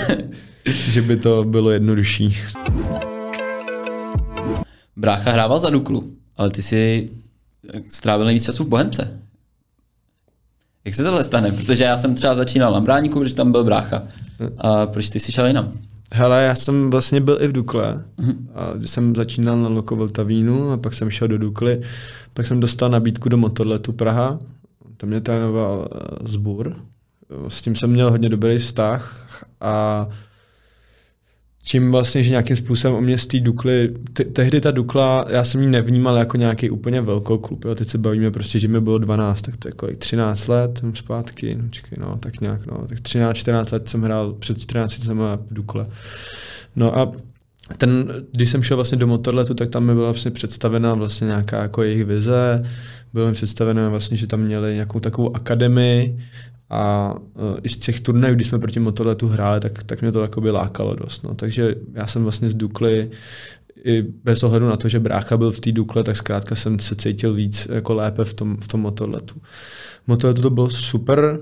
že 0.67 1.03
by 1.03 1.17
to 1.17 1.45
bylo 1.45 1.71
jednodušší. 1.71 2.37
Brácha 4.97 5.33
hrával 5.33 5.61
za 5.61 5.71
Duklu. 5.71 6.13
Ale 6.37 6.51
ty 6.51 6.63
si 6.63 7.11
strávil 7.89 8.27
nejvíc 8.27 8.45
času 8.45 8.65
v 8.65 8.69
Bohemce. 8.69 9.21
Jak 10.85 10.95
se 10.95 11.03
tohle 11.03 11.25
stane? 11.25 11.53
Protože 11.53 11.85
já 11.85 11.97
jsem 11.97 12.15
třeba 12.15 12.35
začínal 12.35 12.73
na 12.73 12.81
Bráníku, 12.81 13.19
protože 13.19 13.35
tam 13.35 13.53
byl 13.53 13.65
brácha. 13.65 14.03
A 14.59 14.87
proč 14.87 15.11
ty 15.11 15.21
jsi 15.21 15.33
šel 15.33 15.47
jinam? 15.47 15.73
Hele, 16.13 16.45
já 16.45 16.55
jsem 16.55 16.91
vlastně 16.91 17.21
byl 17.21 17.39
i 17.41 17.49
v 17.49 17.53
Dukle. 17.53 18.05
Uh-huh. 18.19 18.37
A 18.55 18.77
když 18.77 18.91
jsem 18.91 19.15
začínal 19.17 19.57
na 19.57 19.69
Loko 19.69 19.97
Vltavínu 19.97 20.71
a 20.71 20.77
pak 20.77 20.95
jsem 20.95 21.11
šel 21.11 21.29
do 21.29 21.39
Dukly, 21.39 21.81
pak 22.33 22.47
jsem 22.47 22.61
dostal 22.61 22.91
nabídku 22.91 23.29
do 23.29 23.37
Motorletu 23.37 23.93
Praha. 23.93 24.39
Tam 24.97 25.09
mě 25.09 25.21
trénoval 25.21 25.89
eh, 25.93 25.99
Zbur. 26.29 26.77
S 27.49 27.63
tím 27.63 27.77
jsem 27.77 27.91
měl 27.91 28.11
hodně 28.11 28.29
dobrý 28.29 28.59
vztah 28.59 29.29
a 29.61 30.09
čím 31.67 31.91
vlastně, 31.91 32.23
že 32.23 32.31
nějakým 32.31 32.57
způsobem 32.57 32.97
o 32.97 33.01
mě 33.01 33.19
z 33.19 33.27
té 33.27 33.41
Dukly, 33.41 33.95
te- 34.13 34.25
tehdy 34.25 34.61
ta 34.61 34.71
Dukla, 34.71 35.27
já 35.29 35.45
jsem 35.45 35.63
ji 35.63 35.69
nevnímal 35.69 36.17
jako 36.17 36.37
nějaký 36.37 36.71
úplně 36.71 37.01
velký 37.01 37.33
klub, 37.41 37.65
jo. 37.65 37.75
teď 37.75 37.89
se 37.89 37.99
bavíme 37.99 38.31
prostě, 38.31 38.59
že 38.59 38.69
mi 38.69 38.81
bylo 38.81 38.99
12, 38.99 39.43
tak 39.43 39.57
to 39.57 39.69
je 39.69 39.73
kolik, 39.73 39.97
13 39.97 40.49
let 40.49 40.79
jsem 40.79 40.95
zpátky, 40.95 41.59
no, 41.63 41.69
čekaj, 41.71 41.99
no, 42.01 42.19
tak 42.19 42.41
nějak, 42.41 42.67
no, 42.67 42.87
tak 42.89 43.01
13, 43.01 43.37
14 43.37 43.71
let 43.71 43.89
jsem 43.89 44.03
hrál, 44.03 44.33
před 44.33 44.61
14 44.61 44.93
jsem 44.93 45.19
hrál 45.19 45.39
v 45.47 45.55
Dukle. 45.55 45.87
No 46.77 46.99
a 46.99 47.13
ten, 47.79 48.09
když 48.33 48.51
jsem 48.51 48.63
šel 48.63 48.77
vlastně 48.77 48.99
do 48.99 49.07
Motorletu, 49.07 49.55
tak 49.55 49.69
tam 49.69 49.85
mi 49.85 49.95
byla 49.95 50.11
vlastně 50.13 50.31
představena 50.31 50.95
vlastně 50.95 51.27
nějaká 51.27 51.63
jako 51.63 51.83
jejich 51.83 52.05
vize, 52.05 52.63
bylo 53.13 53.27
mi 53.27 53.33
představeno 53.33 53.91
vlastně, 53.91 54.17
že 54.17 54.27
tam 54.27 54.41
měli 54.41 54.75
nějakou 54.75 55.01
takovou 55.01 55.37
akademii 55.37 56.19
a 56.71 57.15
uh, 57.35 57.57
i 57.63 57.69
z 57.69 57.77
těch 57.77 58.01
turnajů, 58.01 58.35
když 58.35 58.47
jsme 58.47 58.59
proti 58.59 58.81
Motorletu 58.81 59.29
hráli, 59.29 59.61
tak, 59.61 59.83
tak 59.83 60.01
mě 60.01 60.13
to 60.13 60.23
jakoby 60.23 60.51
lákalo 60.51 60.95
dost. 60.95 61.25
No. 61.25 61.35
Takže 61.35 61.75
já 61.95 62.07
jsem 62.07 62.23
vlastně 62.23 62.49
z 62.49 62.55
Dukly 62.55 63.11
i 63.85 64.03
bez 64.03 64.43
ohledu 64.43 64.69
na 64.69 64.77
to, 64.77 64.89
že 64.89 65.01
brácha 65.01 65.37
byl 65.37 65.53
v 65.53 65.61
té 65.61 65.73
Dukle, 65.73 66.05
tak 66.05 66.17
zkrátka 66.17 66.55
jsem 66.55 66.79
se 66.79 66.95
cítil 66.95 67.35
víc 67.35 67.69
jako 67.73 67.95
lépe 67.95 68.25
v 68.25 68.35
tom, 68.35 68.57
v 68.61 68.69
tom 68.69 68.81
motorletu. 68.81 69.35
Motorletu 70.07 70.43
to 70.43 70.51
bylo 70.51 70.71
super, 70.71 71.39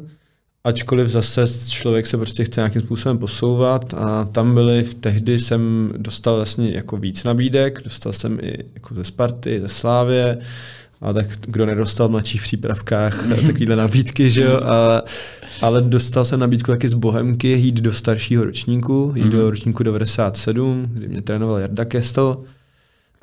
ačkoliv 0.65 1.09
zase 1.09 1.45
člověk 1.69 2.07
se 2.07 2.17
prostě 2.17 2.45
chce 2.45 2.61
nějakým 2.61 2.81
způsobem 2.83 3.19
posouvat 3.19 3.95
a 3.95 4.25
tam 4.25 4.55
byly, 4.55 4.83
v 4.83 4.95
tehdy 4.95 5.39
jsem 5.39 5.93
dostal 5.97 6.37
vlastně 6.37 6.71
jako 6.71 6.97
víc 6.97 7.25
nabídek, 7.25 7.83
dostal 7.85 8.13
jsem 8.13 8.39
i 8.43 8.65
jako 8.75 8.95
ze 8.95 9.05
Sparty, 9.05 9.61
ze 9.61 9.69
Slávě, 9.69 10.39
a 11.05 11.13
tak 11.13 11.27
kdo 11.47 11.67
nedostal 11.67 12.09
v 12.09 12.11
mladších 12.11 12.43
přípravkách 12.43 13.27
takovýhle 13.47 13.77
nabídky, 13.77 14.31
že 14.31 14.43
jo, 14.43 14.61
a, 14.63 15.03
ale 15.63 15.83
dostal 15.83 16.25
jsem 16.25 16.41
nabídku 16.41 16.71
taky 16.71 16.89
z 16.89 16.95
Bohemky 16.95 17.49
jít 17.49 17.81
do 17.81 17.93
staršího 17.93 18.45
ročníku, 18.45 19.13
jít 19.17 19.25
mm-hmm. 19.25 19.31
do 19.31 19.39
mhm. 19.39 19.49
ročníku 19.49 19.83
97, 19.83 20.87
kdy 20.93 21.09
mě 21.09 21.23
trénoval 21.23 21.59
Jarda 21.59 21.85
Kestel 21.85 22.37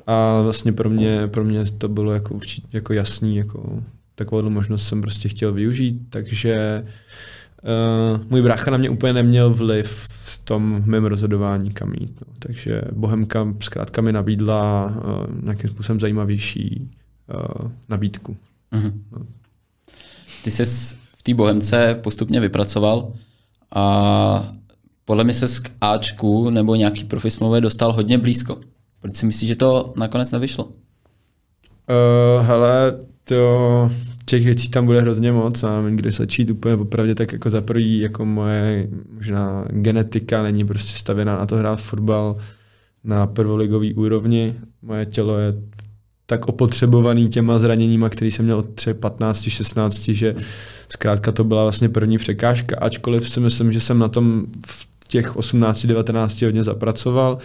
a 0.06 0.40
vlastně 0.42 0.72
pro 0.72 0.90
mě, 0.90 1.26
pro 1.26 1.44
mě 1.44 1.64
to 1.78 1.88
bylo 1.88 2.12
jako, 2.12 2.40
jako 2.72 2.92
jasný, 2.92 3.36
jako 3.36 3.82
takovou 4.14 4.50
možnost 4.50 4.88
jsem 4.88 5.00
prostě 5.00 5.28
chtěl 5.28 5.52
využít, 5.52 6.00
takže 6.10 6.84
uh, 8.14 8.20
můj 8.30 8.42
brácha 8.42 8.70
na 8.70 8.78
mě 8.78 8.90
úplně 8.90 9.12
neměl 9.12 9.50
vliv 9.50 9.90
v 10.08 10.38
tom 10.44 10.82
mém 10.86 11.04
rozhodování 11.04 11.70
kam 11.70 11.92
jít. 12.00 12.20
No. 12.20 12.32
Takže 12.38 12.82
Bohemka 12.92 13.54
zkrátka 13.60 14.02
mi 14.02 14.12
nabídla 14.12 14.92
uh, 14.96 15.44
nějakým 15.44 15.70
způsobem 15.70 16.00
zajímavější 16.00 16.90
uh, 17.34 17.70
nabídku. 17.88 18.36
Mm-hmm. 18.72 18.92
No. 19.12 19.26
Ty 20.44 20.50
jsi 20.50 20.64
v 21.16 21.22
té 21.22 21.34
Bohemce 21.34 22.00
postupně 22.02 22.40
vypracoval 22.40 23.12
a 23.74 24.54
podle 25.04 25.24
mě 25.24 25.32
se 25.32 25.62
k 25.62 25.70
Ačku 25.80 26.50
nebo 26.50 26.74
nějaký 26.74 27.04
profi 27.04 27.28
dostal 27.60 27.92
hodně 27.92 28.18
blízko. 28.18 28.60
Proč 29.00 29.16
si 29.16 29.26
myslíš, 29.26 29.48
že 29.48 29.56
to 29.56 29.92
nakonec 29.96 30.30
nevyšlo? 30.32 30.64
Uh, 30.64 32.46
hele, 32.46 32.98
to 33.24 33.90
těch 34.24 34.44
věcí 34.44 34.68
tam 34.68 34.86
bude 34.86 35.00
hrozně 35.00 35.32
moc 35.32 35.64
a 35.64 35.80
nevím, 35.80 35.96
kde 35.96 36.10
začít 36.10 36.50
úplně 36.50 36.76
popravdě, 36.76 37.14
tak 37.14 37.32
jako 37.32 37.50
za 37.50 37.60
prvý, 37.60 37.98
jako 37.98 38.24
moje 38.24 38.88
možná 39.14 39.64
genetika 39.70 40.42
není 40.42 40.64
prostě 40.64 40.98
stavěná 40.98 41.38
na 41.38 41.46
to 41.46 41.56
hrát 41.56 41.80
fotbal 41.80 42.36
na 43.04 43.26
prvoligový 43.26 43.94
úrovni. 43.94 44.54
Moje 44.82 45.06
tělo 45.06 45.38
je 45.38 45.52
tak 46.32 46.48
opotřebovaný 46.48 47.28
těma 47.28 47.58
zraněníma, 47.58 48.08
který 48.08 48.30
jsem 48.30 48.44
měl 48.44 48.58
od 48.58 48.74
3, 48.74 48.94
15, 48.94 49.42
16, 49.42 50.08
že 50.08 50.34
zkrátka 50.88 51.32
to 51.32 51.44
byla 51.44 51.62
vlastně 51.62 51.88
první 51.88 52.18
překážka, 52.18 52.76
ačkoliv 52.80 53.28
si 53.28 53.40
myslím, 53.40 53.72
že 53.72 53.80
jsem 53.80 53.98
na 53.98 54.08
tom 54.08 54.46
v 54.66 54.86
těch 55.08 55.36
18, 55.36 55.86
19 55.86 56.42
hodně 56.42 56.64
zapracoval, 56.64 57.38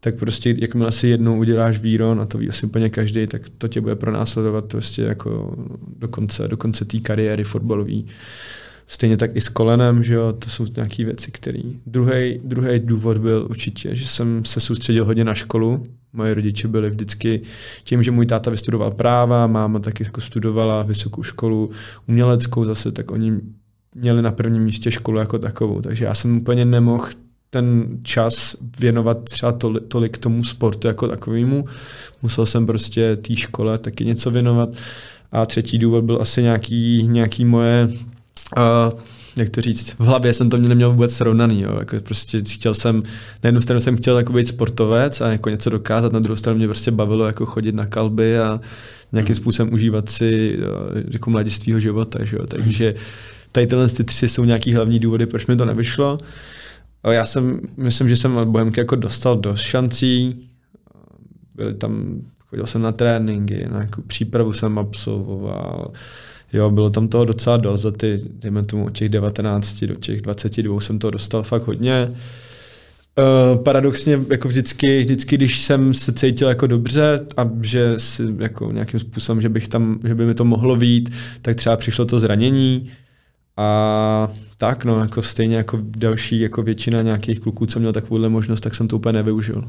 tak 0.00 0.14
prostě 0.14 0.54
jakmile 0.58 0.92
si 0.92 1.08
jednou 1.08 1.38
uděláš 1.38 1.78
víron, 1.78 2.20
a 2.20 2.24
to 2.24 2.38
ví 2.38 2.48
asi 2.48 2.66
úplně 2.66 2.90
každý, 2.90 3.26
tak 3.26 3.42
to 3.58 3.68
tě 3.68 3.80
bude 3.80 3.94
pronásledovat 3.94 4.64
prostě 4.64 5.02
jako 5.02 5.56
do 5.98 6.08
konce, 6.08 6.48
do 6.48 6.56
konce 6.56 6.84
té 6.84 6.98
kariéry 6.98 7.44
fotbalové. 7.44 8.02
Stejně 8.90 9.16
tak 9.16 9.36
i 9.36 9.40
s 9.40 9.48
kolenem, 9.48 10.02
že 10.02 10.14
jo, 10.14 10.32
to 10.32 10.50
jsou 10.50 10.66
nějaké 10.76 11.04
věci, 11.04 11.30
které... 11.30 11.60
Druhý 11.86 12.78
důvod 12.78 13.18
byl 13.18 13.46
určitě, 13.50 13.94
že 13.94 14.08
jsem 14.08 14.44
se 14.44 14.60
soustředil 14.60 15.04
hodně 15.04 15.24
na 15.24 15.34
školu, 15.34 15.86
Moje 16.12 16.34
rodiče 16.34 16.68
byli 16.68 16.90
vždycky 16.90 17.40
tím, 17.84 18.02
že 18.02 18.10
můj 18.10 18.26
táta 18.26 18.50
vystudoval 18.50 18.90
práva, 18.90 19.46
máma 19.46 19.78
taky 19.78 20.04
jako 20.04 20.20
studovala 20.20 20.82
vysokou 20.82 21.22
školu 21.22 21.70
uměleckou 22.08 22.64
zase, 22.64 22.92
tak 22.92 23.10
oni 23.10 23.32
měli 23.94 24.22
na 24.22 24.32
prvním 24.32 24.64
místě 24.64 24.90
školu 24.90 25.18
jako 25.18 25.38
takovou, 25.38 25.80
takže 25.80 26.04
já 26.04 26.14
jsem 26.14 26.36
úplně 26.36 26.64
nemohl 26.64 27.08
ten 27.50 27.98
čas 28.02 28.56
věnovat 28.78 29.24
třeba 29.24 29.52
tolik, 29.52 29.82
tolik 29.88 30.18
tomu 30.18 30.44
sportu 30.44 30.88
jako 30.88 31.08
takovému. 31.08 31.64
Musel 32.22 32.46
jsem 32.46 32.66
prostě 32.66 33.16
té 33.16 33.36
škole 33.36 33.78
taky 33.78 34.04
něco 34.04 34.30
věnovat. 34.30 34.68
A 35.32 35.46
třetí 35.46 35.78
důvod 35.78 36.04
byl 36.04 36.18
asi 36.20 36.42
nějaký, 36.42 37.02
nějaký 37.08 37.44
moje 37.44 37.88
uh, 38.56 39.00
jak 39.36 39.50
to 39.50 39.60
říct, 39.60 39.90
v 39.90 40.00
hlavě 40.00 40.32
jsem 40.32 40.50
to 40.50 40.58
mě 40.58 40.68
neměl 40.68 40.90
vůbec 40.90 41.14
srovnaný, 41.14 41.62
jo. 41.62 41.76
Jako 41.78 41.96
prostě 42.00 42.42
chtěl 42.48 42.74
jsem, 42.74 43.02
na 43.42 43.48
jednu 43.48 43.60
stranu 43.60 43.80
jsem 43.80 43.96
chtěl 43.96 44.18
jako 44.18 44.32
být 44.32 44.48
sportovec 44.48 45.20
a 45.20 45.28
jako 45.28 45.50
něco 45.50 45.70
dokázat, 45.70 46.12
na 46.12 46.20
druhou 46.20 46.36
stranu 46.36 46.58
mě 46.58 46.66
prostě 46.66 46.90
bavilo 46.90 47.26
jako 47.26 47.46
chodit 47.46 47.74
na 47.74 47.86
kalby 47.86 48.38
a 48.38 48.60
nějakým 49.12 49.34
hmm. 49.34 49.42
způsobem 49.42 49.74
užívat 49.74 50.08
si 50.08 50.58
jako 51.10 51.30
mladistvýho 51.30 51.80
života, 51.80 52.24
že 52.24 52.36
jo. 52.36 52.46
Takže 52.46 52.94
tady 53.52 53.66
tyhle 53.66 53.88
ty 53.88 54.04
tři 54.04 54.28
jsou 54.28 54.44
nějaký 54.44 54.74
hlavní 54.74 54.98
důvody, 54.98 55.26
proč 55.26 55.46
mi 55.46 55.56
to 55.56 55.64
nevyšlo. 55.64 56.18
Já 57.10 57.24
jsem, 57.24 57.60
myslím, 57.76 58.08
že 58.08 58.16
jsem 58.16 58.36
od 58.36 58.48
Bohemky 58.48 58.80
jako 58.80 58.96
dostal 58.96 59.36
dost 59.36 59.60
šancí, 59.60 60.48
byly 61.54 61.74
tam 61.74 62.22
chodil 62.46 62.66
jsem 62.66 62.82
na 62.82 62.92
tréninky, 62.92 63.66
na 63.70 63.78
nějakou 63.78 64.02
přípravu 64.02 64.52
jsem 64.52 64.78
absolvoval, 64.78 65.92
jo, 66.52 66.70
bylo 66.70 66.90
tam 66.90 67.08
toho 67.08 67.24
docela 67.24 67.56
dost, 67.56 67.80
za 67.80 67.90
ty, 67.90 68.20
dejme 68.32 68.62
tomu 68.62 68.86
od 68.86 68.98
těch 68.98 69.08
19 69.08 69.84
do 69.84 69.94
těch 69.94 70.20
22 70.20 70.80
jsem 70.80 70.98
to 70.98 71.10
dostal 71.10 71.42
fakt 71.42 71.66
hodně. 71.66 72.08
Uh, 73.18 73.62
paradoxně 73.62 74.20
jako 74.30 74.48
vždycky, 74.48 75.00
vždycky, 75.00 75.36
když 75.36 75.60
jsem 75.60 75.94
se 75.94 76.12
cítil 76.12 76.48
jako 76.48 76.66
dobře 76.66 77.26
a 77.36 77.50
že 77.62 77.94
si 77.98 78.22
jako 78.38 78.72
nějakým 78.72 79.00
způsobem, 79.00 79.40
že 79.40 79.48
bych 79.48 79.68
tam, 79.68 80.00
že 80.06 80.14
by 80.14 80.26
mi 80.26 80.34
to 80.34 80.44
mohlo 80.44 80.76
vít, 80.76 81.10
tak 81.42 81.56
třeba 81.56 81.76
přišlo 81.76 82.04
to 82.04 82.18
zranění 82.18 82.90
a 83.56 84.28
tak 84.56 84.84
no, 84.84 85.00
jako 85.00 85.22
stejně 85.22 85.56
jako 85.56 85.78
další, 85.82 86.40
jako 86.40 86.62
většina 86.62 87.02
nějakých 87.02 87.40
kluků, 87.40 87.66
co 87.66 87.78
měl 87.78 87.92
takovouhle 87.92 88.28
možnost, 88.28 88.60
tak 88.60 88.74
jsem 88.74 88.88
to 88.88 88.96
úplně 88.96 89.12
nevyužil. 89.12 89.68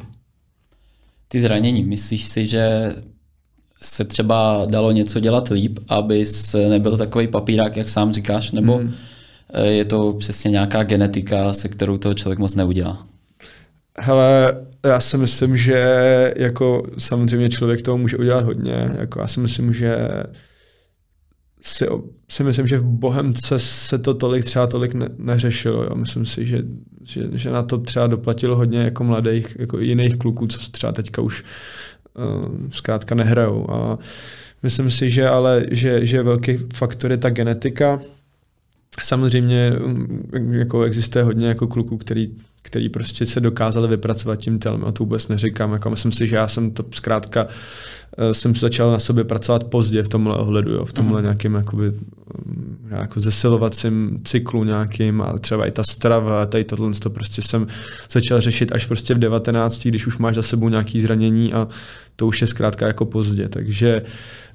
Ty 1.28 1.39
zranění, 1.39 1.84
myslíš 1.84 2.26
si, 2.26 2.46
že 2.46 2.94
se 3.82 4.06
třeba 4.06 4.65
dalo 4.70 4.92
něco 4.92 5.20
dělat 5.20 5.48
líp, 5.48 5.80
abys 5.88 6.56
nebyl 6.70 6.98
takový 6.98 7.28
papírák, 7.28 7.78
jak 7.78 7.89
sám 7.89 8.13
říkáš, 8.13 8.52
nebo 8.52 8.78
hmm. 8.78 8.94
je 9.63 9.86
to 9.86 10.13
přesně 10.13 10.52
nějaká 10.52 10.84
genetika, 10.84 11.54
se 11.54 11.70
kterou 11.70 11.98
toho 11.98 12.13
člověk 12.13 12.39
moc 12.39 12.56
neudělá? 12.56 13.06
Hele, 13.98 14.58
já 14.86 15.00
si 15.00 15.18
myslím, 15.18 15.58
že 15.58 15.84
jako 16.36 16.84
samozřejmě 16.98 17.50
člověk 17.50 17.82
toho 17.82 17.98
může 17.98 18.18
udělat 18.18 18.44
hodně. 18.44 18.92
Jako 19.00 19.20
já 19.20 19.28
si 19.28 19.39
myslím, 19.39 19.74
že 19.74 19.98
si, 21.62 21.88
si 22.30 22.44
myslím, 22.44 22.68
že 22.68 22.78
v 22.78 22.84
Bohemce 22.84 23.60
se 23.60 23.98
to 23.98 24.13
tolik 24.13 24.46
třeba 24.46 24.68
tolik 24.68 24.94
ne, 24.94 25.10
neřešilo. 25.18 25.84
Jo. 25.84 25.96
Myslím 25.96 26.26
si, 26.26 26.46
že, 26.46 26.63
že, 27.04 27.30
že, 27.34 27.50
na 27.50 27.63
to 27.63 27.78
třeba 27.78 28.08
doplatilo 28.08 28.56
hodně 28.56 28.80
jako 28.80 29.04
mladých, 29.04 29.56
jako 29.60 29.80
jiných 29.80 30.18
kluků, 30.18 30.48
co 30.48 30.72
třeba 30.72 30.92
teďka 30.92 31.22
už 31.22 31.44
zkrátka 32.69 33.15
nehrajou. 33.15 33.71
A 33.71 33.97
myslím 34.63 34.91
si, 34.91 35.10
že 35.10 35.27
ale, 35.27 35.65
že, 35.71 36.05
že 36.05 36.23
velký 36.23 36.58
faktor 36.73 37.12
je 37.12 37.17
ta 37.17 37.29
genetika. 37.29 37.99
Samozřejmě 39.01 39.71
mm, 39.71 40.53
jako 40.53 40.84
existuje 40.84 41.23
hodně 41.23 41.47
jako 41.47 41.67
kluků, 41.67 41.97
který 41.97 42.36
který 42.62 42.89
prostě 42.89 43.26
se 43.26 43.39
dokázali 43.39 43.88
vypracovat 43.88 44.36
tím 44.36 44.60
tělem. 44.60 44.86
A 44.86 44.91
to 44.91 45.04
vůbec 45.04 45.28
neříkám. 45.28 45.74
Jako 45.74 45.89
myslím 45.89 46.12
si, 46.12 46.28
že 46.28 46.36
já 46.36 46.48
jsem 46.48 46.72
to 46.72 46.86
zkrátka 46.91 47.48
eh, 48.17 48.34
jsem 48.34 48.56
začal 48.56 48.91
na 48.91 49.00
sobě 49.00 49.24
pracovat 49.24 49.63
pozdě 49.63 50.04
v 50.04 50.10
tomhle 50.10 50.38
ohledu, 50.38 50.74
jo, 50.74 50.86
v 50.86 50.93
tomhle 50.93 51.19
uh-huh. 51.19 51.24
nějakým 51.24 51.54
jakoby, 51.54 51.91
mm, 52.45 52.88
jako 52.89 53.19
zesilovacím 53.19 54.22
cyklu 54.24 54.63
nějakým 54.63 55.22
a 55.22 55.38
třeba 55.38 55.65
i 55.65 55.72
ta 55.72 55.84
strava, 55.84 56.45
tady 56.45 56.63
tohle 56.63 56.93
to 56.93 57.10
prostě 57.10 57.41
jsem 57.41 57.67
začal 58.12 58.41
řešit 58.41 58.72
až 58.72 58.86
prostě 58.86 59.13
v 59.13 59.19
19, 59.19 59.88
když 59.88 60.08
už 60.08 60.17
máš 60.17 60.36
za 60.36 60.41
sebou 60.41 60.69
nějaký 60.69 61.02
zranění 61.02 61.54
a 61.54 61.67
to 62.15 62.28
už 62.28 62.41
je 62.41 62.48
zkrátka 62.48 62.88
jako 62.88 63.06
pozdě, 63.06 63.50
takže 63.50 64.02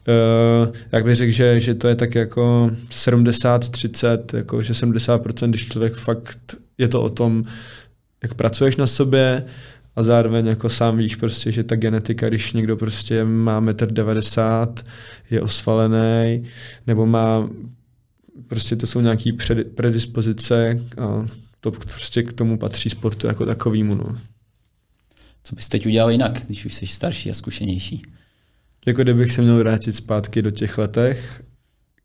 Uh, 0.09 0.73
jak 0.93 1.05
bych 1.05 1.17
řekl, 1.17 1.33
že, 1.33 1.61
že 1.61 1.75
to 1.75 1.89
je 1.89 1.95
tak 1.95 2.15
jako 2.15 2.71
70-30, 2.91 4.19
jako 4.37 4.63
že 4.63 4.73
70%, 4.73 5.49
když 5.49 5.69
člověk 5.69 5.95
fakt 5.95 6.55
je 6.79 6.89
to 6.89 7.03
o 7.03 7.09
tom, 7.09 7.45
jak 8.25 8.35
pracuješ 8.35 8.77
na 8.77 8.87
sobě 8.87 9.45
a 9.97 10.03
zároveň 10.03 10.47
jako 10.47 10.69
sám 10.69 10.99
víš 10.99 11.17
prostě, 11.17 11.53
že 11.53 11.65
ta 11.65 11.77
genetika, 11.77 12.29
když 12.29 12.53
někdo 12.53 12.77
prostě 12.77 13.25
má 13.25 13.61
1,90 13.61 14.69
m, 14.69 14.75
je 15.31 15.43
osvalený, 15.43 16.45
nebo 16.87 17.07
má 17.07 17.49
prostě 18.49 18.77
to 18.77 18.87
jsou 18.87 19.01
nějaké 19.01 19.31
predispozice 19.75 20.81
a 20.99 21.27
to 21.61 21.71
prostě 21.71 22.23
k 22.23 22.33
tomu 22.33 22.59
patří 22.59 22.91
sportu 22.91 23.27
jako 23.27 23.47
takovýmu. 23.47 23.95
No. 23.95 24.19
Co 25.45 25.55
bys 25.55 25.69
teď 25.69 25.87
udělal 25.87 26.11
jinak, 26.11 26.47
když 26.47 26.65
už 26.65 26.75
jsi 26.75 26.87
starší 26.87 27.31
a 27.31 27.35
zkušenější? 27.35 28.03
Jako 28.87 29.03
kdybych 29.03 29.33
se 29.33 29.43
měl 29.43 29.59
vrátit 29.59 29.93
zpátky 29.93 30.43
do 30.43 30.51
těch 30.51 30.79
letech, 30.79 31.43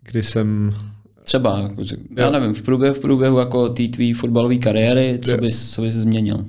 kdy 0.04 0.24
jsem 0.24 0.76
Třeba, 1.24 1.60
jako, 1.60 1.84
já 2.18 2.30
nevím, 2.30 2.54
v 2.54 2.62
průběhu, 2.62 2.96
v 2.96 3.00
průběhu 3.00 3.40
jako 3.40 3.70
té 3.70 3.88
tvý 3.88 4.14
fotbalové 4.14 4.58
kariéry, 4.58 5.20
co 5.26 5.38
bys, 5.38 5.72
co 5.72 5.82
bys 5.82 5.94
změnil? 5.94 6.46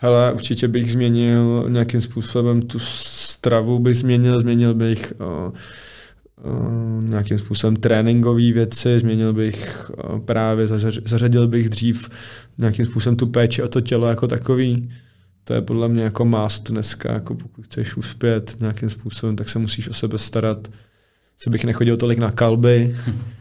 Hele, 0.00 0.32
určitě 0.32 0.68
bych 0.68 0.92
změnil 0.92 1.66
nějakým 1.68 2.00
způsobem 2.00 2.62
tu 2.62 2.78
stravu, 2.78 3.78
bych 3.78 3.96
změnil, 3.96 4.40
změnil 4.40 4.74
bych 4.74 5.12
uh, 5.20 5.52
uh, 6.52 7.04
nějakým 7.04 7.38
způsobem 7.38 7.76
tréninkové 7.76 8.52
věci, 8.52 9.00
změnil 9.00 9.32
bych 9.32 9.90
uh, 9.90 10.20
právě, 10.20 10.66
zařadil 11.04 11.48
bych 11.48 11.68
dřív 11.68 12.08
nějakým 12.58 12.84
způsobem 12.84 13.16
tu 13.16 13.26
péči 13.26 13.62
o 13.62 13.68
to 13.68 13.80
tělo 13.80 14.06
jako 14.06 14.26
takový. 14.26 14.90
To 15.44 15.54
je 15.54 15.62
podle 15.62 15.88
mě 15.88 16.02
jako 16.02 16.24
mást 16.24 16.70
dneska, 16.70 17.12
jako 17.12 17.34
pokud 17.34 17.64
chceš 17.64 17.96
uspět 17.96 18.56
nějakým 18.60 18.90
způsobem, 18.90 19.36
tak 19.36 19.48
se 19.48 19.58
musíš 19.58 19.88
o 19.88 19.94
sebe 19.94 20.18
starat. 20.18 20.68
Se 21.36 21.50
bych 21.50 21.64
nechodil 21.64 21.96
tolik 21.96 22.18
na 22.18 22.30
kalby, 22.30 22.96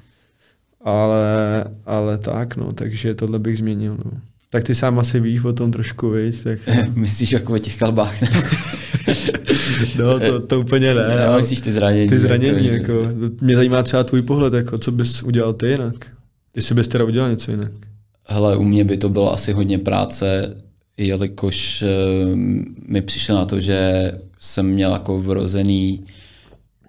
Ale, 0.88 1.66
ale 1.86 2.18
tak, 2.18 2.56
no, 2.56 2.72
takže 2.72 3.16
tohle 3.16 3.40
bych 3.40 3.58
změnil, 3.58 3.98
no. 4.06 4.12
Tak 4.50 4.64
ty 4.64 4.76
sám 4.76 5.00
asi 5.00 5.20
víš 5.20 5.44
o 5.44 5.54
tom 5.54 5.72
trošku, 5.72 6.12
víš, 6.12 6.40
tak... 6.44 6.60
Myslíš 6.96 7.32
jako 7.32 7.54
o 7.54 7.58
těch 7.58 7.78
kalbách, 7.78 8.22
ne? 8.22 8.30
no, 10.00 10.20
to, 10.20 10.40
to 10.40 10.60
úplně 10.60 10.94
ne. 10.94 11.28
No, 11.28 11.38
myslíš 11.38 11.62
ty 11.62 11.72
zranění. 11.72 12.08
Ty 12.10 12.20
zranění, 12.20 12.68
jako, 12.68 12.92
jako, 12.92 13.36
mě 13.42 13.56
zajímá 13.56 13.84
třeba 13.84 14.04
tvůj 14.04 14.22
pohled, 14.22 14.54
jako, 14.54 14.78
co 14.78 14.92
bys 14.92 15.24
udělal 15.24 15.54
ty 15.54 15.68
jinak? 15.68 15.96
Jestli 16.56 16.76
bys 16.76 16.88
teda 16.88 17.06
udělal 17.06 17.30
něco 17.30 17.52
jinak? 17.52 17.72
Hele, 18.26 18.58
u 18.58 18.64
mě 18.64 18.84
by 18.84 18.98
to 18.98 19.10
bylo 19.10 19.34
asi 19.34 19.52
hodně 19.52 19.78
práce, 19.78 20.56
jelikož 20.98 21.84
uh, 21.84 22.36
mi 22.88 23.02
přišlo 23.02 23.36
na 23.36 23.46
to, 23.46 23.60
že 23.60 24.12
jsem 24.40 24.66
měl 24.66 24.92
jako 24.92 25.22
vrozený 25.22 26.06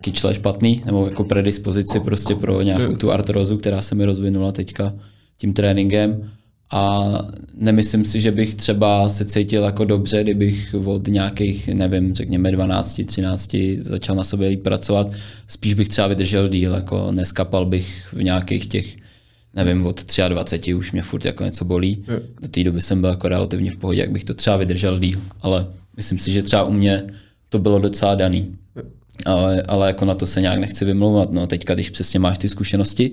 kyčle 0.01 0.35
špatný, 0.35 0.83
nebo 0.87 1.07
jako 1.07 1.25
predispozici 1.25 2.01
prostě 2.01 2.35
pro 2.35 2.63
nějakou 2.63 2.97
tu 2.97 3.13
artrozu, 3.13 3.57
která 3.57 3.81
se 3.81 3.95
mi 3.95 4.05
rozvinula 4.05 4.53
teďka 4.53 4.95
tím 5.37 5.53
tréninkem. 5.53 6.31
A 6.71 7.13
nemyslím 7.55 8.05
si, 8.05 8.21
že 8.21 8.31
bych 8.31 8.55
třeba 8.55 9.09
se 9.09 9.25
cítil 9.25 9.63
jako 9.63 9.85
dobře, 9.85 10.23
kdybych 10.23 10.75
od 10.85 11.09
nějakých, 11.09 11.69
nevím, 11.69 12.15
řekněme 12.15 12.51
12, 12.51 13.01
13 13.07 13.57
začal 13.77 14.17
na 14.17 14.25
sobě 14.25 14.49
líp 14.49 14.63
pracovat. 14.63 15.13
Spíš 15.47 15.75
bych 15.75 15.89
třeba 15.89 16.07
vydržel 16.07 16.49
díl, 16.49 16.75
jako 16.75 17.13
neskapal 17.13 17.67
bych 17.67 18.09
v 18.13 18.23
nějakých 18.23 18.67
těch, 18.67 18.97
nevím, 19.55 19.87
od 19.87 20.05
23 20.29 20.75
už 20.75 20.93
mě 20.93 21.03
furt 21.03 21.25
jako 21.25 21.45
něco 21.45 21.65
bolí. 21.65 22.05
Do 22.43 22.49
té 22.49 22.65
doby 22.65 22.81
jsem 22.81 23.01
byl 23.01 23.11
jako 23.11 23.29
relativně 23.29 23.71
v 23.71 23.77
pohodě, 23.77 24.01
jak 24.01 24.11
bych 24.11 24.25
to 24.25 24.35
třeba 24.35 24.57
vydržel 24.57 24.99
díl. 24.99 25.21
Ale 25.41 25.67
myslím 25.97 26.19
si, 26.19 26.33
že 26.33 26.43
třeba 26.43 26.65
u 26.65 26.73
mě 26.73 27.03
to 27.49 27.59
bylo 27.59 27.79
docela 27.79 28.15
daný 28.15 28.57
ale, 29.25 29.63
ale 29.63 29.87
jako 29.87 30.05
na 30.05 30.15
to 30.15 30.27
se 30.27 30.41
nějak 30.41 30.59
nechci 30.59 30.85
vymlouvat. 30.85 31.33
No, 31.33 31.47
teďka, 31.47 31.75
když 31.75 31.91
přesně 31.91 32.19
máš 32.19 32.39
ty 32.39 32.49
zkušenosti, 32.49 33.11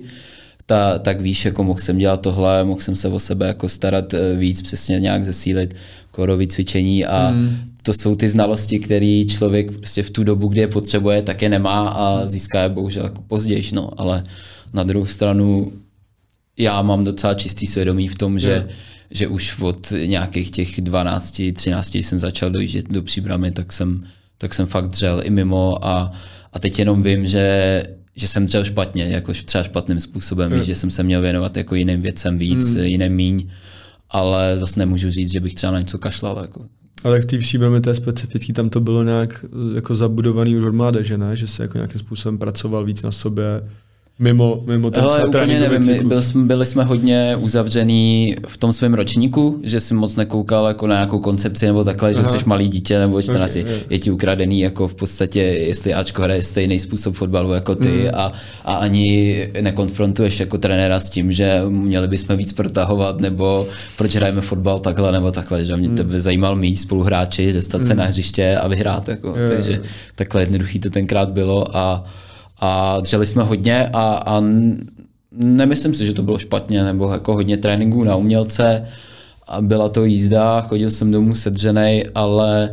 ta, 0.66 0.98
tak 0.98 1.20
víš, 1.20 1.44
jako 1.44 1.64
mohl 1.64 1.80
jsem 1.80 1.98
dělat 1.98 2.20
tohle, 2.20 2.64
mohl 2.64 2.80
jsem 2.80 2.96
se 2.96 3.08
o 3.08 3.18
sebe 3.18 3.46
jako 3.46 3.68
starat 3.68 4.14
eh, 4.14 4.36
víc, 4.36 4.62
přesně 4.62 5.00
nějak 5.00 5.24
zesílit 5.24 5.76
korový 6.10 6.48
cvičení 6.48 7.04
a 7.04 7.30
mm. 7.30 7.56
to 7.82 7.92
jsou 7.92 8.14
ty 8.14 8.28
znalosti, 8.28 8.78
které 8.78 9.24
člověk 9.28 9.76
prostě 9.76 10.02
v 10.02 10.10
tu 10.10 10.24
dobu, 10.24 10.48
kdy 10.48 10.60
je 10.60 10.68
potřebuje, 10.68 11.22
tak 11.22 11.42
je 11.42 11.48
nemá 11.48 11.88
a 11.88 12.26
získá 12.26 12.62
je 12.62 12.68
bohužel 12.68 13.04
jako 13.04 13.22
později, 13.22 13.62
no, 13.74 13.90
ale 14.00 14.24
na 14.72 14.82
druhou 14.82 15.06
stranu 15.06 15.72
já 16.58 16.82
mám 16.82 17.04
docela 17.04 17.34
čistý 17.34 17.66
svědomí 17.66 18.08
v 18.08 18.14
tom, 18.14 18.38
že, 18.38 18.68
že 19.10 19.28
už 19.28 19.60
od 19.60 19.92
nějakých 20.06 20.50
těch 20.50 20.80
12, 20.80 21.42
13 21.52 21.94
jsem 21.94 22.18
začal 22.18 22.50
dojíždět 22.50 22.92
do 22.92 23.02
příbramy, 23.02 23.50
tak 23.50 23.72
jsem 23.72 24.04
tak 24.38 24.54
jsem 24.54 24.66
fakt 24.66 24.88
dřel 24.88 25.20
i 25.24 25.30
mimo 25.30 25.86
a, 25.86 26.12
a 26.52 26.58
teď 26.58 26.78
jenom 26.78 27.02
vím, 27.02 27.26
že, 27.26 27.82
že 28.16 28.28
jsem 28.28 28.44
dřel 28.44 28.64
špatně, 28.64 29.04
jako 29.04 29.32
třeba 29.44 29.64
špatným 29.64 30.00
způsobem, 30.00 30.52
mm. 30.52 30.62
že 30.62 30.74
jsem 30.74 30.90
se 30.90 31.02
měl 31.02 31.20
věnovat 31.20 31.56
jako 31.56 31.74
jiným 31.74 32.02
věcem 32.02 32.38
víc, 32.38 32.74
mm. 32.74 32.84
jiným 32.84 33.12
míň, 33.12 33.50
ale 34.10 34.58
zase 34.58 34.80
nemůžu 34.80 35.10
říct, 35.10 35.32
že 35.32 35.40
bych 35.40 35.54
třeba 35.54 35.72
na 35.72 35.78
něco 35.78 35.98
kašlal. 35.98 36.38
Jako. 36.40 36.66
Ale 37.04 37.20
v 37.20 37.24
té 37.24 37.38
příbrami 37.38 37.80
je 37.86 37.94
specifický, 37.94 38.52
tam 38.52 38.70
to 38.70 38.80
bylo 38.80 39.02
nějak 39.02 39.44
jako 39.74 39.94
zabudovaný 39.94 40.58
od 40.58 40.74
mládeže, 40.74 41.18
ne? 41.18 41.36
že 41.36 41.46
se 41.46 41.62
jako 41.62 41.78
nějakým 41.78 41.98
způsobem 42.00 42.38
pracoval 42.38 42.84
víc 42.84 43.02
na 43.02 43.12
sobě, 43.12 43.44
Mimo, 44.18 44.62
mimo 44.66 44.90
ten 44.90 45.02
Hele, 45.02 45.24
úplně 45.24 45.60
nevím, 45.60 46.08
byli, 46.08 46.22
jsme, 46.22 46.44
byli 46.44 46.66
jsme 46.66 46.84
hodně 46.84 47.36
uzavřený 47.40 48.36
v 48.46 48.56
tom 48.56 48.72
svém 48.72 48.94
ročníku, 48.94 49.60
že 49.62 49.80
si 49.80 49.94
moc 49.94 50.16
nekoukal 50.16 50.66
jako 50.66 50.86
na 50.86 50.94
nějakou 50.94 51.18
koncepci 51.18 51.66
nebo 51.66 51.84
takhle, 51.84 52.14
Aha. 52.14 52.32
že 52.32 52.38
jsi 52.38 52.44
malý 52.46 52.68
dítě 52.68 52.98
nebo 52.98 53.22
14 53.22 53.50
okay, 53.50 53.62
je, 53.62 53.80
je 53.90 53.98
ti 53.98 54.10
ukradený 54.10 54.60
jako 54.60 54.88
v 54.88 54.94
podstatě, 54.94 55.40
jestli 55.40 55.94
Ačko 55.94 56.22
hraje 56.22 56.42
stejný 56.42 56.78
způsob 56.78 57.14
fotbalu 57.14 57.52
jako 57.52 57.74
ty 57.74 57.88
mm. 57.88 58.08
a, 58.14 58.32
a 58.64 58.74
ani 58.76 59.48
nekonfrontuješ 59.60 60.40
jako 60.40 60.58
trenéra 60.58 61.00
s 61.00 61.10
tím, 61.10 61.32
že 61.32 61.62
měli 61.68 62.08
bychom 62.08 62.36
víc 62.36 62.52
protahovat 62.52 63.20
nebo 63.20 63.66
proč 63.98 64.14
hrajeme 64.14 64.40
fotbal 64.40 64.78
takhle 64.78 65.12
nebo 65.12 65.32
takhle, 65.32 65.64
že 65.64 65.76
mě 65.76 65.88
mm. 65.88 65.96
tebe 65.96 66.20
zajímal 66.20 66.56
mít 66.56 66.76
spoluhráči, 66.76 67.52
dostat 67.52 67.80
mm. 67.80 67.86
se 67.86 67.94
na 67.94 68.04
hřiště 68.04 68.56
a 68.56 68.68
vyhrát. 68.68 69.08
Jako. 69.08 69.34
Je, 69.38 69.48
Takže 69.48 69.82
takhle 70.14 70.42
jednoduchý 70.42 70.78
to 70.78 70.90
tenkrát 70.90 71.30
bylo 71.30 71.76
a 71.76 72.04
a 72.60 73.00
dřeli 73.00 73.26
jsme 73.26 73.42
hodně 73.42 73.88
a, 73.92 74.22
a 74.26 74.42
nemyslím 75.32 75.94
si, 75.94 76.06
že 76.06 76.12
to 76.12 76.22
bylo 76.22 76.38
špatně, 76.38 76.84
nebo 76.84 77.12
jako 77.12 77.34
hodně 77.34 77.56
tréninků 77.56 78.04
na 78.04 78.16
umělce 78.16 78.82
a 79.48 79.62
byla 79.62 79.88
to 79.88 80.04
jízda, 80.04 80.60
chodil 80.60 80.90
jsem 80.90 81.10
domů 81.10 81.34
sedřenej, 81.34 82.04
ale 82.14 82.64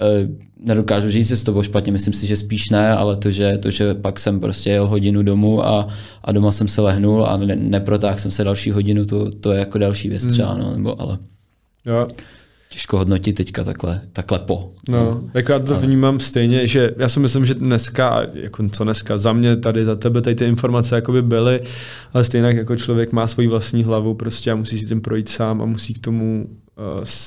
e, 0.00 0.28
nedokážu 0.60 1.10
říct, 1.10 1.28
že 1.28 1.36
s 1.36 1.44
tobou 1.44 1.62
špatně, 1.62 1.92
myslím 1.92 2.14
si, 2.14 2.26
že 2.26 2.36
spíš 2.36 2.70
ne, 2.70 2.92
ale 2.92 3.16
to, 3.16 3.30
že, 3.30 3.58
to, 3.58 3.70
že 3.70 3.94
pak 3.94 4.20
jsem 4.20 4.40
prostě 4.40 4.70
jel 4.70 4.86
hodinu 4.86 5.22
domů 5.22 5.66
a, 5.66 5.88
a 6.24 6.32
doma 6.32 6.52
jsem 6.52 6.68
se 6.68 6.80
lehnul 6.80 7.26
a 7.26 7.36
ne, 7.36 7.56
neprotáhl 7.56 8.18
jsem 8.18 8.30
se 8.30 8.44
další 8.44 8.70
hodinu, 8.70 9.04
to, 9.04 9.30
to 9.30 9.52
je 9.52 9.58
jako 9.58 9.78
další 9.78 10.08
věc 10.08 10.26
třeba, 10.26 10.56
no, 10.56 10.76
nebo 10.76 11.00
ale... 11.00 11.18
Jo. 11.86 12.06
Těžko 12.72 12.98
hodnotit 12.98 13.36
teďka 13.36 13.64
takhle, 13.64 14.00
takhle 14.12 14.38
po. 14.38 14.72
No, 14.88 15.24
jako 15.34 15.52
já 15.52 15.58
to 15.58 15.74
ale... 15.74 15.86
vnímám 15.86 16.20
stejně, 16.20 16.66
že 16.66 16.90
já 16.96 17.08
si 17.08 17.20
myslím, 17.20 17.44
že 17.44 17.54
dneska, 17.54 18.26
jako 18.34 18.68
co 18.68 18.84
dneska, 18.84 19.18
za 19.18 19.32
mě 19.32 19.56
tady, 19.56 19.84
za 19.84 19.96
tebe 19.96 20.20
tady 20.20 20.36
ty 20.36 20.44
informace 20.44 20.94
jakoby 20.94 21.22
byly, 21.22 21.60
ale 22.12 22.24
stejně 22.24 22.48
jako 22.48 22.76
člověk 22.76 23.12
má 23.12 23.26
svoji 23.26 23.48
vlastní 23.48 23.84
hlavu 23.84 24.14
prostě 24.14 24.50
a 24.50 24.54
musí 24.54 24.78
si 24.78 24.86
tím 24.86 25.00
projít 25.00 25.28
sám 25.28 25.62
a 25.62 25.64
musí 25.64 25.94
k 25.94 25.98
tomu 25.98 26.46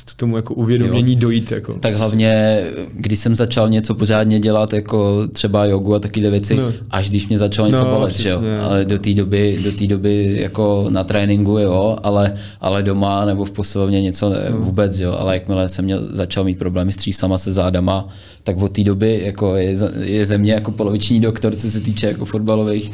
k 0.06 0.14
tomu 0.14 0.36
jako 0.36 0.54
uvědomění 0.54 1.14
jo. 1.14 1.20
dojít. 1.20 1.52
Jako. 1.52 1.74
Tak 1.74 1.96
hlavně, 1.96 2.64
když 2.94 3.20
jsem 3.20 3.36
začal 3.36 3.70
něco 3.70 3.96
pořádně 3.96 4.40
dělat, 4.40 4.74
jako 4.74 5.28
třeba 5.32 5.66
jogu 5.66 5.96
a 5.96 6.00
takové 6.00 6.30
věci, 6.30 6.56
no. 6.56 6.74
až 6.90 7.10
když 7.10 7.28
mě 7.28 7.38
začalo 7.38 7.68
něco 7.68 7.84
no, 7.84 7.96
bolet, 7.96 8.16
že 8.16 8.30
jo. 8.30 8.42
Ale 8.62 8.86
do 8.86 9.00
té 9.00 9.14
doby, 9.14 9.60
do 9.64 9.72
té 9.72 9.88
doby 9.88 10.38
jako 10.42 10.86
na 10.90 11.04
tréninku, 11.04 11.58
jo, 11.58 11.98
ale, 12.04 12.34
ale 12.62 12.84
doma 12.84 13.26
nebo 13.26 13.46
v 13.46 13.52
posilovně 13.52 14.02
něco 14.02 14.30
ne, 14.30 14.38
no. 14.52 14.58
vůbec, 14.58 15.00
jo. 15.00 15.16
Ale 15.20 15.34
jakmile 15.34 15.70
jsem 15.70 15.86
měl, 15.86 16.08
začal 16.12 16.44
mít 16.44 16.60
problémy 16.60 16.92
s 16.92 16.96
třísama 16.96 17.38
se 17.38 17.52
zádama, 17.52 18.08
tak 18.44 18.58
od 18.58 18.72
té 18.72 18.84
doby 18.84 19.22
jako 19.24 19.56
je, 19.56 19.76
je 20.02 20.26
ze 20.26 20.38
mě 20.38 20.54
jako 20.54 20.72
poloviční 20.72 21.20
doktor, 21.20 21.56
co 21.56 21.72
se 21.72 21.80
týče 21.80 22.08
jako 22.08 22.26
fotbalových 22.26 22.92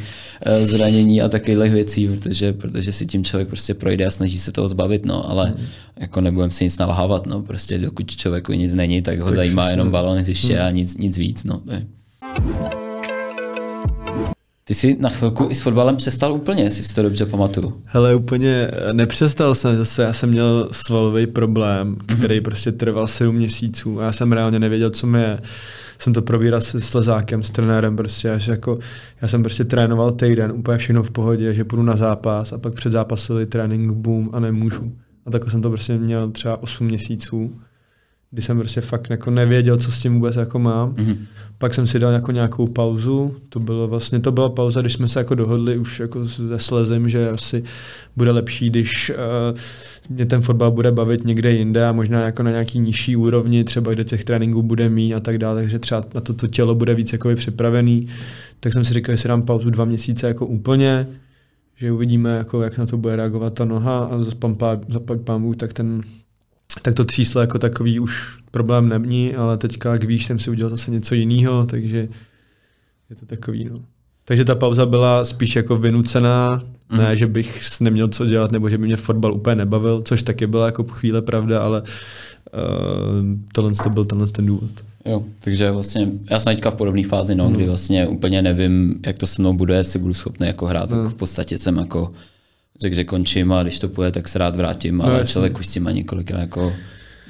zranění 0.62 1.22
a 1.22 1.28
takových 1.28 1.72
věcí, 1.72 2.08
protože, 2.08 2.52
protože 2.52 2.92
si 2.92 3.06
tím 3.06 3.24
člověk 3.24 3.48
prostě 3.48 3.74
projde 3.74 4.06
a 4.06 4.10
snaží 4.10 4.38
se 4.38 4.52
toho 4.52 4.68
zbavit, 4.68 5.06
no, 5.06 5.30
ale 5.30 5.52
mm. 5.58 5.64
jako 5.96 6.20
nebudem 6.20 6.50
si 6.50 6.64
nic 6.64 6.78
nalhávat, 6.78 7.26
no, 7.26 7.42
prostě 7.42 7.78
dokud 7.78 8.16
člověku 8.16 8.52
nic 8.52 8.74
není, 8.74 9.02
tak 9.02 9.18
ho 9.18 9.26
tak 9.26 9.34
zajímá 9.34 9.70
jenom 9.70 9.86
no. 9.86 9.92
balon 9.92 10.18
hřiště 10.18 10.54
mm. 10.54 10.60
a 10.60 10.70
nic, 10.70 10.96
nic 10.96 11.18
víc, 11.18 11.44
no. 11.44 11.56
To 11.58 11.72
je. 11.72 11.86
Ty 14.64 14.74
jsi 14.74 14.96
na 15.00 15.08
chvilku 15.08 15.48
i 15.50 15.54
s 15.54 15.60
fotbalem 15.60 15.96
přestal 15.96 16.32
úplně, 16.32 16.62
jestli 16.62 16.84
si 16.84 16.94
to 16.94 17.02
dobře 17.02 17.26
pamatuju. 17.26 17.80
Hele, 17.84 18.14
úplně 18.14 18.70
nepřestal 18.92 19.54
jsem 19.54 19.76
zase, 19.76 20.02
já 20.02 20.12
jsem 20.12 20.30
měl 20.30 20.68
svalový 20.72 21.26
problém, 21.26 21.88
mhm. 21.88 22.18
který 22.18 22.38
mm-hmm. 22.38 22.42
prostě 22.42 22.72
trval 22.72 23.06
7 23.06 23.36
měsíců 23.36 24.00
a 24.00 24.04
já 24.04 24.12
jsem 24.12 24.32
reálně 24.32 24.58
nevěděl, 24.58 24.90
co 24.90 25.06
mi 25.06 25.20
je. 25.20 25.38
Jsem 26.00 26.12
to 26.12 26.22
probíral 26.22 26.60
s 26.60 26.78
slezákem, 26.78 27.42
s 27.42 27.50
trenérem 27.50 27.96
prostě, 27.96 28.30
až 28.30 28.46
jako, 28.46 28.78
já 29.22 29.28
jsem 29.28 29.42
prostě 29.42 29.64
trénoval 29.64 30.12
týden, 30.12 30.52
úplně 30.52 30.78
všechno 30.78 31.02
v 31.02 31.10
pohodě, 31.10 31.54
že 31.54 31.64
půjdu 31.64 31.82
na 31.82 31.96
zápas 31.96 32.52
a 32.52 32.58
pak 32.58 32.74
před 32.74 32.92
zápasový 32.92 33.46
trénink, 33.46 33.92
boom, 33.92 34.30
a 34.32 34.40
nemůžu. 34.40 34.96
A 35.26 35.30
tak 35.30 35.50
jsem 35.50 35.62
to 35.62 35.70
prostě 35.70 35.98
měl 35.98 36.30
třeba 36.30 36.62
8 36.62 36.86
měsíců 36.86 37.60
kdy 38.30 38.42
jsem 38.42 38.58
prostě 38.58 38.80
fakt 38.80 39.10
jako 39.10 39.30
nevěděl, 39.30 39.76
co 39.76 39.92
s 39.92 40.00
tím 40.00 40.14
vůbec 40.14 40.36
jako 40.36 40.58
mám. 40.58 40.94
Mm-hmm. 40.94 41.16
Pak 41.58 41.74
jsem 41.74 41.86
si 41.86 41.98
dal 41.98 42.12
jako 42.12 42.32
nějakou 42.32 42.66
pauzu, 42.66 43.36
to 43.48 43.60
bylo 43.60 43.88
vlastně, 43.88 44.20
to 44.20 44.32
byla 44.32 44.48
pauza, 44.48 44.80
když 44.80 44.92
jsme 44.92 45.08
se 45.08 45.20
jako 45.20 45.34
dohodli 45.34 45.78
už 45.78 46.00
jako 46.00 46.28
se 46.28 46.58
slezem, 46.58 47.08
že 47.08 47.30
asi 47.30 47.62
bude 48.16 48.30
lepší, 48.30 48.70
když 48.70 49.10
uh, 49.10 49.58
mě 50.08 50.26
ten 50.26 50.42
fotbal 50.42 50.70
bude 50.70 50.92
bavit 50.92 51.24
někde 51.24 51.52
jinde 51.52 51.86
a 51.86 51.92
možná 51.92 52.20
jako 52.20 52.42
na 52.42 52.50
nějaký 52.50 52.78
nižší 52.78 53.16
úrovni, 53.16 53.64
třeba 53.64 53.92
kde 53.92 54.04
těch 54.04 54.24
tréninků 54.24 54.62
bude 54.62 54.88
mít 54.88 55.14
a 55.14 55.20
tak 55.20 55.38
dále, 55.38 55.60
takže 55.60 55.78
třeba 55.78 56.04
na 56.14 56.20
to, 56.20 56.34
to 56.34 56.46
tělo 56.46 56.74
bude 56.74 56.94
víc 56.94 57.12
jako 57.12 57.34
připravený. 57.34 58.08
Tak 58.60 58.72
jsem 58.72 58.84
si 58.84 58.94
říkal, 58.94 59.14
že 59.14 59.22
si 59.22 59.28
dám 59.28 59.42
pauzu 59.42 59.70
dva 59.70 59.84
měsíce 59.84 60.28
jako 60.28 60.46
úplně, 60.46 61.06
že 61.76 61.92
uvidíme, 61.92 62.36
jako, 62.36 62.62
jak 62.62 62.78
na 62.78 62.86
to 62.86 62.96
bude 62.96 63.16
reagovat 63.16 63.54
ta 63.54 63.64
noha 63.64 63.98
a 63.98 64.24
za 64.24 64.30
pán 65.24 65.52
tak 65.56 65.72
ten 65.72 66.02
tak 66.82 66.94
to 66.94 67.04
tříslo 67.04 67.40
jako 67.40 67.58
takový 67.58 68.00
už 68.00 68.38
problém 68.50 68.88
není, 68.88 69.34
ale 69.34 69.58
teďka, 69.58 69.92
jak 69.92 70.04
víš, 70.04 70.26
jsem 70.26 70.38
si 70.38 70.50
udělal 70.50 70.70
zase 70.70 70.90
něco 70.90 71.14
jiného, 71.14 71.66
takže 71.66 72.08
je 73.10 73.16
to 73.16 73.26
takový, 73.26 73.64
no. 73.64 73.80
Takže 74.24 74.44
ta 74.44 74.54
pauza 74.54 74.86
byla 74.86 75.24
spíš 75.24 75.56
jako 75.56 75.76
vynucená, 75.76 76.62
mm. 76.92 76.98
ne, 76.98 77.16
že 77.16 77.26
bych 77.26 77.80
neměl 77.80 78.08
co 78.08 78.26
dělat, 78.26 78.52
nebo 78.52 78.70
že 78.70 78.78
by 78.78 78.86
mě 78.86 78.96
fotbal 78.96 79.34
úplně 79.34 79.56
nebavil, 79.56 80.02
což 80.02 80.22
taky 80.22 80.46
byla 80.46 80.66
jako 80.66 80.84
chvíle 80.84 81.22
pravda, 81.22 81.62
ale 81.62 81.82
uh, 81.82 81.88
tohle 83.52 83.72
to 83.82 83.90
byl 83.90 84.04
tenhle 84.04 84.26
ten 84.26 84.46
důvod. 84.46 84.70
Jo, 85.04 85.24
takže 85.40 85.70
vlastně 85.70 86.08
já 86.30 86.40
jsem 86.40 86.54
teďka 86.54 86.70
v 86.70 86.74
podobné 86.74 87.04
fázi, 87.04 87.34
no, 87.34 87.48
mm. 87.48 87.52
kdy 87.52 87.66
vlastně 87.66 88.06
úplně 88.06 88.42
nevím, 88.42 89.00
jak 89.06 89.18
to 89.18 89.26
se 89.26 89.42
mnou 89.42 89.54
bude, 89.54 89.74
jestli 89.74 89.98
budu 89.98 90.14
schopný 90.14 90.46
jako 90.46 90.66
hrát, 90.66 90.90
mm. 90.90 90.96
tak 90.96 91.08
v 91.08 91.14
podstatě 91.14 91.58
jsem 91.58 91.76
jako 91.76 92.12
řekl, 92.82 92.96
že 92.96 93.04
končím 93.04 93.52
a 93.52 93.62
když 93.62 93.78
to 93.78 93.88
půjde, 93.88 94.10
tak 94.10 94.28
se 94.28 94.38
rád 94.38 94.56
vrátím, 94.56 94.96
no, 94.96 95.04
ale 95.04 95.18
jasný. 95.18 95.32
člověk 95.32 95.58
už 95.58 95.66
s 95.66 95.72
tím 95.72 95.86
ani 95.86 96.04
kolikrát 96.04 96.40
jako 96.40 96.72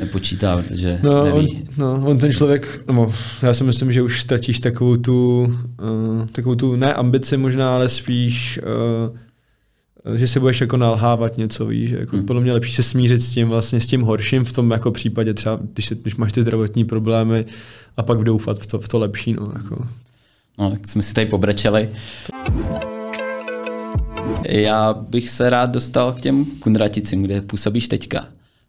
nepočítá, 0.00 0.56
protože 0.56 0.98
no, 1.02 1.24
neví. 1.24 1.38
On, 1.38 1.46
no, 1.76 2.02
on 2.06 2.18
ten 2.18 2.32
člověk, 2.32 2.82
no, 2.92 3.12
já 3.42 3.54
si 3.54 3.64
myslím, 3.64 3.92
že 3.92 4.02
už 4.02 4.22
ztratíš 4.22 4.60
takovou 4.60 4.96
tu, 4.96 5.42
uh, 5.42 6.26
takovou 6.32 6.54
tu, 6.54 6.76
ne 6.76 6.94
ambici 6.94 7.36
možná, 7.36 7.74
ale 7.74 7.88
spíš, 7.88 8.60
uh, 10.08 10.16
že 10.16 10.28
si 10.28 10.40
budeš 10.40 10.60
jako 10.60 10.76
nalhávat 10.76 11.38
něco, 11.38 11.66
víš, 11.66 11.90
jako 11.90 12.16
hmm. 12.16 12.26
podle 12.26 12.42
mě 12.42 12.52
lepší 12.52 12.72
se 12.72 12.82
smířit 12.82 13.22
s 13.22 13.30
tím 13.30 13.48
vlastně, 13.48 13.80
s 13.80 13.86
tím 13.86 14.02
horším 14.02 14.44
v 14.44 14.52
tom 14.52 14.70
jako 14.70 14.90
případě 14.90 15.34
třeba, 15.34 15.58
když, 15.74 15.86
se, 15.86 15.94
když 15.94 16.16
máš 16.16 16.32
ty 16.32 16.42
zdravotní 16.42 16.84
problémy 16.84 17.44
a 17.96 18.02
pak 18.02 18.18
doufat 18.18 18.60
v 18.60 18.66
to, 18.66 18.80
v 18.80 18.88
to 18.88 18.98
lepší, 18.98 19.32
no, 19.32 19.52
jako. 19.54 19.86
No, 20.58 20.70
tak 20.70 20.88
jsme 20.88 21.02
si 21.02 21.14
tady 21.14 21.26
pobrečeli. 21.26 21.88
Já 24.48 24.92
bych 24.94 25.30
se 25.30 25.50
rád 25.50 25.70
dostal 25.70 26.12
k 26.12 26.20
těm 26.20 26.44
Kunraticím, 26.44 27.22
kde 27.22 27.40
působíš 27.40 27.88
teďka. 27.88 28.28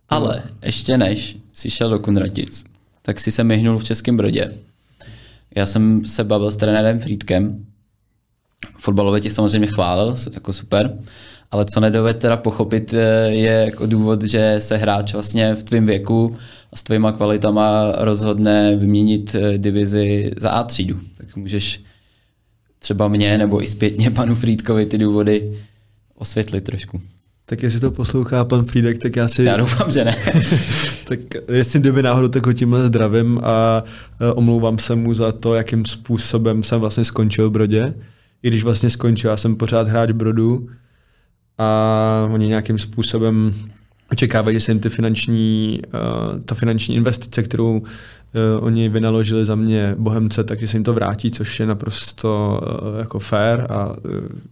Ale 0.09 0.43
ještě 0.61 0.97
než 0.97 1.37
jsi 1.51 1.69
šel 1.69 1.89
do 1.89 1.99
Kunratic, 1.99 2.63
tak 3.01 3.19
si 3.19 3.31
se 3.31 3.43
myhnul 3.43 3.79
v 3.79 3.83
Českém 3.83 4.17
Brodě. 4.17 4.53
Já 5.55 5.65
jsem 5.65 6.05
se 6.05 6.23
bavil 6.23 6.51
s 6.51 6.57
trenérem 6.57 6.99
Friedkem. 6.99 7.65
Fotbalově 8.79 9.21
tě 9.21 9.31
samozřejmě 9.31 9.67
chválil, 9.67 10.15
jako 10.33 10.53
super. 10.53 10.97
Ale 11.51 11.65
co 11.73 11.79
nedoved 11.79 12.19
teda 12.19 12.37
pochopit, 12.37 12.93
eh, 12.93 13.29
je 13.29 13.51
jako 13.51 13.85
důvod, 13.85 14.23
že 14.23 14.55
se 14.59 14.77
hráč 14.77 15.13
vlastně 15.13 15.55
v 15.55 15.63
tvém 15.63 15.85
věku 15.85 16.37
a 16.73 16.75
s 16.75 16.83
tvýma 16.83 17.11
kvalitama 17.11 17.91
rozhodne 17.97 18.75
vyměnit 18.75 19.35
eh, 19.35 19.57
divizi 19.57 20.31
za 20.37 20.49
A 20.49 20.63
třídu. 20.63 20.99
Tak 21.17 21.35
můžeš 21.35 21.83
třeba 22.83 23.07
mě 23.07 23.37
nebo 23.37 23.63
i 23.63 23.67
zpětně 23.67 24.11
panu 24.11 24.35
Frýdkovi 24.35 24.85
ty 24.85 24.97
důvody 24.97 25.59
osvětlit 26.15 26.63
trošku. 26.63 27.01
Tak 27.45 27.63
jestli 27.63 27.79
to 27.79 27.91
poslouchá 27.91 28.45
pan 28.45 28.65
Friedek, 28.65 28.97
tak 28.97 29.15
já 29.15 29.27
si... 29.27 29.43
Já 29.43 29.57
doufám, 29.57 29.91
že 29.91 30.05
ne. 30.05 30.15
tak 31.07 31.19
jestli 31.51 31.79
kdyby 31.79 32.03
náhodou, 32.03 32.27
tak 32.27 32.45
ho 32.45 32.53
tímhle 32.53 32.87
zdravím 32.87 33.39
a 33.43 33.83
e, 34.19 34.33
omlouvám 34.33 34.77
se 34.77 34.95
mu 34.95 35.13
za 35.13 35.31
to, 35.31 35.55
jakým 35.55 35.85
způsobem 35.85 36.63
jsem 36.63 36.79
vlastně 36.79 37.03
skončil 37.03 37.49
v 37.49 37.53
Brodě. 37.53 37.93
I 38.43 38.47
když 38.47 38.63
vlastně 38.63 38.89
skončil, 38.89 39.29
já 39.29 39.37
jsem 39.37 39.55
pořád 39.55 39.87
hráč 39.87 40.11
Brodu 40.11 40.69
a 41.57 42.29
oni 42.33 42.47
nějakým 42.47 42.79
způsobem 42.79 43.53
očekávají, 44.11 44.55
že 44.55 44.59
se 44.59 44.71
jim 44.71 44.79
ty 44.79 44.89
finanční, 44.89 45.81
uh, 45.93 46.39
ta 46.45 46.55
finanční 46.55 46.95
investice, 46.95 47.43
kterou 47.43 47.77
uh, 47.77 47.83
oni 48.59 48.89
vynaložili 48.89 49.45
za 49.45 49.55
mě 49.55 49.95
Bohemce, 49.97 50.43
takže 50.43 50.67
se 50.67 50.77
jim 50.77 50.83
to 50.83 50.93
vrátí, 50.93 51.31
což 51.31 51.59
je 51.59 51.65
naprosto 51.65 52.61
uh, 52.61 52.99
jako 52.99 53.19
fair 53.19 53.59
a 53.69 53.95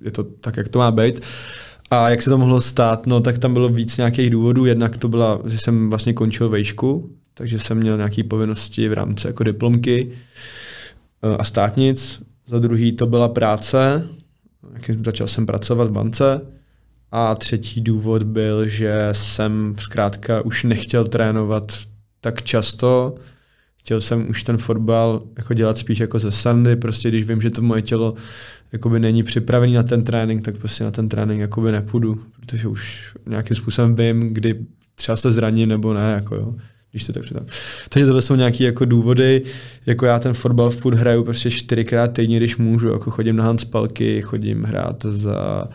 je 0.02 0.12
to 0.12 0.24
tak, 0.24 0.58
jak 0.58 0.69
to 0.69 0.80
má 0.80 0.91
být. 0.91 1.22
A 1.91 2.10
jak 2.10 2.22
se 2.22 2.30
to 2.30 2.38
mohlo 2.38 2.62
stát? 2.62 3.08
No 3.08 3.22
tak 3.22 3.38
tam 3.38 3.54
bylo 3.54 3.69
víc 3.69 3.98
nějakých 3.98 4.30
důvodů. 4.30 4.65
Jednak 4.65 4.98
to 4.98 5.08
byla, 5.08 5.39
že 5.45 5.58
jsem 5.58 5.89
vlastně 5.89 6.13
končil 6.13 6.50
vejšku, 6.50 7.10
takže 7.34 7.60
jsem 7.60 7.78
měl 7.78 7.98
nějaké 7.98 8.24
povinnosti 8.24 8.89
v 8.89 8.93
rámci 8.93 9.28
jako 9.28 9.43
diplomky 9.43 10.12
a 11.39 11.43
státnic. 11.43 12.22
Za 12.48 12.60
druhý 12.60 12.91
to 12.91 13.08
byla 13.08 13.28
práce, 13.28 14.08
začal 15.06 15.28
jsem 15.28 15.45
pracovat 15.45 15.88
v 15.88 15.91
bance, 15.91 16.41
a 17.12 17.36
třetí 17.36 17.82
důvod 17.82 18.24
byl, 18.24 18.67
že 18.67 19.10
jsem 19.12 19.76
zkrátka 19.80 20.41
už 20.41 20.63
nechtěl 20.63 21.06
trénovat 21.06 21.72
tak 22.22 22.43
často. 22.43 23.15
Chtěl 23.78 24.02
jsem 24.02 24.30
už 24.30 24.43
ten 24.43 24.58
fotbal 24.58 25.22
jako 25.38 25.54
dělat 25.54 25.78
spíš 25.78 26.00
jako 26.00 26.19
ze 26.19 26.32
sandy, 26.32 26.76
prostě 26.76 27.10
když 27.10 27.26
vím, 27.26 27.41
že 27.41 27.52
to 27.52 27.62
moje 27.62 27.82
tělo 27.82 28.13
jakoby 28.72 29.00
není 29.00 29.24
připravený 29.24 29.74
na 29.74 29.84
ten 29.84 30.04
trénink, 30.04 30.45
tak 30.45 30.58
prostě 30.58 30.84
na 30.84 30.91
ten 30.91 31.10
trénink 31.10 31.41
jakoby 31.41 31.72
nepůjdu, 31.72 32.22
protože 32.39 32.67
už 32.67 33.13
nějakým 33.28 33.56
způsobem 33.56 33.95
vím, 33.95 34.34
kdy 34.34 34.60
třeba 34.95 35.15
se 35.15 35.32
zraním 35.32 35.69
nebo 35.69 35.93
ne, 35.93 36.12
jako 36.15 36.36
jo, 36.36 36.56
když 36.91 37.06
to 37.06 37.13
tak 37.13 37.24
předám. 37.24 37.45
Takže 37.89 38.06
tohle 38.06 38.22
jsou 38.22 38.36
nějaké 38.36 38.63
jako 38.63 38.86
důvody, 38.86 39.41
jako 39.86 40.06
já 40.06 40.19
ten 40.19 40.34
fotbal 40.34 40.69
furt 40.69 40.95
hraju 40.95 41.24
prostě 41.24 41.52
čtyřikrát 41.52 42.08
týdně, 42.08 42.38
když 42.38 42.58
můžu, 42.58 42.88
jako 42.88 43.12
chodím 43.12 43.36
na 43.36 43.43
Hanspalky, 43.43 44.22
chodím 44.22 44.63
hrát 44.63 45.06
za 45.10 45.67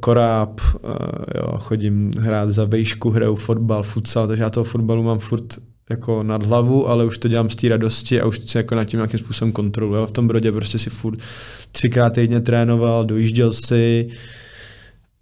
koráb, 0.00 0.60
uh, 0.60 0.90
jo, 1.34 1.58
chodím 1.58 2.10
hrát 2.18 2.48
za 2.48 2.64
vejšku, 2.64 3.10
hraju 3.10 3.34
fotbal, 3.34 3.82
futsal, 3.82 4.26
takže 4.26 4.42
já 4.42 4.50
toho 4.50 4.64
fotbalu 4.64 5.02
mám 5.02 5.18
furt 5.18 5.44
jako 5.90 6.22
nad 6.22 6.46
hlavu, 6.46 6.88
ale 6.88 7.04
už 7.04 7.18
to 7.18 7.28
dělám 7.28 7.48
z 7.50 7.56
té 7.56 7.68
radosti 7.68 8.20
a 8.20 8.26
už 8.26 8.40
se 8.44 8.58
jako 8.58 8.74
nad 8.74 8.84
tím 8.84 8.98
nějakým 8.98 9.18
způsobem 9.18 9.52
kontroluji. 9.52 10.06
V 10.06 10.10
tom 10.10 10.28
brodě 10.28 10.52
prostě 10.52 10.78
si 10.78 10.90
furt 10.90 11.18
třikrát 11.72 12.10
týdně 12.10 12.40
trénoval, 12.40 13.04
dojížděl 13.04 13.52
si 13.52 14.08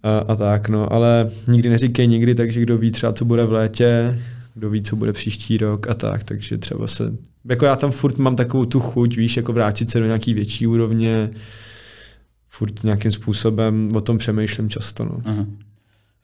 a, 0.03 0.17
a 0.17 0.35
tak, 0.35 0.69
no, 0.69 0.93
ale 0.93 1.31
nikdy 1.47 1.69
neříkej 1.69 2.07
nikdy, 2.07 2.35
takže 2.35 2.61
kdo 2.61 2.77
ví 2.77 2.91
třeba, 2.91 3.13
co 3.13 3.25
bude 3.25 3.45
v 3.45 3.51
létě, 3.51 4.19
kdo 4.53 4.69
ví, 4.69 4.81
co 4.81 4.95
bude 4.95 5.13
příští 5.13 5.57
rok 5.57 5.87
a 5.87 5.93
tak, 5.93 6.23
takže 6.23 6.57
třeba 6.57 6.87
se, 6.87 7.13
jako 7.49 7.65
já 7.65 7.75
tam 7.75 7.91
furt 7.91 8.17
mám 8.17 8.35
takovou 8.35 8.65
tu 8.65 8.79
chuť, 8.79 9.17
víš, 9.17 9.37
jako 9.37 9.53
vrátit 9.53 9.89
se 9.89 9.99
do 9.99 10.05
nějaký 10.05 10.33
větší 10.33 10.67
úrovně, 10.67 11.29
furt 12.57 12.83
nějakým 12.83 13.11
způsobem 13.11 13.89
o 13.95 14.01
tom 14.01 14.17
přemýšlím 14.17 14.69
často, 14.69 15.05
no. 15.05 15.21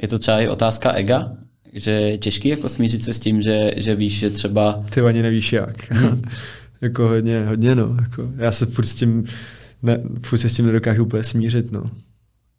Je 0.02 0.08
to 0.08 0.20
třeba 0.20 0.40
i 0.40 0.48
otázka 0.48 0.92
ega? 0.92 1.32
Že 1.74 1.92
je 1.92 2.18
těžký 2.18 2.50
jako 2.50 2.70
smířit 2.70 3.04
se 3.04 3.14
s 3.14 3.20
tím, 3.20 3.42
že, 3.42 3.72
že 3.78 3.96
víš, 3.96 4.20
že 4.20 4.30
třeba... 4.30 4.84
Ty 4.90 5.02
ani 5.02 5.22
nevíš 5.22 5.54
jak. 5.54 5.94
jako 6.82 7.08
hodně, 7.08 7.46
hodně 7.46 7.76
no. 7.76 7.98
Jako, 8.02 8.32
já 8.38 8.52
se 8.52 8.66
furt 8.66 8.86
s 8.86 8.96
tím, 8.96 9.24
ne, 9.84 10.04
furt 10.22 10.38
se 10.38 10.50
s 10.50 10.56
tím 10.56 10.66
nedokážu 10.66 11.04
úplně 11.04 11.24
smířit, 11.24 11.72
no. 11.72 11.84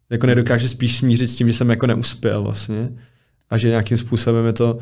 Jako 0.09 0.27
nedokážu 0.27 0.67
spíš 0.67 0.97
smířit 0.97 1.29
s 1.29 1.35
tím, 1.35 1.47
že 1.47 1.53
jsem 1.53 1.69
jako 1.69 1.87
neuspěl 1.87 2.43
vlastně 2.43 2.89
a 3.49 3.57
že 3.57 3.69
nějakým 3.69 3.97
způsobem 3.97 4.45
je 4.45 4.53
to, 4.53 4.79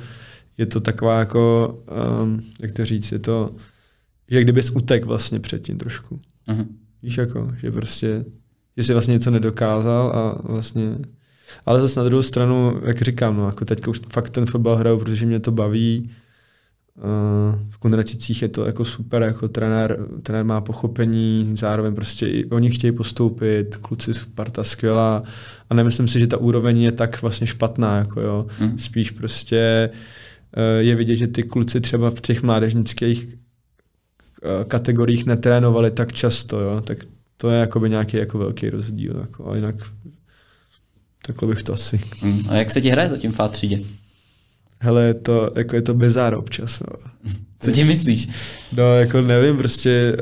je 0.58 0.66
to 0.66 0.80
taková 0.80 1.20
jako, 1.20 1.76
um, 2.24 2.42
jak 2.60 2.74
to 2.74 2.86
říct, 2.86 3.12
je 3.12 3.20
to, 3.20 3.56
že 4.32 4.42
kdybys 4.42 4.70
utek 4.70 5.06
vlastně 5.06 5.40
předtím 5.40 5.78
trošku. 5.78 6.20
Uh-huh. 6.48 6.68
Víš 7.04 7.18
jako, 7.18 7.52
že 7.58 7.72
prostě, 7.72 8.26
že 8.82 8.88
jsi 8.88 8.94
vlastně 8.94 9.12
něco 9.12 9.32
nedokázal 9.32 10.12
a 10.16 10.42
vlastně, 10.44 10.98
ale 11.66 11.82
zase 11.82 12.00
na 12.00 12.04
druhou 12.04 12.22
stranu, 12.22 12.82
jak 12.86 13.02
říkám, 13.02 13.38
no, 13.38 13.46
jako 13.46 13.66
teďka 13.66 13.92
už 13.92 14.02
fakt 14.10 14.30
ten 14.30 14.46
fotbal 14.46 14.76
hraju, 14.76 14.98
protože 14.98 15.26
mě 15.26 15.40
to 15.40 15.52
baví, 15.52 16.10
v 17.70 17.78
Kunraticích 17.78 18.42
je 18.42 18.48
to 18.48 18.66
jako 18.66 18.86
super, 18.86 19.22
jako 19.22 19.48
trenér, 19.48 20.08
trenér 20.24 20.46
má 20.46 20.62
pochopení, 20.62 21.52
zároveň 21.58 21.96
prostě 21.96 22.28
i 22.28 22.46
oni 22.46 22.70
chtějí 22.70 22.92
postoupit, 22.92 23.78
kluci 23.78 24.14
Sparta 24.14 24.64
skvělá 24.64 25.24
a 25.70 25.74
nemyslím 25.74 26.08
si, 26.08 26.20
že 26.20 26.28
ta 26.28 26.38
úroveň 26.38 26.82
je 26.82 26.92
tak 26.92 27.22
vlastně 27.22 27.48
špatná, 27.48 27.98
jako 27.98 28.22
jo. 28.22 28.46
Mm. 28.60 28.80
Spíš 28.80 29.12
prostě 29.12 29.90
eh, 30.54 30.82
je 30.82 30.96
vidět, 30.96 31.16
že 31.16 31.28
ty 31.28 31.44
kluci 31.44 31.82
třeba 31.82 32.10
v 32.10 32.22
těch 32.22 32.44
mládežnických 32.44 33.28
eh, 33.34 34.64
kategoriích 34.64 35.26
netrénovali 35.26 35.92
tak 35.92 36.14
často, 36.14 36.60
jo, 36.60 36.82
tak 36.82 36.98
to 37.42 37.50
je 37.50 37.60
jakoby 37.60 37.90
nějaký 37.90 38.18
jako 38.18 38.38
velký 38.38 38.70
rozdíl, 38.70 39.18
jako, 39.22 39.52
a 39.52 39.56
jinak 39.56 39.76
takhle 41.26 41.48
bych 41.48 41.64
to 41.64 41.74
asi. 41.74 42.02
Mm. 42.22 42.40
A 42.50 42.56
jak 42.56 42.72
se 42.72 42.82
ti 42.82 42.90
hraje 42.90 43.10
zatím 43.10 43.32
v 43.32 43.48
třídě? 43.50 43.80
hele, 44.82 45.04
je 45.04 45.14
to, 45.14 45.50
jako 45.56 45.76
je 45.76 45.82
to 45.82 45.94
bizár 45.94 46.34
občas, 46.34 46.80
no. 46.80 47.10
Co 47.60 47.72
ti 47.72 47.84
myslíš? 47.84 48.30
No, 48.78 48.96
jako 48.96 49.22
nevím, 49.22 49.58
prostě... 49.58 50.18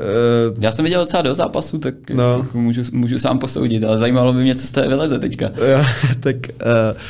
Uh... 0.52 0.64
Já 0.64 0.72
jsem 0.72 0.86
viděl 0.86 1.00
docela 1.00 1.22
do 1.22 1.36
zápasu, 1.36 1.80
tak 1.80 2.10
no. 2.10 2.38
jako 2.38 2.58
můžu, 2.58 2.82
můžu 2.92 3.20
sám 3.20 3.40
posoudit, 3.40 3.84
ale 3.84 3.98
zajímalo 3.98 4.34
by 4.34 4.42
mě, 4.42 4.56
co 4.56 4.68
z 4.68 4.72
té 4.72 4.88
vyleze 4.88 5.20
teďka. 5.20 5.52
Ja, 5.68 5.86
tak, 6.20 6.36
uh, 6.36 7.02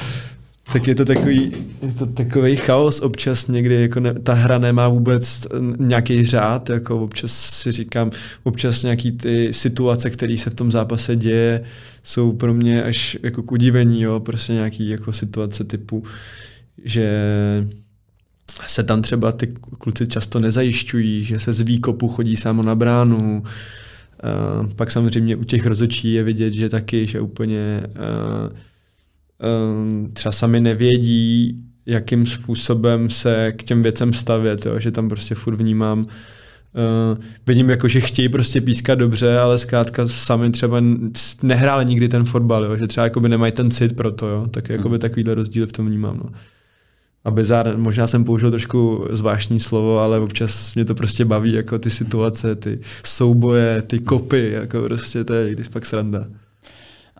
tak 0.74 0.88
je 0.88 0.96
to 0.96 1.06
takový, 1.06 1.52
je 1.82 1.94
to 1.94 2.06
takový 2.06 2.56
chaos 2.56 3.00
občas 3.02 3.48
někdy, 3.48 3.82
jako 3.82 4.00
ne, 4.00 4.14
ta 4.14 4.34
hra 4.34 4.58
nemá 4.58 4.88
vůbec 4.88 5.48
nějaký 5.80 6.26
řád, 6.26 6.70
jako 6.70 7.04
občas 7.04 7.32
si 7.32 7.72
říkám, 7.72 8.12
občas 8.44 8.84
nějaký 8.84 9.12
ty 9.12 9.54
situace, 9.54 10.10
které 10.10 10.38
se 10.38 10.50
v 10.50 10.54
tom 10.54 10.72
zápase 10.72 11.16
děje, 11.16 11.64
jsou 12.04 12.32
pro 12.32 12.54
mě 12.54 12.84
až 12.84 13.18
jako 13.24 13.44
k 13.44 13.52
udivení, 13.52 14.02
jo, 14.02 14.20
prostě 14.20 14.54
nějaký 14.54 14.90
jako 14.90 15.14
situace 15.14 15.64
typu, 15.64 16.04
že 16.86 17.10
se 18.68 18.84
tam 18.84 19.02
třeba 19.02 19.32
ty 19.32 19.48
kluci 19.78 20.08
často 20.08 20.40
nezajišťují, 20.40 21.24
že 21.24 21.40
se 21.40 21.54
z 21.54 21.62
výkopu 21.62 22.08
chodí 22.08 22.36
samo 22.36 22.64
na 22.64 22.76
bránu. 22.76 23.44
Uh, 24.64 24.74
pak 24.74 24.92
samozřejmě 24.92 25.36
u 25.36 25.44
těch 25.44 25.66
rozočí 25.66 26.14
je 26.14 26.24
vidět, 26.24 26.54
že 26.54 26.70
taky, 26.70 27.08
že 27.08 27.22
úplně 27.22 27.84
uh, 27.88 28.58
třeba 30.14 30.32
sami 30.32 30.60
nevědí, 30.60 31.60
jakým 31.86 32.26
způsobem 32.26 33.10
se 33.10 33.52
k 33.52 33.64
těm 33.64 33.84
věcem 33.84 34.14
stavět, 34.14 34.66
jo? 34.66 34.80
že 34.80 34.92
tam 34.92 35.10
prostě 35.10 35.36
furt 35.36 35.56
vnímám, 35.56 36.00
uh, 36.00 36.06
vidím 37.48 37.70
jako, 37.70 37.88
že 37.88 38.02
chtějí 38.02 38.30
prostě 38.30 38.62
pískat 38.62 38.96
dobře, 38.96 39.40
ale 39.40 39.58
zkrátka 39.58 40.08
sami 40.08 40.52
třeba 40.52 40.82
nehráli 41.44 41.86
nikdy 41.86 42.08
ten 42.08 42.26
fotbal, 42.26 42.66
jo? 42.66 42.78
že 42.78 42.88
třeba 42.88 43.04
jakoby 43.04 43.30
nemají 43.30 43.52
ten 43.52 43.72
cit 43.72 43.96
pro 43.96 44.12
to, 44.12 44.28
jo? 44.28 44.48
tak 44.48 44.70
jakoby 44.70 44.94
hmm. 44.94 45.00
takovýhle 45.00 45.34
rozdíl 45.34 45.68
v 45.68 45.72
tom 45.72 45.88
vnímám. 45.88 46.18
No 46.24 46.30
a 47.26 47.32
bizár, 47.32 47.78
možná 47.78 48.08
jsem 48.08 48.24
použil 48.24 48.52
trošku 48.52 49.08
zvláštní 49.10 49.60
slovo, 49.60 50.00
ale 50.00 50.20
občas 50.20 50.76
mě 50.76 50.86
to 50.86 50.96
prostě 50.96 51.26
baví, 51.26 51.54
jako 51.54 51.80
ty 51.80 51.90
situace, 51.90 52.56
ty 52.56 52.80
souboje, 53.04 53.82
ty 53.82 54.00
kopy, 54.00 54.52
jako 54.52 54.82
prostě 54.82 55.24
to 55.24 55.34
je 55.34 55.52
když 55.52 55.68
pak 55.68 55.86
sranda. 55.86 56.28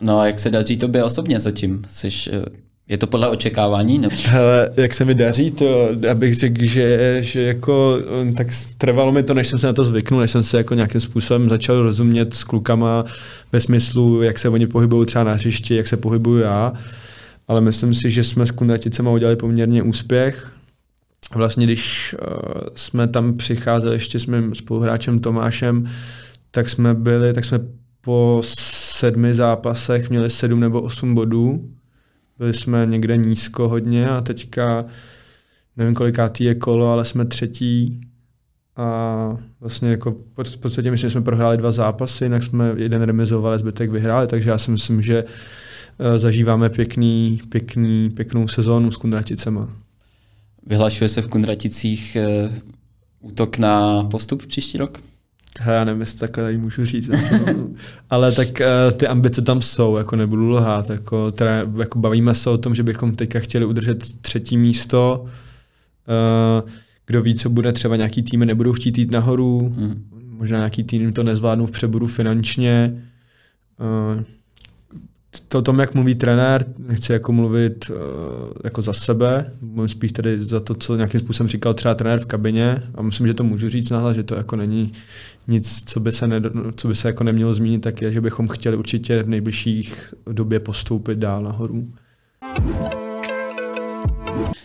No 0.00 0.18
a 0.18 0.26
jak 0.26 0.38
se 0.38 0.50
daří 0.50 0.76
tobě 0.76 1.04
osobně 1.04 1.40
zatím? 1.40 1.82
Jsi, 1.88 2.08
eh, 2.32 2.44
je 2.88 2.98
to 2.98 3.06
podle 3.06 3.28
očekávání? 3.28 3.98
Nebo? 3.98 4.16
Hele, 4.24 4.70
jak 4.76 4.94
se 4.94 5.04
mi 5.04 5.14
daří, 5.14 5.50
to 5.50 5.88
abych 6.10 6.36
řekl, 6.36 6.64
že, 6.64 7.18
že 7.20 7.42
jako, 7.42 7.98
tak 8.36 8.46
trvalo 8.78 9.12
mi 9.12 9.22
to, 9.22 9.34
než 9.34 9.48
jsem 9.48 9.58
se 9.58 9.66
na 9.66 9.72
to 9.72 9.84
zvyknul, 9.84 10.20
než 10.20 10.30
jsem 10.30 10.42
se 10.42 10.56
jako 10.56 10.74
nějakým 10.74 11.00
způsobem 11.00 11.48
začal 11.48 11.82
rozumět 11.82 12.34
s 12.34 12.44
klukama 12.44 13.04
ve 13.52 13.60
smyslu, 13.60 14.22
jak 14.22 14.38
se 14.38 14.48
oni 14.48 14.66
pohybují 14.66 15.06
třeba 15.06 15.24
na 15.24 15.32
hřišti, 15.32 15.74
jak 15.74 15.88
se 15.88 15.96
pohybuju 15.96 16.38
já 16.38 16.72
ale 17.50 17.60
myslím 17.60 17.94
si, 17.94 18.10
že 18.10 18.24
jsme 18.24 18.46
s 18.46 18.50
Kunraticema 18.50 19.10
udělali 19.10 19.36
poměrně 19.36 19.82
úspěch. 19.82 20.52
Vlastně 21.34 21.66
když 21.66 22.14
uh, 22.14 22.66
jsme 22.74 23.08
tam 23.08 23.36
přicházeli 23.36 23.96
ještě 23.96 24.20
s 24.20 24.26
mým 24.26 24.54
spoluhráčem 24.54 25.18
Tomášem, 25.18 25.90
tak 26.50 26.68
jsme 26.68 26.94
byli, 26.94 27.32
tak 27.32 27.44
jsme 27.44 27.60
po 28.00 28.42
sedmi 29.00 29.34
zápasech 29.34 30.10
měli 30.10 30.30
sedm 30.30 30.60
nebo 30.60 30.82
osm 30.82 31.14
bodů. 31.14 31.70
Byli 32.38 32.54
jsme 32.54 32.86
někde 32.86 33.16
nízko 33.16 33.68
hodně 33.68 34.08
a 34.08 34.20
teďka 34.20 34.84
nevím 35.76 35.94
kolikátý 35.94 36.44
je 36.44 36.54
kolo, 36.54 36.86
ale 36.86 37.04
jsme 37.04 37.24
třetí 37.24 38.00
a 38.76 39.36
vlastně 39.60 39.90
jako 39.90 40.16
v 40.44 40.56
podstatě 40.56 40.90
myslím, 40.90 41.10
že 41.10 41.12
jsme 41.12 41.22
prohráli 41.22 41.56
dva 41.56 41.72
zápasy, 41.72 42.24
jinak 42.24 42.42
jsme 42.42 42.72
jeden 42.76 43.02
remizovali, 43.02 43.58
zbytek 43.58 43.90
vyhráli, 43.90 44.26
takže 44.26 44.50
já 44.50 44.58
si 44.58 44.70
myslím, 44.70 45.02
že 45.02 45.24
Eh, 46.02 46.18
zažíváme 46.18 46.68
pěkný, 46.68 47.40
pěkný, 47.48 48.10
pěknou 48.10 48.48
sezónu 48.48 48.90
s 48.90 48.96
Kunraticema. 48.96 49.76
Vyhlašuje 50.66 51.08
se 51.08 51.22
v 51.22 51.28
Kunraticích 51.28 52.16
uh, 52.20 53.30
útok 53.30 53.58
na 53.58 54.04
postup 54.04 54.46
příští 54.46 54.78
rok? 54.78 55.00
Já 55.66 55.84
nevím, 55.84 56.00
jestli 56.00 56.18
takhle 56.18 56.44
tady 56.44 56.58
můžu 56.58 56.84
říct. 56.84 57.10
Ale 58.10 58.32
tak 58.32 58.48
uh, 58.48 58.92
ty 58.96 59.06
ambice 59.06 59.42
tam 59.42 59.62
jsou, 59.62 59.96
jako 59.96 60.16
nebudu 60.16 60.50
lhát. 60.50 60.90
Jako, 60.90 61.30
teda, 61.30 61.66
jako 61.78 61.98
bavíme 61.98 62.34
se 62.34 62.50
o 62.50 62.58
tom, 62.58 62.74
že 62.74 62.82
bychom 62.82 63.14
teďka 63.14 63.40
chtěli 63.40 63.64
udržet 63.64 64.20
třetí 64.20 64.56
místo. 64.56 65.24
Uh, 65.24 66.68
kdo 67.06 67.22
ví, 67.22 67.34
co 67.34 67.50
bude, 67.50 67.72
třeba 67.72 67.96
nějaký 67.96 68.22
týmy 68.22 68.46
nebudou 68.46 68.72
chtít 68.72 68.98
jít 68.98 69.10
nahoru, 69.10 69.72
hmm. 69.76 70.04
možná 70.12 70.58
nějaký 70.58 70.84
tým 70.84 71.12
to 71.12 71.22
nezvládnou 71.22 71.66
v 71.66 71.70
přeboru 71.70 72.06
finančně. 72.06 73.02
Uh, 74.16 74.22
to 75.48 75.62
tom, 75.62 75.78
jak 75.78 75.94
mluví 75.94 76.14
trenér, 76.14 76.64
nechci 76.78 77.12
jako 77.12 77.32
mluvit 77.32 77.90
uh, 77.90 77.96
jako 78.64 78.82
za 78.82 78.92
sebe, 78.92 79.52
mluvím 79.60 79.88
spíš 79.88 80.12
tedy 80.12 80.40
za 80.40 80.60
to, 80.60 80.74
co 80.74 80.96
nějakým 80.96 81.20
způsobem 81.20 81.48
říkal 81.48 81.74
třeba 81.74 81.94
trenér 81.94 82.18
v 82.20 82.26
kabině 82.26 82.82
a 82.94 83.02
myslím, 83.02 83.26
že 83.26 83.34
to 83.34 83.44
můžu 83.44 83.68
říct 83.68 83.90
nahlas, 83.90 84.16
že 84.16 84.22
to 84.22 84.34
jako 84.34 84.56
není 84.56 84.92
nic, 85.48 85.82
co 85.86 86.00
by 86.00 86.12
se, 86.12 86.26
ne, 86.26 86.40
co 86.76 86.88
by 86.88 86.94
se 86.94 87.08
jako 87.08 87.24
nemělo 87.24 87.52
zmínit, 87.52 87.80
tak 87.80 88.02
je, 88.02 88.12
že 88.12 88.20
bychom 88.20 88.48
chtěli 88.48 88.76
určitě 88.76 89.22
v 89.22 89.28
nejbližších 89.28 90.14
době 90.32 90.60
postoupit 90.60 91.18
dál 91.18 91.42
nahoru. 91.42 91.92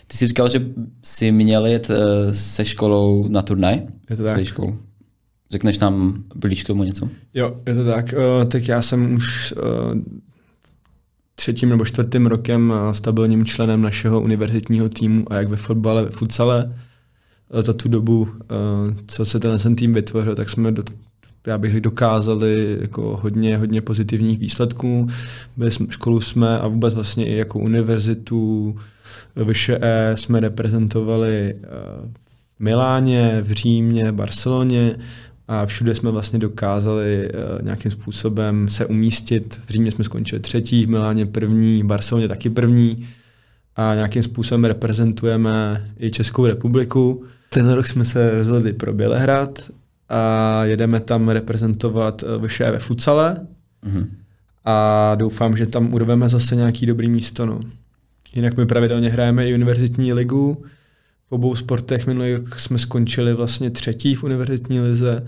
Ty 0.08 0.18
jsi 0.18 0.28
říkal, 0.28 0.50
že 0.50 0.68
jsi 1.02 1.32
měl 1.32 1.66
jet 1.66 1.90
uh, 1.90 1.96
se 2.32 2.66
školou 2.66 3.28
na 3.28 3.42
turnaj? 3.42 3.82
Je 4.10 4.18
to 4.18 4.24
tak. 4.24 4.44
Školou. 4.44 4.76
Řekneš 5.52 5.80
nám 5.80 6.24
blíž 6.36 6.64
k 6.64 6.68
tomu 6.68 6.84
něco? 6.84 7.10
Jo, 7.34 7.58
je 7.66 7.76
to 7.76 7.86
tak. 7.86 8.14
Uh, 8.14 8.46
tak 8.46 8.68
já 8.68 8.82
jsem 8.82 9.14
už 9.14 9.54
uh, 9.58 10.02
třetím 11.36 11.70
nebo 11.70 11.86
čtvrtým 11.86 12.26
rokem 12.26 12.74
stabilním 12.92 13.46
členem 13.46 13.82
našeho 13.82 14.22
univerzitního 14.22 14.90
týmu 14.90 15.34
a 15.34 15.36
jak 15.36 15.48
ve 15.48 15.58
fotbale, 15.58 16.04
ve 16.04 16.10
futsale. 16.10 16.76
Za 17.50 17.74
tu 17.74 17.90
dobu, 17.90 18.28
co 19.08 19.26
se 19.26 19.40
ten 19.40 19.76
tým 19.76 19.94
vytvořil, 19.94 20.36
tak 20.36 20.50
jsme 20.50 20.72
do, 20.72 20.84
já 21.48 21.58
bych 21.58 21.82
dokázali 21.82 22.78
jako 22.82 23.20
hodně, 23.24 23.58
hodně 23.58 23.82
pozitivních 23.82 24.40
výsledků. 24.40 25.08
Byli 25.58 25.72
jsme, 25.72 25.88
školu 25.90 26.22
jsme 26.22 26.60
a 26.60 26.68
vůbec 26.68 26.94
vlastně 26.94 27.26
i 27.26 27.36
jako 27.36 27.60
univerzitu 27.60 28.76
vyše 29.46 29.80
E 29.82 30.18
jsme 30.18 30.40
reprezentovali 30.40 31.56
v 32.58 32.60
Miláně, 32.60 33.42
v 33.42 33.52
Římě, 33.52 34.12
v 34.12 34.16
Barceloně 34.16 34.96
a 35.48 35.66
všude 35.66 35.96
jsme 35.96 36.12
vlastně 36.12 36.40
dokázali 36.40 37.30
uh, 37.30 37.66
nějakým 37.66 37.92
způsobem 37.92 38.70
se 38.70 38.86
umístit. 38.86 39.62
V 39.66 39.70
Římě 39.70 39.92
jsme 39.92 40.04
skončili 40.04 40.40
třetí, 40.40 40.86
v 40.86 40.90
Miláně 40.90 41.26
první, 41.26 41.84
v 41.84 41.86
Barceloně 41.86 42.28
taky 42.28 42.50
první 42.50 43.08
a 43.76 43.96
nějakým 43.96 44.24
způsobem 44.24 44.66
reprezentujeme 44.66 45.88
i 46.00 46.12
Českou 46.12 46.46
republiku. 46.46 47.24
Ten 47.50 47.72
rok 47.72 47.88
jsme 47.88 48.06
se 48.06 48.32
rozhodli 48.32 48.74
pro 48.74 48.94
Bělehrad 48.94 49.70
a 50.10 50.66
jedeme 50.66 51.00
tam 51.00 51.30
reprezentovat 51.30 52.24
eh, 52.24 52.38
vyše 52.38 52.72
ve 52.72 52.80
futsale 52.80 53.38
mm-hmm. 53.84 54.08
a 54.66 55.16
doufám, 55.16 55.58
že 55.58 55.66
tam 55.66 55.94
urveme 55.94 56.30
zase 56.30 56.56
nějaký 56.56 56.86
dobrý 56.86 57.10
místo. 57.10 57.46
No. 57.46 57.60
Jinak 58.36 58.58
my 58.58 58.66
pravidelně 58.66 59.10
hrajeme 59.10 59.50
i 59.50 59.54
univerzitní 59.54 60.14
ligu, 60.14 60.64
v 61.30 61.32
obou 61.32 61.56
sportech 61.56 62.08
minulý 62.08 62.34
rok 62.34 62.60
jsme 62.60 62.78
skončili 62.78 63.34
vlastně 63.34 63.70
třetí 63.70 64.16
v 64.16 64.24
univerzitní 64.24 64.82
lize 64.82 65.26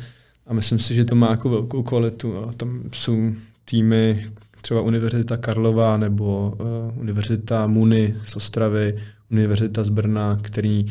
a 0.48 0.54
myslím 0.54 0.80
si, 0.80 0.96
že 0.96 1.06
to 1.06 1.16
má 1.16 1.32
jako 1.32 1.50
velkou 1.50 1.84
kvalitu. 1.84 2.28
Jo. 2.28 2.52
Tam 2.58 2.84
jsou 2.94 3.32
týmy, 3.66 4.28
třeba 4.62 4.82
Univerzita 4.82 5.38
Karlova 5.38 5.98
nebo 5.98 6.58
uh, 6.60 7.00
Univerzita 7.00 7.68
Muny 7.68 8.16
z 8.26 8.36
Ostravy, 8.36 8.98
Univerzita 9.32 9.84
z 9.84 9.90
Brna, 9.90 10.40
který 10.42 10.86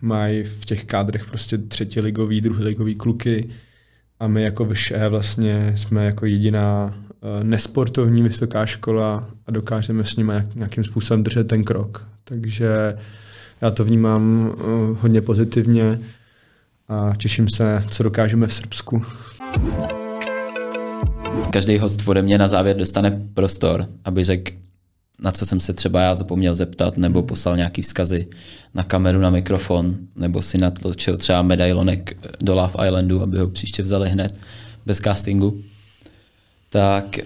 mají 0.00 0.44
v 0.44 0.64
těch 0.64 0.84
kádrech 0.84 1.24
prostě 1.24 1.58
třetí 1.58 2.00
ligový, 2.00 2.40
druhý 2.40 2.64
ligový 2.64 2.94
kluky 2.94 3.48
a 4.20 4.28
my 4.28 4.42
jako 4.42 4.64
VŠE 4.64 5.08
vlastně 5.08 5.72
jsme 5.76 6.04
jako 6.04 6.26
jediná 6.26 6.94
uh, 6.94 7.44
nesportovní 7.44 8.22
vysoká 8.22 8.66
škola 8.66 9.30
a 9.46 9.50
dokážeme 9.50 10.04
s 10.04 10.16
nimi 10.16 10.34
nějakým 10.54 10.84
způsobem 10.84 11.22
držet 11.22 11.46
ten 11.46 11.64
krok. 11.64 12.06
Takže 12.24 12.68
já 13.60 13.70
to 13.70 13.84
vnímám 13.84 14.54
uh, 14.56 14.98
hodně 15.00 15.20
pozitivně 15.20 16.00
a 16.88 17.12
těším 17.18 17.48
se, 17.48 17.84
co 17.90 18.02
dokážeme 18.02 18.46
v 18.46 18.54
Srbsku. 18.54 19.04
Každý 21.50 21.78
host 21.78 22.08
ode 22.08 22.22
mě 22.22 22.38
na 22.38 22.48
závěr 22.48 22.76
dostane 22.76 23.22
prostor, 23.34 23.86
aby 24.04 24.24
řekl, 24.24 24.52
na 25.22 25.32
co 25.32 25.46
jsem 25.46 25.60
se 25.60 25.72
třeba 25.72 26.00
já 26.00 26.14
zapomněl 26.14 26.54
zeptat, 26.54 26.96
nebo 26.96 27.22
poslal 27.22 27.56
nějaký 27.56 27.82
vzkazy 27.82 28.26
na 28.74 28.82
kameru, 28.82 29.20
na 29.20 29.30
mikrofon, 29.30 29.96
nebo 30.16 30.42
si 30.42 30.58
natločil 30.58 31.16
třeba 31.16 31.42
medailonek 31.42 32.16
do 32.40 32.54
Love 32.54 32.86
Islandu, 32.86 33.22
aby 33.22 33.38
ho 33.38 33.48
příště 33.48 33.82
vzali 33.82 34.10
hned 34.10 34.40
bez 34.86 34.98
castingu. 34.98 35.62
Tak 36.70 37.18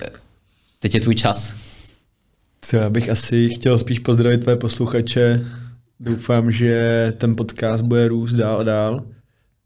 teď 0.79 0.95
je 0.95 1.01
tvůj 1.01 1.15
čas. 1.15 1.55
Co 2.63 2.77
já 2.77 2.91
bych 2.91 3.09
asi 3.09 3.49
chtěl 3.49 3.79
spíš 3.79 3.99
pozdravit 3.99 4.41
tvé 4.41 4.57
posluchače. 4.57 5.37
Doufám, 6.01 6.51
že 6.51 7.13
ten 7.19 7.37
podcast 7.37 7.85
bude 7.85 8.09
růst 8.09 8.35
dál 8.35 8.61
a 8.61 8.63
dál 8.63 9.05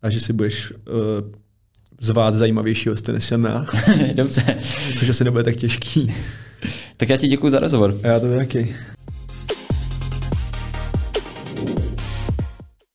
a 0.03 0.11
že 0.11 0.21
si 0.21 0.33
budeš 0.33 0.71
uh, 0.73 0.77
zvát 2.01 2.35
zajímavější 2.35 2.89
hosty 2.89 3.13
než 3.13 3.25
jsem 3.29 3.45
já. 3.45 3.67
Dobře. 4.15 4.57
Což 4.99 5.09
asi 5.09 5.25
nebude 5.25 5.45
tak 5.45 5.57
těžký. 5.57 6.15
tak 6.97 7.09
já 7.09 7.17
ti 7.17 7.29
děkuji 7.29 7.51
za 7.51 7.59
rozhovor. 7.59 7.95
Já 8.03 8.21
to 8.21 8.35
taky. 8.35 8.77